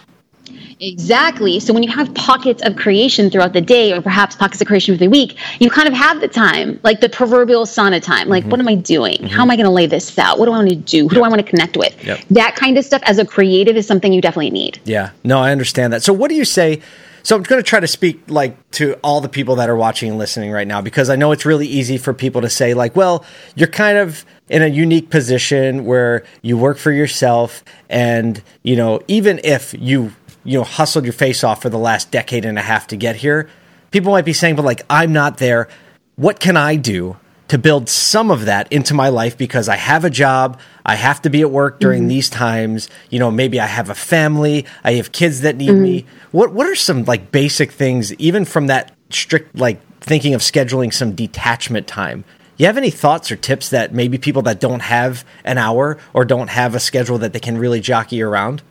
Exactly. 0.80 1.60
So 1.60 1.72
when 1.72 1.82
you 1.82 1.90
have 1.90 2.12
pockets 2.14 2.62
of 2.62 2.76
creation 2.76 3.30
throughout 3.30 3.52
the 3.52 3.60
day, 3.60 3.92
or 3.92 4.00
perhaps 4.00 4.36
pockets 4.36 4.60
of 4.60 4.66
creation 4.66 4.96
through 4.96 5.06
the 5.06 5.10
week, 5.10 5.36
you 5.60 5.70
kind 5.70 5.88
of 5.88 5.94
have 5.94 6.20
the 6.20 6.28
time, 6.28 6.78
like 6.82 7.00
the 7.00 7.08
proverbial 7.08 7.64
sauna 7.64 8.02
time. 8.02 8.28
Like, 8.28 8.42
mm-hmm. 8.42 8.50
what 8.50 8.60
am 8.60 8.68
I 8.68 8.74
doing? 8.74 9.16
Mm-hmm. 9.16 9.26
How 9.26 9.42
am 9.42 9.50
I 9.50 9.56
going 9.56 9.66
to 9.66 9.70
lay 9.70 9.86
this 9.86 10.18
out? 10.18 10.38
What 10.38 10.46
do 10.46 10.52
I 10.52 10.58
want 10.58 10.70
to 10.70 10.76
do? 10.76 11.08
Who 11.08 11.16
yep. 11.16 11.20
do 11.20 11.24
I 11.24 11.28
want 11.28 11.44
to 11.44 11.48
connect 11.48 11.76
with? 11.76 12.04
Yep. 12.04 12.20
That 12.30 12.56
kind 12.56 12.78
of 12.78 12.84
stuff 12.84 13.02
as 13.04 13.18
a 13.18 13.24
creative 13.24 13.76
is 13.76 13.86
something 13.86 14.12
you 14.12 14.20
definitely 14.20 14.50
need. 14.50 14.80
Yeah. 14.84 15.10
No, 15.24 15.40
I 15.40 15.52
understand 15.52 15.92
that. 15.92 16.02
So 16.02 16.12
what 16.12 16.28
do 16.28 16.34
you 16.34 16.44
say? 16.44 16.80
So 17.24 17.36
I'm 17.36 17.42
going 17.42 17.62
to 17.62 17.68
try 17.68 17.80
to 17.80 17.86
speak 17.86 18.22
like 18.28 18.70
to 18.72 18.94
all 19.02 19.20
the 19.20 19.28
people 19.28 19.56
that 19.56 19.68
are 19.68 19.76
watching 19.76 20.08
and 20.08 20.18
listening 20.18 20.50
right 20.50 20.66
now 20.66 20.80
because 20.80 21.10
I 21.10 21.16
know 21.16 21.32
it's 21.32 21.44
really 21.44 21.66
easy 21.66 21.98
for 21.98 22.14
people 22.14 22.40
to 22.42 22.48
say 22.48 22.72
like, 22.74 22.96
well, 22.96 23.24
you're 23.54 23.68
kind 23.68 23.98
of 23.98 24.24
in 24.48 24.62
a 24.62 24.66
unique 24.66 25.10
position 25.10 25.84
where 25.84 26.24
you 26.40 26.56
work 26.56 26.78
for 26.78 26.92
yourself 26.92 27.62
and, 27.90 28.42
you 28.62 28.76
know, 28.76 29.00
even 29.08 29.40
if 29.44 29.74
you 29.78 30.12
you 30.48 30.56
know 30.56 30.64
hustled 30.64 31.04
your 31.04 31.12
face 31.12 31.44
off 31.44 31.60
for 31.60 31.68
the 31.68 31.78
last 31.78 32.10
decade 32.10 32.44
and 32.44 32.58
a 32.58 32.62
half 32.62 32.86
to 32.86 32.96
get 32.96 33.16
here 33.16 33.48
people 33.90 34.10
might 34.12 34.24
be 34.24 34.32
saying 34.32 34.56
but 34.56 34.64
like 34.64 34.82
i'm 34.88 35.12
not 35.12 35.36
there 35.36 35.68
what 36.16 36.40
can 36.40 36.56
i 36.56 36.74
do 36.74 37.16
to 37.48 37.58
build 37.58 37.88
some 37.88 38.30
of 38.30 38.46
that 38.46 38.70
into 38.72 38.94
my 38.94 39.10
life 39.10 39.36
because 39.36 39.68
i 39.68 39.76
have 39.76 40.04
a 40.04 40.10
job 40.10 40.58
i 40.86 40.94
have 40.94 41.20
to 41.20 41.28
be 41.28 41.42
at 41.42 41.50
work 41.50 41.78
during 41.80 42.02
mm-hmm. 42.02 42.08
these 42.08 42.30
times 42.30 42.88
you 43.10 43.18
know 43.18 43.30
maybe 43.30 43.60
i 43.60 43.66
have 43.66 43.90
a 43.90 43.94
family 43.94 44.64
i 44.84 44.92
have 44.92 45.12
kids 45.12 45.42
that 45.42 45.56
need 45.56 45.68
mm-hmm. 45.68 45.82
me 45.82 46.06
what 46.32 46.52
what 46.52 46.66
are 46.66 46.74
some 46.74 47.04
like 47.04 47.30
basic 47.30 47.70
things 47.70 48.14
even 48.14 48.44
from 48.44 48.68
that 48.68 48.96
strict 49.10 49.54
like 49.54 49.80
thinking 50.00 50.32
of 50.32 50.40
scheduling 50.40 50.92
some 50.92 51.14
detachment 51.14 51.86
time 51.86 52.24
you 52.56 52.66
have 52.66 52.78
any 52.78 52.90
thoughts 52.90 53.30
or 53.30 53.36
tips 53.36 53.68
that 53.68 53.92
maybe 53.92 54.18
people 54.18 54.42
that 54.42 54.60
don't 54.60 54.80
have 54.80 55.24
an 55.44 55.58
hour 55.58 55.98
or 56.14 56.24
don't 56.24 56.48
have 56.48 56.74
a 56.74 56.80
schedule 56.80 57.18
that 57.18 57.32
they 57.32 57.38
can 57.38 57.58
really 57.58 57.80
jockey 57.80 58.22
around 58.22 58.62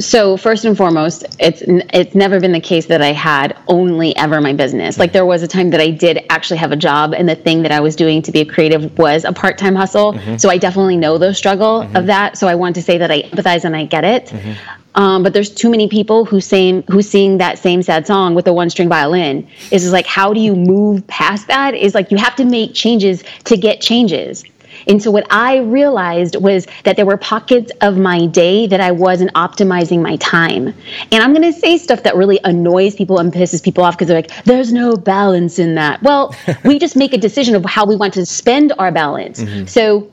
so 0.00 0.36
first 0.36 0.64
and 0.64 0.76
foremost 0.76 1.24
it's 1.38 1.62
it's 1.66 2.14
never 2.14 2.38
been 2.40 2.52
the 2.52 2.60
case 2.60 2.86
that 2.86 3.00
i 3.00 3.12
had 3.12 3.56
only 3.68 4.14
ever 4.16 4.40
my 4.40 4.52
business. 4.52 4.98
Like 4.98 5.12
there 5.12 5.24
was 5.24 5.42
a 5.42 5.48
time 5.48 5.70
that 5.70 5.80
i 5.80 5.90
did 5.90 6.24
actually 6.28 6.58
have 6.58 6.72
a 6.72 6.76
job 6.76 7.14
and 7.14 7.28
the 7.28 7.34
thing 7.34 7.62
that 7.62 7.72
i 7.72 7.80
was 7.80 7.96
doing 7.96 8.20
to 8.22 8.32
be 8.32 8.40
a 8.40 8.44
creative 8.44 8.96
was 8.98 9.24
a 9.24 9.32
part-time 9.32 9.74
hustle. 9.74 10.12
Mm-hmm. 10.12 10.36
so 10.36 10.50
i 10.50 10.58
definitely 10.58 10.96
know 10.96 11.16
the 11.18 11.32
struggle 11.32 11.82
mm-hmm. 11.82 11.96
of 11.96 12.06
that. 12.06 12.36
So 12.36 12.48
i 12.48 12.54
want 12.54 12.74
to 12.76 12.82
say 12.82 12.98
that 12.98 13.10
i 13.10 13.22
empathize 13.22 13.64
and 13.64 13.74
i 13.74 13.84
get 13.84 14.04
it. 14.04 14.26
Mm-hmm. 14.26 15.00
um, 15.00 15.22
but 15.22 15.32
there's 15.32 15.50
too 15.50 15.70
many 15.70 15.88
people 15.88 16.24
who 16.24 16.40
same 16.40 16.82
who 16.84 17.00
sing 17.00 17.38
that 17.38 17.58
same 17.58 17.82
sad 17.82 18.06
song 18.06 18.34
with 18.34 18.46
a 18.46 18.52
one 18.52 18.68
string 18.68 18.88
violin 18.88 19.48
is 19.70 19.90
like 19.90 20.06
how 20.06 20.34
do 20.34 20.40
you 20.40 20.54
move 20.54 21.06
past 21.06 21.46
that? 21.46 21.74
Is 21.74 21.94
like 21.94 22.10
you 22.10 22.18
have 22.18 22.36
to 22.36 22.44
make 22.44 22.74
changes 22.74 23.24
to 23.44 23.56
get 23.56 23.80
changes 23.80 24.44
and 24.86 25.02
so 25.02 25.10
what 25.10 25.26
I 25.30 25.58
realized 25.58 26.36
was 26.36 26.66
that 26.84 26.96
there 26.96 27.06
were 27.06 27.16
pockets 27.16 27.72
of 27.80 27.96
my 27.96 28.26
day 28.26 28.66
that 28.66 28.80
I 28.80 28.90
wasn't 28.90 29.32
optimizing 29.34 30.02
my 30.02 30.16
time. 30.16 30.68
And 31.10 31.22
I'm 31.22 31.32
going 31.32 31.52
to 31.52 31.58
say 31.58 31.78
stuff 31.78 32.02
that 32.02 32.16
really 32.16 32.40
annoys 32.44 32.94
people 32.94 33.18
and 33.18 33.32
pisses 33.32 33.62
people 33.62 33.84
off 33.84 33.94
because 33.94 34.08
they're 34.08 34.18
like, 34.18 34.44
there's 34.44 34.72
no 34.72 34.96
balance 34.96 35.58
in 35.58 35.74
that. 35.76 36.02
Well, 36.02 36.34
we 36.64 36.78
just 36.78 36.96
make 36.96 37.12
a 37.12 37.18
decision 37.18 37.54
of 37.54 37.64
how 37.64 37.86
we 37.86 37.96
want 37.96 38.14
to 38.14 38.26
spend 38.26 38.72
our 38.78 38.92
balance. 38.92 39.40
Mm-hmm. 39.40 39.66
So 39.66 40.11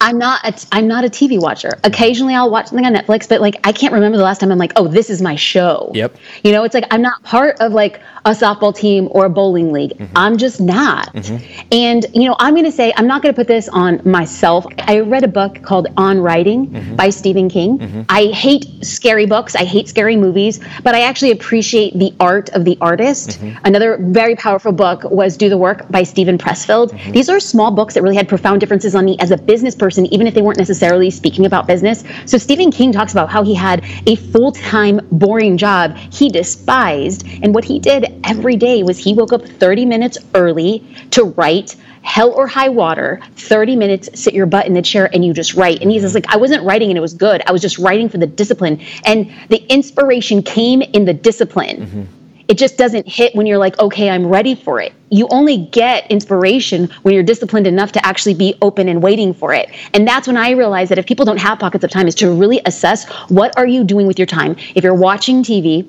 I'm 0.00 0.18
not 0.18 0.44
a, 0.44 0.66
I'm 0.72 0.86
not 0.86 1.04
a 1.04 1.08
TV 1.08 1.40
watcher. 1.40 1.78
Occasionally 1.84 2.34
I'll 2.34 2.50
watch 2.50 2.68
something 2.68 2.86
on 2.86 2.94
Netflix, 2.94 3.28
but 3.28 3.40
like 3.40 3.56
I 3.64 3.72
can't 3.72 3.92
remember 3.92 4.16
the 4.16 4.24
last 4.24 4.40
time 4.40 4.50
I'm 4.52 4.58
like, 4.58 4.72
oh, 4.76 4.88
this 4.88 5.10
is 5.10 5.22
my 5.22 5.36
show. 5.36 5.90
Yep. 5.94 6.16
You 6.42 6.52
know, 6.52 6.64
it's 6.64 6.74
like 6.74 6.86
I'm 6.90 7.02
not 7.02 7.22
part 7.22 7.56
of 7.60 7.72
like 7.72 8.00
a 8.24 8.30
softball 8.30 8.74
team 8.74 9.08
or 9.10 9.26
a 9.26 9.30
bowling 9.30 9.72
league. 9.72 9.92
Mm-hmm. 9.92 10.12
I'm 10.16 10.38
just 10.38 10.60
not. 10.60 11.12
Mm-hmm. 11.14 11.68
And 11.72 12.06
you 12.14 12.28
know, 12.28 12.36
I'm 12.38 12.54
going 12.54 12.64
to 12.64 12.72
say 12.72 12.92
I'm 12.96 13.06
not 13.06 13.22
going 13.22 13.34
to 13.34 13.36
put 13.36 13.48
this 13.48 13.68
on 13.68 14.00
myself. 14.04 14.66
I 14.78 15.00
read 15.00 15.24
a 15.24 15.28
book 15.28 15.62
called 15.62 15.88
On 15.96 16.20
Writing 16.20 16.68
mm-hmm. 16.68 16.96
by 16.96 17.10
Stephen 17.10 17.48
King. 17.48 17.78
Mm-hmm. 17.78 18.02
I 18.08 18.26
hate 18.26 18.66
scary 18.84 19.26
books. 19.26 19.54
I 19.54 19.64
hate 19.64 19.88
scary 19.88 20.16
movies, 20.16 20.60
but 20.82 20.94
I 20.94 21.02
actually 21.02 21.32
appreciate 21.32 21.98
the 21.98 22.14
art 22.18 22.48
of 22.50 22.64
the 22.64 22.78
artist. 22.80 23.40
Mm-hmm. 23.40 23.58
Another 23.64 23.98
very 24.00 24.36
powerful 24.36 24.72
book 24.72 25.04
was 25.04 25.36
Do 25.36 25.48
the 25.48 25.58
Work 25.58 25.88
by 25.88 26.02
Steven 26.02 26.38
Pressfield. 26.38 26.90
Mm-hmm. 26.90 27.12
These 27.12 27.28
are 27.28 27.40
small 27.40 27.70
books 27.70 27.94
that 27.94 28.02
really 28.02 28.16
had 28.16 28.28
profound 28.28 28.60
differences 28.60 28.94
on 28.94 29.04
me 29.04 29.16
as 29.20 29.30
a 29.30 29.36
business 29.36 29.74
person, 29.74 29.83
even 29.90 30.26
if 30.26 30.34
they 30.34 30.42
weren't 30.42 30.58
necessarily 30.58 31.10
speaking 31.10 31.46
about 31.46 31.66
business. 31.66 32.04
So 32.26 32.38
Stephen 32.38 32.70
King 32.70 32.92
talks 32.92 33.12
about 33.12 33.30
how 33.30 33.42
he 33.42 33.54
had 33.54 33.84
a 34.06 34.16
full-time 34.16 35.00
boring 35.10 35.56
job 35.56 35.96
he 35.96 36.28
despised. 36.28 37.26
And 37.42 37.54
what 37.54 37.64
he 37.64 37.78
did 37.78 38.20
every 38.24 38.56
day 38.56 38.82
was 38.82 38.98
he 38.98 39.14
woke 39.14 39.32
up 39.32 39.46
30 39.46 39.84
minutes 39.84 40.18
early 40.34 40.84
to 41.10 41.24
write 41.24 41.76
hell 42.02 42.32
or 42.32 42.46
high 42.46 42.68
water. 42.68 43.20
30 43.36 43.76
minutes 43.76 44.08
sit 44.14 44.34
your 44.34 44.46
butt 44.46 44.66
in 44.66 44.74
the 44.74 44.82
chair 44.82 45.08
and 45.12 45.24
you 45.24 45.32
just 45.32 45.54
write. 45.54 45.80
And 45.80 45.90
he's 45.90 46.02
just 46.02 46.14
like 46.14 46.26
i 46.28 46.36
wasn't 46.36 46.62
writing 46.64 46.90
and 46.90 46.98
it 46.98 47.00
was 47.00 47.14
good. 47.14 47.42
I 47.46 47.52
was 47.52 47.62
just 47.62 47.78
writing 47.78 48.08
for 48.08 48.18
the 48.18 48.26
discipline. 48.26 48.80
And 49.04 49.32
the 49.48 49.64
inspiration 49.72 50.42
came 50.42 50.82
in 50.82 51.04
the 51.04 51.14
discipline. 51.14 51.86
Mm-hmm. 51.86 52.02
It 52.54 52.58
just 52.58 52.78
doesn't 52.78 53.08
hit 53.08 53.34
when 53.34 53.46
you're 53.46 53.58
like 53.58 53.76
okay 53.80 54.08
i'm 54.08 54.28
ready 54.28 54.54
for 54.54 54.80
it. 54.80 54.92
You 55.10 55.26
only 55.30 55.56
get 55.72 56.08
inspiration 56.08 56.88
when 57.02 57.12
you're 57.12 57.24
disciplined 57.24 57.66
enough 57.66 57.90
to 57.92 58.06
actually 58.06 58.34
be 58.34 58.54
open 58.62 58.88
and 58.88 59.02
waiting 59.02 59.34
for 59.34 59.52
it. 59.52 59.70
And 59.92 60.06
that's 60.06 60.28
when 60.28 60.36
i 60.36 60.52
realized 60.52 60.92
that 60.92 60.98
if 60.98 61.04
people 61.04 61.24
don't 61.24 61.38
have 61.38 61.58
pockets 61.58 61.82
of 61.82 61.90
time 61.90 62.06
is 62.06 62.14
to 62.16 62.30
really 62.30 62.60
assess 62.64 63.10
what 63.28 63.56
are 63.58 63.66
you 63.66 63.82
doing 63.82 64.06
with 64.06 64.20
your 64.20 64.26
time. 64.26 64.54
If 64.76 64.84
you're 64.84 64.94
watching 64.94 65.42
tv 65.42 65.84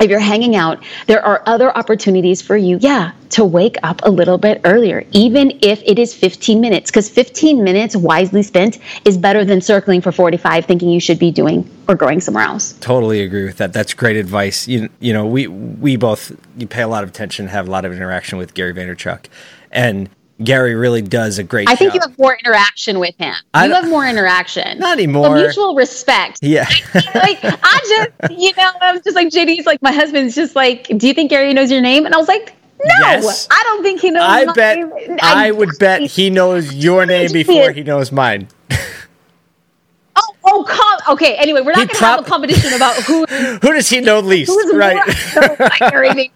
if 0.00 0.10
you're 0.10 0.18
hanging 0.18 0.56
out, 0.56 0.82
there 1.06 1.24
are 1.24 1.42
other 1.46 1.76
opportunities 1.76 2.40
for 2.40 2.56
you, 2.56 2.78
yeah, 2.80 3.12
to 3.30 3.44
wake 3.44 3.76
up 3.82 4.00
a 4.02 4.10
little 4.10 4.38
bit 4.38 4.60
earlier, 4.64 5.04
even 5.12 5.58
if 5.62 5.82
it 5.84 5.98
is 5.98 6.14
15 6.14 6.60
minutes, 6.60 6.90
because 6.90 7.10
15 7.10 7.62
minutes 7.62 7.94
wisely 7.94 8.42
spent 8.42 8.78
is 9.04 9.18
better 9.18 9.44
than 9.44 9.60
circling 9.60 10.00
for 10.00 10.10
45 10.10 10.64
thinking 10.64 10.88
you 10.88 11.00
should 11.00 11.18
be 11.18 11.30
doing 11.30 11.70
or 11.86 11.94
going 11.94 12.20
somewhere 12.20 12.44
else. 12.44 12.72
Totally 12.80 13.22
agree 13.22 13.44
with 13.44 13.58
that. 13.58 13.72
That's 13.72 13.92
great 13.92 14.16
advice. 14.16 14.66
You, 14.66 14.88
you 15.00 15.12
know, 15.12 15.26
we, 15.26 15.46
we 15.46 15.96
both, 15.96 16.32
you 16.56 16.66
pay 16.66 16.82
a 16.82 16.88
lot 16.88 17.04
of 17.04 17.10
attention, 17.10 17.48
have 17.48 17.68
a 17.68 17.70
lot 17.70 17.84
of 17.84 17.92
interaction 17.92 18.38
with 18.38 18.54
Gary 18.54 18.72
Vaynerchuk. 18.72 19.26
And 19.70 20.08
Gary 20.42 20.74
really 20.74 21.02
does 21.02 21.38
a 21.38 21.42
great. 21.42 21.68
I 21.68 21.74
think 21.74 21.94
you 21.94 22.00
have 22.00 22.18
more 22.18 22.36
interaction 22.42 22.98
with 22.98 23.14
him. 23.18 23.34
I 23.52 23.66
you 23.66 23.74
have 23.74 23.88
more 23.88 24.06
interaction. 24.06 24.78
Not 24.78 24.94
anymore. 24.94 25.26
So 25.26 25.34
mutual 25.34 25.74
respect. 25.74 26.38
Yeah. 26.42 26.68
like 26.94 27.38
I 27.42 28.08
just, 28.20 28.40
you 28.40 28.52
know, 28.56 28.70
I'm 28.80 29.02
just 29.02 29.14
like 29.14 29.28
JD's 29.28 29.66
like 29.66 29.82
my 29.82 29.92
husband's 29.92 30.34
just 30.34 30.56
like, 30.56 30.88
do 30.96 31.06
you 31.06 31.14
think 31.14 31.30
Gary 31.30 31.52
knows 31.52 31.70
your 31.70 31.82
name? 31.82 32.06
And 32.06 32.14
I 32.14 32.18
was 32.18 32.28
like, 32.28 32.54
no, 32.82 32.94
yes. 33.00 33.46
I 33.50 33.62
don't 33.64 33.82
think 33.82 34.00
he 34.00 34.10
knows. 34.10 34.22
I 34.22 34.52
bet. 34.52 34.78
Name. 34.78 35.18
I, 35.20 35.48
I 35.48 35.50
would 35.50 35.70
bet 35.78 36.02
he 36.02 36.30
knows 36.30 36.72
your 36.74 37.04
name 37.04 37.30
before 37.32 37.72
he 37.72 37.82
knows 37.82 38.10
mine. 38.10 38.48
Oh, 40.52 40.64
com- 40.68 41.14
okay. 41.14 41.36
Anyway, 41.36 41.60
we're 41.60 41.72
not 41.72 41.76
going 41.76 41.88
to 41.88 41.94
prob- 41.94 42.18
have 42.18 42.26
a 42.26 42.28
competition 42.28 42.72
about 42.74 42.96
who. 42.96 43.24
who 43.26 43.72
does 43.72 43.88
he 43.88 44.00
know 44.00 44.18
least? 44.18 44.50
right. 44.74 45.00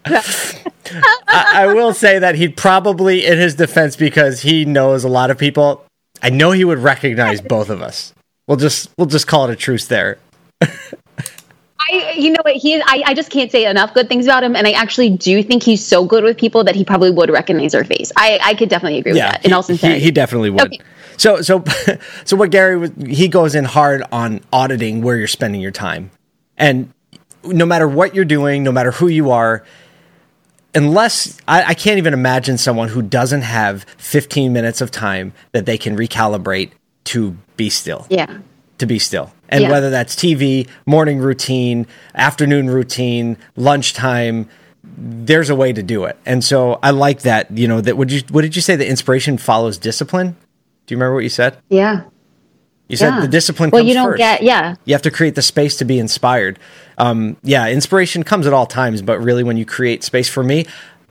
I, 0.86 1.52
I 1.54 1.74
will 1.74 1.92
say 1.92 2.20
that 2.20 2.36
he'd 2.36 2.56
probably, 2.56 3.26
in 3.26 3.38
his 3.38 3.56
defense, 3.56 3.96
because 3.96 4.42
he 4.42 4.64
knows 4.64 5.02
a 5.02 5.08
lot 5.08 5.30
of 5.30 5.38
people. 5.38 5.84
I 6.22 6.30
know 6.30 6.52
he 6.52 6.64
would 6.64 6.78
recognize 6.78 7.40
both 7.40 7.70
of 7.70 7.82
us. 7.82 8.14
We'll 8.46 8.56
just 8.56 8.90
we'll 8.96 9.06
just 9.06 9.26
call 9.26 9.48
it 9.48 9.52
a 9.52 9.56
truce 9.56 9.86
there. 9.86 10.18
I, 10.60 12.14
you 12.16 12.30
know 12.30 12.40
what 12.42 12.56
he 12.56 12.80
I, 12.80 13.02
I 13.06 13.14
just 13.14 13.30
can't 13.30 13.50
say 13.50 13.66
enough 13.66 13.92
good 13.92 14.08
things 14.08 14.26
about 14.26 14.42
him 14.42 14.56
and 14.56 14.66
I 14.66 14.72
actually 14.72 15.10
do 15.10 15.42
think 15.42 15.62
he's 15.62 15.84
so 15.84 16.06
good 16.06 16.24
with 16.24 16.38
people 16.38 16.64
that 16.64 16.74
he 16.74 16.84
probably 16.84 17.10
would 17.10 17.30
recognize 17.30 17.74
our 17.74 17.84
face. 17.84 18.10
I, 18.16 18.38
I 18.42 18.54
could 18.54 18.70
definitely 18.70 18.98
agree 18.98 19.14
yeah, 19.14 19.26
with 19.26 19.42
that. 19.42 19.44
In 19.44 19.52
all 19.52 19.62
sincerity. 19.62 19.98
He, 19.98 20.06
he 20.06 20.10
definitely 20.10 20.50
would. 20.50 20.62
Okay. 20.62 20.80
So 21.16 21.42
so 21.42 21.64
so 22.24 22.36
what 22.36 22.50
Gary 22.50 22.76
was 22.76 22.90
he 23.06 23.28
goes 23.28 23.54
in 23.54 23.64
hard 23.64 24.02
on 24.12 24.40
auditing 24.52 25.02
where 25.02 25.16
you're 25.16 25.26
spending 25.26 25.60
your 25.60 25.70
time. 25.70 26.10
And 26.56 26.92
no 27.44 27.66
matter 27.66 27.88
what 27.88 28.14
you're 28.14 28.24
doing, 28.24 28.62
no 28.62 28.72
matter 28.72 28.90
who 28.90 29.08
you 29.08 29.30
are, 29.30 29.64
unless 30.74 31.38
I, 31.46 31.64
I 31.64 31.74
can't 31.74 31.98
even 31.98 32.14
imagine 32.14 32.58
someone 32.58 32.88
who 32.88 33.02
doesn't 33.02 33.42
have 33.42 33.84
15 33.98 34.52
minutes 34.52 34.80
of 34.80 34.90
time 34.90 35.32
that 35.52 35.66
they 35.66 35.78
can 35.78 35.96
recalibrate 35.96 36.72
to 37.04 37.36
be 37.56 37.70
still. 37.70 38.06
Yeah. 38.10 38.38
To 38.78 38.86
be 38.86 38.98
still. 38.98 39.32
And 39.48 39.62
yeah. 39.62 39.70
whether 39.70 39.90
that's 39.90 40.16
TV, 40.16 40.68
morning 40.86 41.18
routine, 41.18 41.86
afternoon 42.14 42.68
routine, 42.68 43.36
lunchtime, 43.56 44.48
there's 44.82 45.50
a 45.50 45.54
way 45.54 45.72
to 45.72 45.82
do 45.82 46.04
it. 46.04 46.18
And 46.26 46.42
so 46.42 46.78
I 46.82 46.90
like 46.90 47.22
that, 47.22 47.56
you 47.56 47.68
know, 47.68 47.80
that 47.80 47.96
would 47.96 48.10
you 48.10 48.22
what 48.30 48.42
did 48.42 48.56
you 48.56 48.62
say 48.62 48.76
the 48.76 48.88
inspiration 48.88 49.38
follows 49.38 49.78
discipline? 49.78 50.36
Do 50.86 50.94
you 50.94 50.98
remember 50.98 51.14
what 51.14 51.24
you 51.24 51.30
said? 51.30 51.58
Yeah. 51.68 52.04
You 52.88 52.96
said 52.98 53.14
yeah. 53.14 53.20
the 53.20 53.28
discipline 53.28 53.70
well, 53.70 53.82
you 53.82 53.94
don't 53.94 54.10
first. 54.10 54.18
get, 54.18 54.42
yeah. 54.42 54.76
You 54.84 54.94
have 54.94 55.02
to 55.02 55.10
create 55.10 55.34
the 55.34 55.42
space 55.42 55.76
to 55.78 55.84
be 55.84 55.98
inspired. 55.98 56.58
Um, 56.98 57.36
yeah, 57.42 57.68
inspiration 57.68 58.24
comes 58.24 58.46
at 58.46 58.52
all 58.52 58.66
times, 58.66 59.00
but 59.00 59.18
really 59.20 59.42
when 59.42 59.56
you 59.56 59.64
create 59.64 60.04
space 60.04 60.28
for 60.28 60.44
me, 60.44 60.66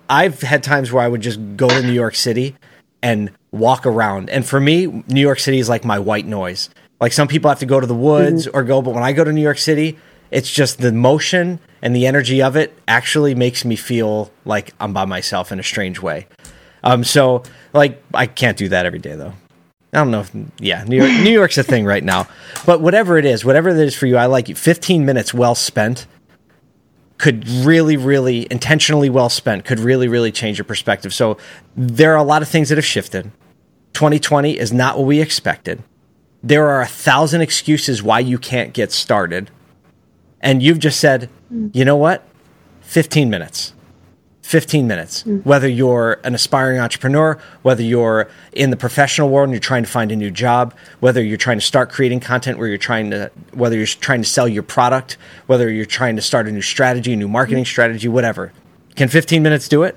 I've 0.07 0.41
had 0.41 0.62
times 0.62 0.91
where 0.91 1.03
I 1.03 1.07
would 1.07 1.21
just 1.21 1.39
go 1.57 1.67
to 1.67 1.81
New 1.81 1.93
York 1.93 2.15
City 2.15 2.55
and 3.01 3.31
walk 3.51 3.86
around. 3.86 4.29
And 4.29 4.45
for 4.45 4.59
me, 4.59 4.86
New 5.07 5.21
York 5.21 5.39
City 5.39 5.57
is 5.57 5.67
like 5.67 5.83
my 5.83 5.97
white 5.97 6.27
noise. 6.27 6.69
Like 7.01 7.12
some 7.12 7.27
people 7.27 7.49
have 7.49 7.59
to 7.59 7.65
go 7.65 7.79
to 7.79 7.88
the 7.88 7.95
woods 7.95 8.45
mm-hmm. 8.45 8.55
or 8.55 8.63
go, 8.63 8.81
but 8.81 8.93
when 8.93 9.03
I 9.03 9.12
go 9.12 9.23
to 9.23 9.33
New 9.33 9.41
York 9.41 9.57
City, 9.57 9.97
it's 10.29 10.51
just 10.51 10.79
the 10.79 10.91
motion 10.91 11.59
and 11.81 11.95
the 11.95 12.07
energy 12.07 12.41
of 12.41 12.55
it 12.55 12.77
actually 12.88 13.36
makes 13.36 13.65
me 13.65 13.75
feel 13.75 14.31
like 14.45 14.73
I'm 14.79 14.93
by 14.93 15.05
myself 15.05 15.51
in 15.51 15.59
a 15.59 15.63
strange 15.63 16.01
way. 16.01 16.27
Um, 16.83 17.03
so 17.03 17.43
like 17.73 18.01
I 18.13 18.25
can't 18.25 18.57
do 18.57 18.69
that 18.69 18.86
every 18.86 18.99
day 18.99 19.15
though. 19.15 19.33
I 19.93 19.97
don't 19.97 20.12
know 20.12 20.21
if 20.21 20.32
yeah, 20.60 20.84
New 20.86 20.97
York 20.97 21.12
New 21.23 21.32
York's 21.32 21.58
a 21.58 21.63
thing 21.63 21.86
right 21.86 22.03
now. 22.03 22.27
But 22.65 22.82
whatever 22.82 23.17
it 23.17 23.25
is, 23.25 23.45
whatever 23.45 23.69
it 23.69 23.77
is 23.77 23.95
for 23.95 24.08
you, 24.08 24.17
I 24.17 24.25
like 24.25 24.49
it. 24.49 24.58
15 24.58 25.06
minutes 25.06 25.34
well 25.34 25.56
spent 25.56 26.08
could 27.17 27.47
really, 27.47 27.95
really 27.95 28.47
intentionally 28.51 29.10
well 29.10 29.29
spent, 29.29 29.65
could 29.65 29.79
really, 29.79 30.08
really 30.08 30.32
change 30.32 30.58
your 30.58 30.65
perspective. 30.65 31.13
So 31.13 31.38
there 31.75 32.12
are 32.12 32.17
a 32.17 32.23
lot 32.23 32.41
of 32.41 32.47
things 32.47 32.69
that 32.69 32.77
have 32.77 32.86
shifted. 32.86 33.32
2020 33.93 34.58
is 34.58 34.73
not 34.73 34.97
what 34.97 35.06
we 35.06 35.21
expected. 35.21 35.84
There 36.41 36.67
are 36.67 36.81
a 36.81 36.87
thousand 36.87 37.41
excuses 37.41 38.04
why 38.04 38.19
you 38.19 38.37
can't 38.37 38.73
get 38.73 38.91
started. 38.91 39.52
And 40.41 40.62
you've 40.62 40.79
just 40.79 41.00
said, 41.00 41.29
mm. 41.54 41.73
you 41.73 41.85
know 41.85 41.96
what? 41.96 42.27
15 42.81 43.29
minutes. 43.29 43.73
15 44.44 44.87
minutes. 44.87 45.23
Mm. 45.23 45.44
Whether 45.46 45.67
you're 45.67 46.19
an 46.23 46.35
aspiring 46.35 46.79
entrepreneur, 46.79 47.39
whether 47.63 47.81
you're 47.81 48.29
in 48.52 48.69
the 48.69 48.77
professional 48.77 49.29
world 49.29 49.46
and 49.46 49.54
you're 49.54 49.60
trying 49.60 49.83
to 49.83 49.89
find 49.89 50.12
a 50.12 50.15
new 50.15 50.29
job, 50.29 50.75
whether 51.00 51.23
you're 51.23 51.37
trying 51.37 51.58
to 51.58 51.65
start 51.65 51.89
creating 51.89 52.19
content 52.19 52.60
where 52.60 52.67
you're 52.67 52.77
trying 52.77 53.10
to 53.10 53.31
whether 53.54 53.75
you're 53.75 53.87
trying 53.87 54.21
to 54.21 54.27
sell 54.27 54.48
your 54.48 54.62
product, 54.62 55.17
whether 55.48 55.71
you're 55.71 55.85
trying 55.85 56.17
to 56.17 56.21
start 56.21 56.48
a 56.48 56.52
new 56.52 56.62
strategy, 56.62 57.13
a 57.13 57.15
new 57.15 57.27
marketing 57.27 57.63
mm. 57.63 57.67
strategy, 57.67 58.08
whatever. 58.08 58.52
Can 58.96 59.08
15 59.08 59.41
minutes 59.41 59.67
do 59.67 59.83
it? 59.83 59.96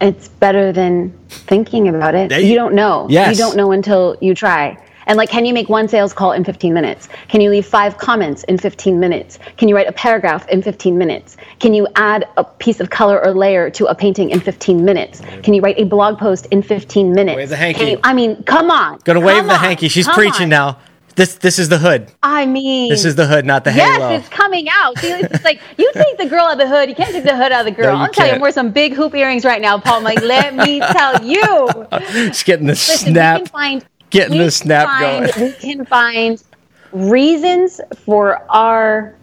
It's 0.00 0.28
better 0.28 0.72
than 0.72 1.12
thinking 1.28 1.88
about 1.88 2.14
it. 2.14 2.30
You, 2.30 2.48
you 2.48 2.54
don't 2.54 2.74
know. 2.74 3.06
Yes. 3.10 3.36
You 3.36 3.44
don't 3.44 3.56
know 3.56 3.72
until 3.72 4.16
you 4.20 4.34
try. 4.34 4.78
And 5.06 5.16
like, 5.16 5.28
can 5.28 5.44
you 5.44 5.54
make 5.54 5.68
one 5.68 5.88
sales 5.88 6.12
call 6.12 6.32
in 6.32 6.44
15 6.44 6.72
minutes? 6.72 7.08
Can 7.28 7.40
you 7.40 7.50
leave 7.50 7.66
five 7.66 7.98
comments 7.98 8.44
in 8.44 8.58
15 8.58 8.98
minutes? 8.98 9.38
Can 9.56 9.68
you 9.68 9.74
write 9.74 9.88
a 9.88 9.92
paragraph 9.92 10.48
in 10.48 10.62
15 10.62 10.96
minutes? 10.96 11.36
Can 11.60 11.74
you 11.74 11.86
add 11.96 12.26
a 12.36 12.44
piece 12.44 12.80
of 12.80 12.90
color 12.90 13.22
or 13.24 13.34
layer 13.34 13.70
to 13.70 13.86
a 13.86 13.94
painting 13.94 14.30
in 14.30 14.40
15 14.40 14.84
minutes? 14.84 15.20
Can 15.42 15.54
you 15.54 15.60
write 15.60 15.78
a 15.78 15.84
blog 15.84 16.18
post 16.18 16.46
in 16.46 16.62
15 16.62 17.12
minutes? 17.12 17.36
Wave 17.36 17.48
the 17.48 17.56
hanky. 17.56 17.84
You, 17.84 18.00
I 18.02 18.14
mean, 18.14 18.42
come 18.44 18.70
on. 18.70 18.98
Gonna 19.04 19.20
wave 19.20 19.46
the 19.46 19.56
hanky. 19.56 19.88
She's 19.88 20.08
preaching 20.08 20.44
on. 20.44 20.48
now. 20.50 20.78
This 21.16 21.36
this 21.36 21.60
is 21.60 21.68
the 21.68 21.78
hood. 21.78 22.10
I 22.24 22.44
mean, 22.44 22.88
this 22.88 23.04
is 23.04 23.14
the 23.14 23.26
hood, 23.26 23.46
not 23.46 23.62
the 23.62 23.72
yes, 23.72 23.96
halo. 23.96 24.10
Yes, 24.10 24.20
it's 24.22 24.28
coming 24.34 24.68
out. 24.68 24.98
See, 24.98 25.12
it's 25.12 25.44
like 25.44 25.60
you 25.78 25.88
take 25.94 26.18
the 26.18 26.26
girl 26.26 26.46
out 26.46 26.54
of 26.54 26.58
the 26.58 26.66
hood. 26.66 26.88
You 26.88 26.96
can't 26.96 27.12
take 27.12 27.22
the 27.22 27.36
hood 27.36 27.52
out 27.52 27.60
of 27.60 27.66
the 27.66 27.82
girl. 27.82 27.96
No, 27.96 28.02
I'm 28.02 28.12
telling 28.12 28.30
you, 28.30 28.34
I'm 28.34 28.40
wearing 28.40 28.52
some 28.52 28.72
big 28.72 28.94
hoop 28.94 29.14
earrings 29.14 29.44
right 29.44 29.62
now, 29.62 29.78
Paul. 29.78 29.98
I'm 29.98 30.02
like, 30.02 30.22
let 30.22 30.54
me 30.54 30.80
tell 30.80 31.24
you. 31.24 31.86
Just 32.10 32.44
getting 32.44 32.66
the 32.66 32.72
Listen, 32.72 33.12
snap. 33.12 33.40
We 33.40 33.46
can 33.46 33.52
find 33.52 33.86
getting 34.14 34.38
the 34.38 34.50
snap 34.50 34.86
find, 34.86 35.32
going. 35.32 35.46
We 35.46 35.52
can 35.54 35.84
find 35.84 36.42
reasons 36.92 37.80
for 38.04 38.40
our 38.50 39.14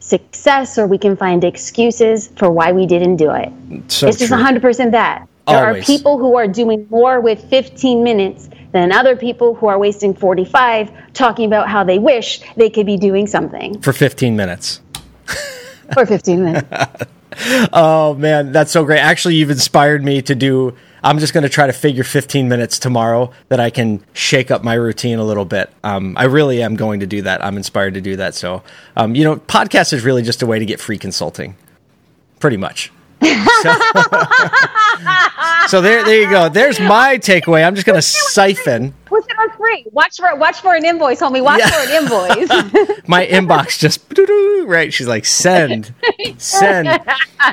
success 0.00 0.78
or 0.78 0.86
we 0.86 0.98
can 0.98 1.16
find 1.16 1.44
excuses 1.44 2.28
for 2.36 2.50
why 2.50 2.72
we 2.72 2.86
didn't 2.86 3.16
do 3.16 3.30
it. 3.30 3.52
So 3.88 4.08
it's 4.08 4.18
just 4.18 4.32
true. 4.32 4.42
100% 4.42 4.90
that. 4.92 5.28
There 5.46 5.66
Always. 5.68 5.82
are 5.82 5.86
people 5.86 6.18
who 6.18 6.36
are 6.36 6.46
doing 6.46 6.86
more 6.90 7.20
with 7.20 7.42
15 7.44 8.02
minutes 8.02 8.48
than 8.72 8.92
other 8.92 9.16
people 9.16 9.54
who 9.54 9.66
are 9.66 9.78
wasting 9.78 10.14
45 10.14 11.12
talking 11.14 11.46
about 11.46 11.68
how 11.68 11.84
they 11.84 11.98
wish 11.98 12.40
they 12.56 12.68
could 12.68 12.86
be 12.86 12.96
doing 12.96 13.26
something. 13.26 13.80
For 13.80 13.92
15 13.92 14.36
minutes. 14.36 14.80
for 15.94 16.04
15 16.04 16.44
minutes. 16.44 16.68
oh, 17.72 18.14
man, 18.14 18.52
that's 18.52 18.72
so 18.72 18.84
great. 18.84 19.00
Actually, 19.00 19.36
you've 19.36 19.50
inspired 19.50 20.04
me 20.04 20.20
to 20.22 20.34
do 20.34 20.74
I'm 21.02 21.18
just 21.18 21.32
going 21.32 21.42
to 21.42 21.48
try 21.48 21.66
to 21.66 21.72
figure 21.72 22.04
15 22.04 22.48
minutes 22.48 22.78
tomorrow 22.78 23.32
that 23.48 23.60
I 23.60 23.70
can 23.70 24.04
shake 24.12 24.50
up 24.50 24.64
my 24.64 24.74
routine 24.74 25.18
a 25.18 25.24
little 25.24 25.44
bit. 25.44 25.70
Um, 25.84 26.16
I 26.16 26.24
really 26.24 26.62
am 26.62 26.76
going 26.76 27.00
to 27.00 27.06
do 27.06 27.22
that. 27.22 27.44
I'm 27.44 27.56
inspired 27.56 27.94
to 27.94 28.00
do 28.00 28.16
that. 28.16 28.34
So, 28.34 28.62
um, 28.96 29.14
you 29.14 29.24
know, 29.24 29.36
podcast 29.36 29.92
is 29.92 30.04
really 30.04 30.22
just 30.22 30.42
a 30.42 30.46
way 30.46 30.58
to 30.58 30.66
get 30.66 30.80
free 30.80 30.98
consulting, 30.98 31.56
pretty 32.40 32.56
much. 32.56 32.92
so, 33.20 33.28
so, 35.66 35.80
there, 35.80 36.04
there 36.04 36.20
you 36.20 36.30
go. 36.30 36.48
There's 36.48 36.78
my 36.78 37.18
takeaway. 37.18 37.66
I'm 37.66 37.74
just 37.74 37.86
going 37.86 37.98
to 37.98 38.02
siphon. 38.02 38.94
What's 39.08 39.26
it 39.26 39.36
on 39.38 39.50
free? 39.56 39.86
Watch 39.90 40.18
for 40.18 40.36
watch 40.36 40.60
for 40.60 40.74
an 40.76 40.84
invoice, 40.84 41.20
homie. 41.20 41.42
Watch 41.42 41.58
yeah. 41.58 41.68
for 41.68 41.80
an 41.80 41.90
invoice. 41.90 43.08
my 43.08 43.26
inbox 43.26 43.78
just 43.78 44.04
right. 44.68 44.92
She's 44.92 45.08
like, 45.08 45.24
send, 45.24 45.92
send. 46.36 46.88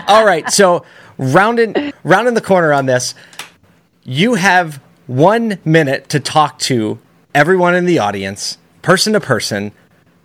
All 0.07 0.23
right. 0.23 0.47
So 0.51 0.85
rounding 1.17 1.93
rounding 2.03 2.33
the 2.33 2.41
corner 2.41 2.73
on 2.73 2.85
this 2.85 3.15
you 4.05 4.35
have 4.35 4.79
one 5.07 5.57
minute 5.65 6.09
to 6.09 6.19
talk 6.19 6.59
to 6.59 6.99
everyone 7.33 7.73
in 7.73 7.85
the 7.85 7.97
audience, 7.97 8.59
person 8.83 9.13
to 9.13 9.19
person. 9.19 9.71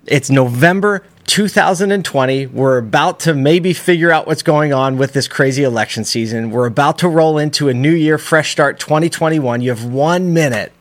It's 0.05 0.29
November 0.29 1.03
2020. 1.25 2.47
We're 2.49 2.77
about 2.77 3.21
to 3.21 3.33
maybe 3.33 3.73
figure 3.73 4.13
out 4.13 4.27
what's 4.27 4.43
going 4.43 4.75
on 4.75 4.99
with 4.99 5.15
this 5.15 5.27
crazy 5.27 5.65
election 5.65 6.05
season. 6.05 6.51
We're 6.51 6.67
about 6.67 6.99
to 6.99 7.09
roll 7.09 7.39
into 7.39 7.71
a 7.71 7.75
new 7.75 7.93
year, 7.93 8.19
fresh 8.19 8.53
start 8.53 8.79
2021. 8.79 9.63
You 9.63 9.71
have 9.71 9.85
one 9.85 10.35
minute. 10.35 10.73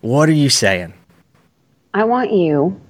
What 0.00 0.28
are 0.28 0.32
you 0.32 0.48
saying? 0.48 0.94
I 1.94 2.04
want 2.04 2.32
you 2.32 2.80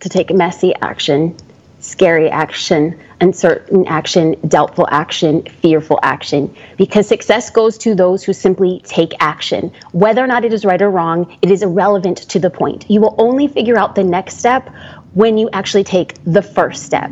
to 0.00 0.08
take 0.08 0.32
messy 0.32 0.72
action, 0.82 1.36
scary 1.80 2.30
action, 2.30 2.96
uncertain 3.20 3.86
action, 3.86 4.36
doubtful 4.48 4.88
action, 4.90 5.42
fearful 5.62 5.98
action, 6.02 6.54
because 6.76 7.06
success 7.06 7.50
goes 7.50 7.78
to 7.78 7.94
those 7.94 8.24
who 8.24 8.32
simply 8.32 8.80
take 8.84 9.12
action. 9.20 9.72
Whether 9.92 10.22
or 10.22 10.26
not 10.26 10.44
it 10.44 10.52
is 10.52 10.64
right 10.64 10.80
or 10.80 10.90
wrong, 10.90 11.36
it 11.42 11.50
is 11.50 11.62
irrelevant 11.62 12.18
to 12.30 12.38
the 12.38 12.50
point. 12.50 12.86
You 12.88 13.00
will 13.00 13.14
only 13.18 13.48
figure 13.48 13.78
out 13.78 13.94
the 13.94 14.04
next 14.04 14.38
step 14.38 14.70
when 15.14 15.38
you 15.38 15.48
actually 15.52 15.84
take 15.84 16.14
the 16.24 16.42
first 16.42 16.84
step. 16.84 17.10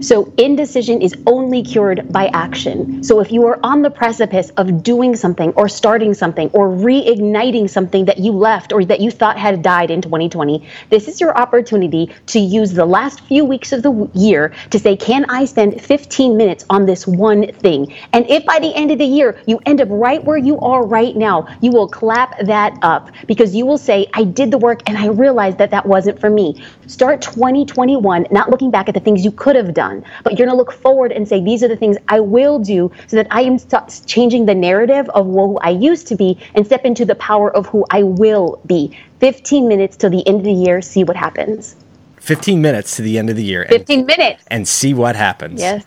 So, 0.00 0.32
indecision 0.38 1.02
is 1.02 1.14
only 1.26 1.62
cured 1.62 2.12
by 2.12 2.28
action. 2.28 3.02
So, 3.02 3.20
if 3.20 3.32
you 3.32 3.46
are 3.46 3.58
on 3.62 3.82
the 3.82 3.90
precipice 3.90 4.50
of 4.50 4.82
doing 4.82 5.16
something 5.16 5.52
or 5.56 5.68
starting 5.68 6.14
something 6.14 6.50
or 6.52 6.68
reigniting 6.68 7.68
something 7.68 8.04
that 8.04 8.18
you 8.18 8.32
left 8.32 8.72
or 8.72 8.84
that 8.84 9.00
you 9.00 9.10
thought 9.10 9.38
had 9.38 9.62
died 9.62 9.90
in 9.90 10.00
2020, 10.00 10.66
this 10.90 11.08
is 11.08 11.20
your 11.20 11.36
opportunity 11.36 12.10
to 12.26 12.38
use 12.38 12.72
the 12.72 12.86
last 12.86 13.20
few 13.22 13.44
weeks 13.44 13.72
of 13.72 13.82
the 13.82 14.10
year 14.14 14.52
to 14.70 14.78
say, 14.78 14.96
Can 14.96 15.24
I 15.28 15.44
spend 15.44 15.80
15 15.80 16.36
minutes 16.36 16.64
on 16.70 16.86
this 16.86 17.06
one 17.06 17.52
thing? 17.52 17.92
And 18.12 18.28
if 18.30 18.44
by 18.46 18.58
the 18.58 18.74
end 18.74 18.90
of 18.90 18.98
the 18.98 19.04
year 19.04 19.38
you 19.46 19.60
end 19.66 19.80
up 19.80 19.88
right 19.90 20.22
where 20.24 20.38
you 20.38 20.58
are 20.60 20.84
right 20.84 21.16
now, 21.16 21.48
you 21.60 21.70
will 21.70 21.88
clap 21.88 22.38
that 22.40 22.78
up 22.82 23.10
because 23.26 23.54
you 23.54 23.66
will 23.66 23.78
say, 23.78 24.06
I 24.14 24.24
did 24.24 24.50
the 24.50 24.58
work 24.58 24.82
and 24.86 24.96
I 24.96 25.08
realized 25.08 25.58
that 25.58 25.70
that 25.72 25.86
wasn't 25.86 26.20
for 26.20 26.30
me. 26.30 26.62
Start 26.86 27.22
2021 27.40 28.26
not 28.30 28.50
looking 28.50 28.70
back 28.70 28.86
at 28.86 28.92
the 28.92 29.00
things 29.00 29.24
you 29.24 29.32
could 29.32 29.56
have 29.56 29.72
done, 29.72 30.04
but 30.24 30.32
you're 30.32 30.46
going 30.46 30.50
to 30.50 30.54
look 30.54 30.72
forward 30.72 31.10
and 31.10 31.26
say, 31.26 31.42
these 31.42 31.62
are 31.62 31.68
the 31.68 31.76
things 31.76 31.96
I 32.08 32.20
will 32.20 32.58
do 32.58 32.92
so 33.06 33.16
that 33.16 33.26
I 33.30 33.40
am 33.40 33.58
st- 33.58 34.02
changing 34.04 34.44
the 34.44 34.54
narrative 34.54 35.08
of 35.14 35.24
who 35.24 35.56
I 35.60 35.70
used 35.70 36.06
to 36.08 36.16
be 36.16 36.38
and 36.54 36.66
step 36.66 36.84
into 36.84 37.06
the 37.06 37.14
power 37.14 37.50
of 37.56 37.64
who 37.64 37.86
I 37.90 38.02
will 38.02 38.60
be. 38.66 38.94
15 39.20 39.66
minutes 39.66 39.96
till 39.96 40.10
the 40.10 40.26
end 40.28 40.40
of 40.40 40.44
the 40.44 40.52
year, 40.52 40.82
see 40.82 41.02
what 41.02 41.16
happens. 41.16 41.76
15 42.18 42.60
minutes 42.60 42.96
to 42.96 43.02
the 43.02 43.16
end 43.18 43.30
of 43.30 43.36
the 43.36 43.42
year. 43.42 43.64
15 43.70 44.00
and, 44.00 44.06
minutes. 44.06 44.44
And 44.48 44.68
see 44.68 44.92
what 44.92 45.16
happens. 45.16 45.62
Yes 45.62 45.86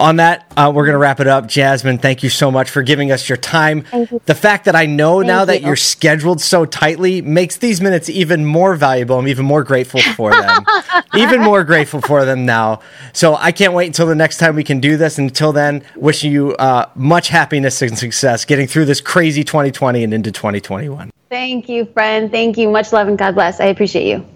on 0.00 0.16
that, 0.16 0.50
uh, 0.56 0.72
we're 0.74 0.86
going 0.86 0.94
to 0.94 0.98
wrap 0.98 1.20
it 1.20 1.26
up. 1.26 1.46
Jasmine, 1.46 1.98
thank 1.98 2.22
you 2.22 2.30
so 2.30 2.50
much 2.50 2.70
for 2.70 2.82
giving 2.82 3.12
us 3.12 3.28
your 3.28 3.36
time. 3.36 3.84
You. 3.92 4.20
The 4.24 4.34
fact 4.34 4.64
that 4.64 4.74
I 4.74 4.86
know 4.86 5.18
thank 5.18 5.26
now 5.28 5.40
you. 5.40 5.46
that 5.46 5.62
you're 5.62 5.76
scheduled 5.76 6.40
so 6.40 6.64
tightly 6.64 7.20
makes 7.20 7.58
these 7.58 7.80
minutes 7.80 8.08
even 8.08 8.44
more 8.44 8.74
valuable. 8.74 9.18
I'm 9.18 9.28
even 9.28 9.44
more 9.44 9.62
grateful 9.62 10.00
for 10.00 10.30
them. 10.30 10.64
even 11.14 11.42
more 11.42 11.64
grateful 11.64 12.00
for 12.00 12.24
them 12.24 12.46
now. 12.46 12.80
So 13.12 13.34
I 13.34 13.52
can't 13.52 13.74
wait 13.74 13.86
until 13.86 14.06
the 14.06 14.14
next 14.14 14.38
time 14.38 14.56
we 14.56 14.64
can 14.64 14.80
do 14.80 14.96
this. 14.96 15.18
Until 15.18 15.52
then, 15.52 15.82
wishing 15.96 16.32
you 16.32 16.54
uh, 16.56 16.88
much 16.94 17.28
happiness 17.28 17.82
and 17.82 17.96
success 17.98 18.44
getting 18.44 18.66
through 18.66 18.86
this 18.86 19.00
crazy 19.00 19.44
2020 19.44 20.02
and 20.02 20.14
into 20.14 20.32
2021. 20.32 21.10
Thank 21.28 21.68
you, 21.68 21.84
friend. 21.84 22.30
Thank 22.30 22.58
you. 22.58 22.68
Much 22.70 22.92
love 22.92 23.06
and 23.06 23.18
God 23.18 23.34
bless. 23.34 23.60
I 23.60 23.66
appreciate 23.66 24.08
you. 24.08 24.26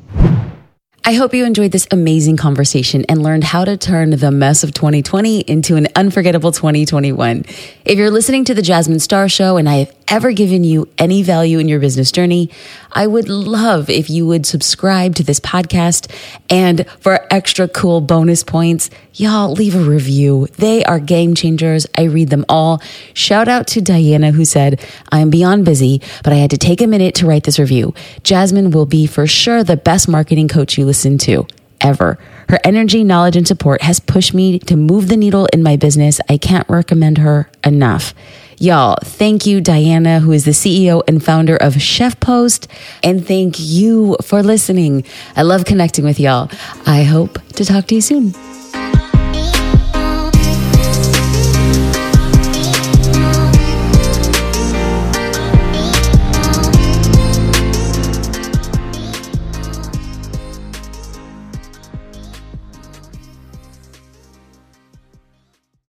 I 1.07 1.13
hope 1.13 1.35
you 1.35 1.45
enjoyed 1.45 1.71
this 1.71 1.87
amazing 1.91 2.39
conversation 2.39 3.05
and 3.11 3.23
learned 3.23 3.45
how 3.45 3.67
to 3.67 3.77
turn 3.77 4.09
the 4.09 4.31
mess 4.31 4.65
of 4.65 4.73
2020 4.73 5.41
into 5.41 5.77
an 5.77 5.87
unforgettable 5.95 6.51
2021. 6.51 7.45
If 7.85 7.99
you're 7.99 8.11
listening 8.11 8.47
to 8.47 8.55
the 8.55 8.63
Jasmine 8.63 9.01
Star 9.01 9.29
Show 9.29 9.59
and 9.59 9.69
I 9.69 9.75
have 9.75 10.04
ever 10.09 10.33
given 10.33 10.65
you 10.65 10.89
any 10.99 11.23
value 11.23 11.59
in 11.59 11.69
your 11.69 11.81
business 11.81 12.13
journey, 12.13 12.51
I 12.93 13.07
would 13.07 13.29
love 13.29 13.91
if 13.91 14.11
you 14.11 14.27
would 14.27 14.47
subscribe 14.47 15.15
to 15.17 15.25
this 15.25 15.41
podcast. 15.41 16.13
And 16.51 16.87
for 17.01 17.27
extra 17.31 17.69
cool 17.69 18.01
bonus 18.01 18.45
points, 18.45 18.91
y'all 19.15 19.53
leave 19.53 19.75
a 19.75 19.81
review. 19.81 20.47
They 20.57 20.85
are 20.85 21.01
game 21.01 21.35
changers. 21.35 21.87
I 21.97 22.05
read 22.05 22.31
them 22.31 22.45
all. 22.49 22.83
Shout 23.15 23.49
out 23.49 23.67
to 23.69 23.81
Diana 23.81 24.33
who 24.33 24.45
said, 24.45 24.81
I 25.11 25.21
am 25.21 25.31
beyond 25.31 25.65
busy, 25.65 26.03
but 26.23 26.33
I 26.33 26.37
had 26.37 26.51
to 26.51 26.59
take 26.59 26.81
a 26.81 26.87
minute 26.87 27.15
to 27.17 27.27
write 27.27 27.45
this 27.45 27.59
review. 27.59 27.95
Jasmine 28.23 28.71
will 28.71 28.87
be 28.87 29.07
for 29.07 29.27
sure 29.27 29.65
the 29.65 29.77
best 29.77 30.09
marketing 30.09 30.49
coach 30.49 30.79
you 30.79 30.85
listen 30.87 31.19
to 31.19 31.47
ever. 31.81 32.19
Her 32.49 32.59
energy, 32.65 33.05
knowledge, 33.05 33.37
and 33.37 33.47
support 33.47 33.83
has 33.83 34.01
pushed 34.01 34.35
me 34.35 34.59
to 34.61 34.77
move 34.77 35.09
the 35.09 35.17
needle 35.17 35.47
in 35.53 35.63
my 35.63 35.77
business. 35.77 36.21
I 36.29 36.39
can't 36.39 36.69
recommend 36.69 37.19
her 37.19 37.51
enough. 37.65 38.15
Y'all, 38.59 38.97
thank 39.03 39.47
you, 39.47 39.61
Diana, 39.61 40.21
who 40.21 40.33
is 40.33 40.45
the 40.45 40.53
CEO 40.53 41.03
and 41.09 41.23
founder 41.23 41.57
of 41.57 41.81
Chef 41.81 42.19
Post. 42.21 42.69
And 43.03 43.27
thank 43.27 43.57
you 43.59 44.17
for 44.23 44.43
listening. 44.43 45.05
I 45.37 45.43
love 45.43 45.65
connecting 45.65 46.05
with 46.05 46.21
y'all. 46.21 46.51
I 46.87 47.03
hope 47.03 47.39
to 47.55 47.65
talk 47.65 47.87
to 47.89 47.95
you 47.95 48.01
soon. 48.01 48.35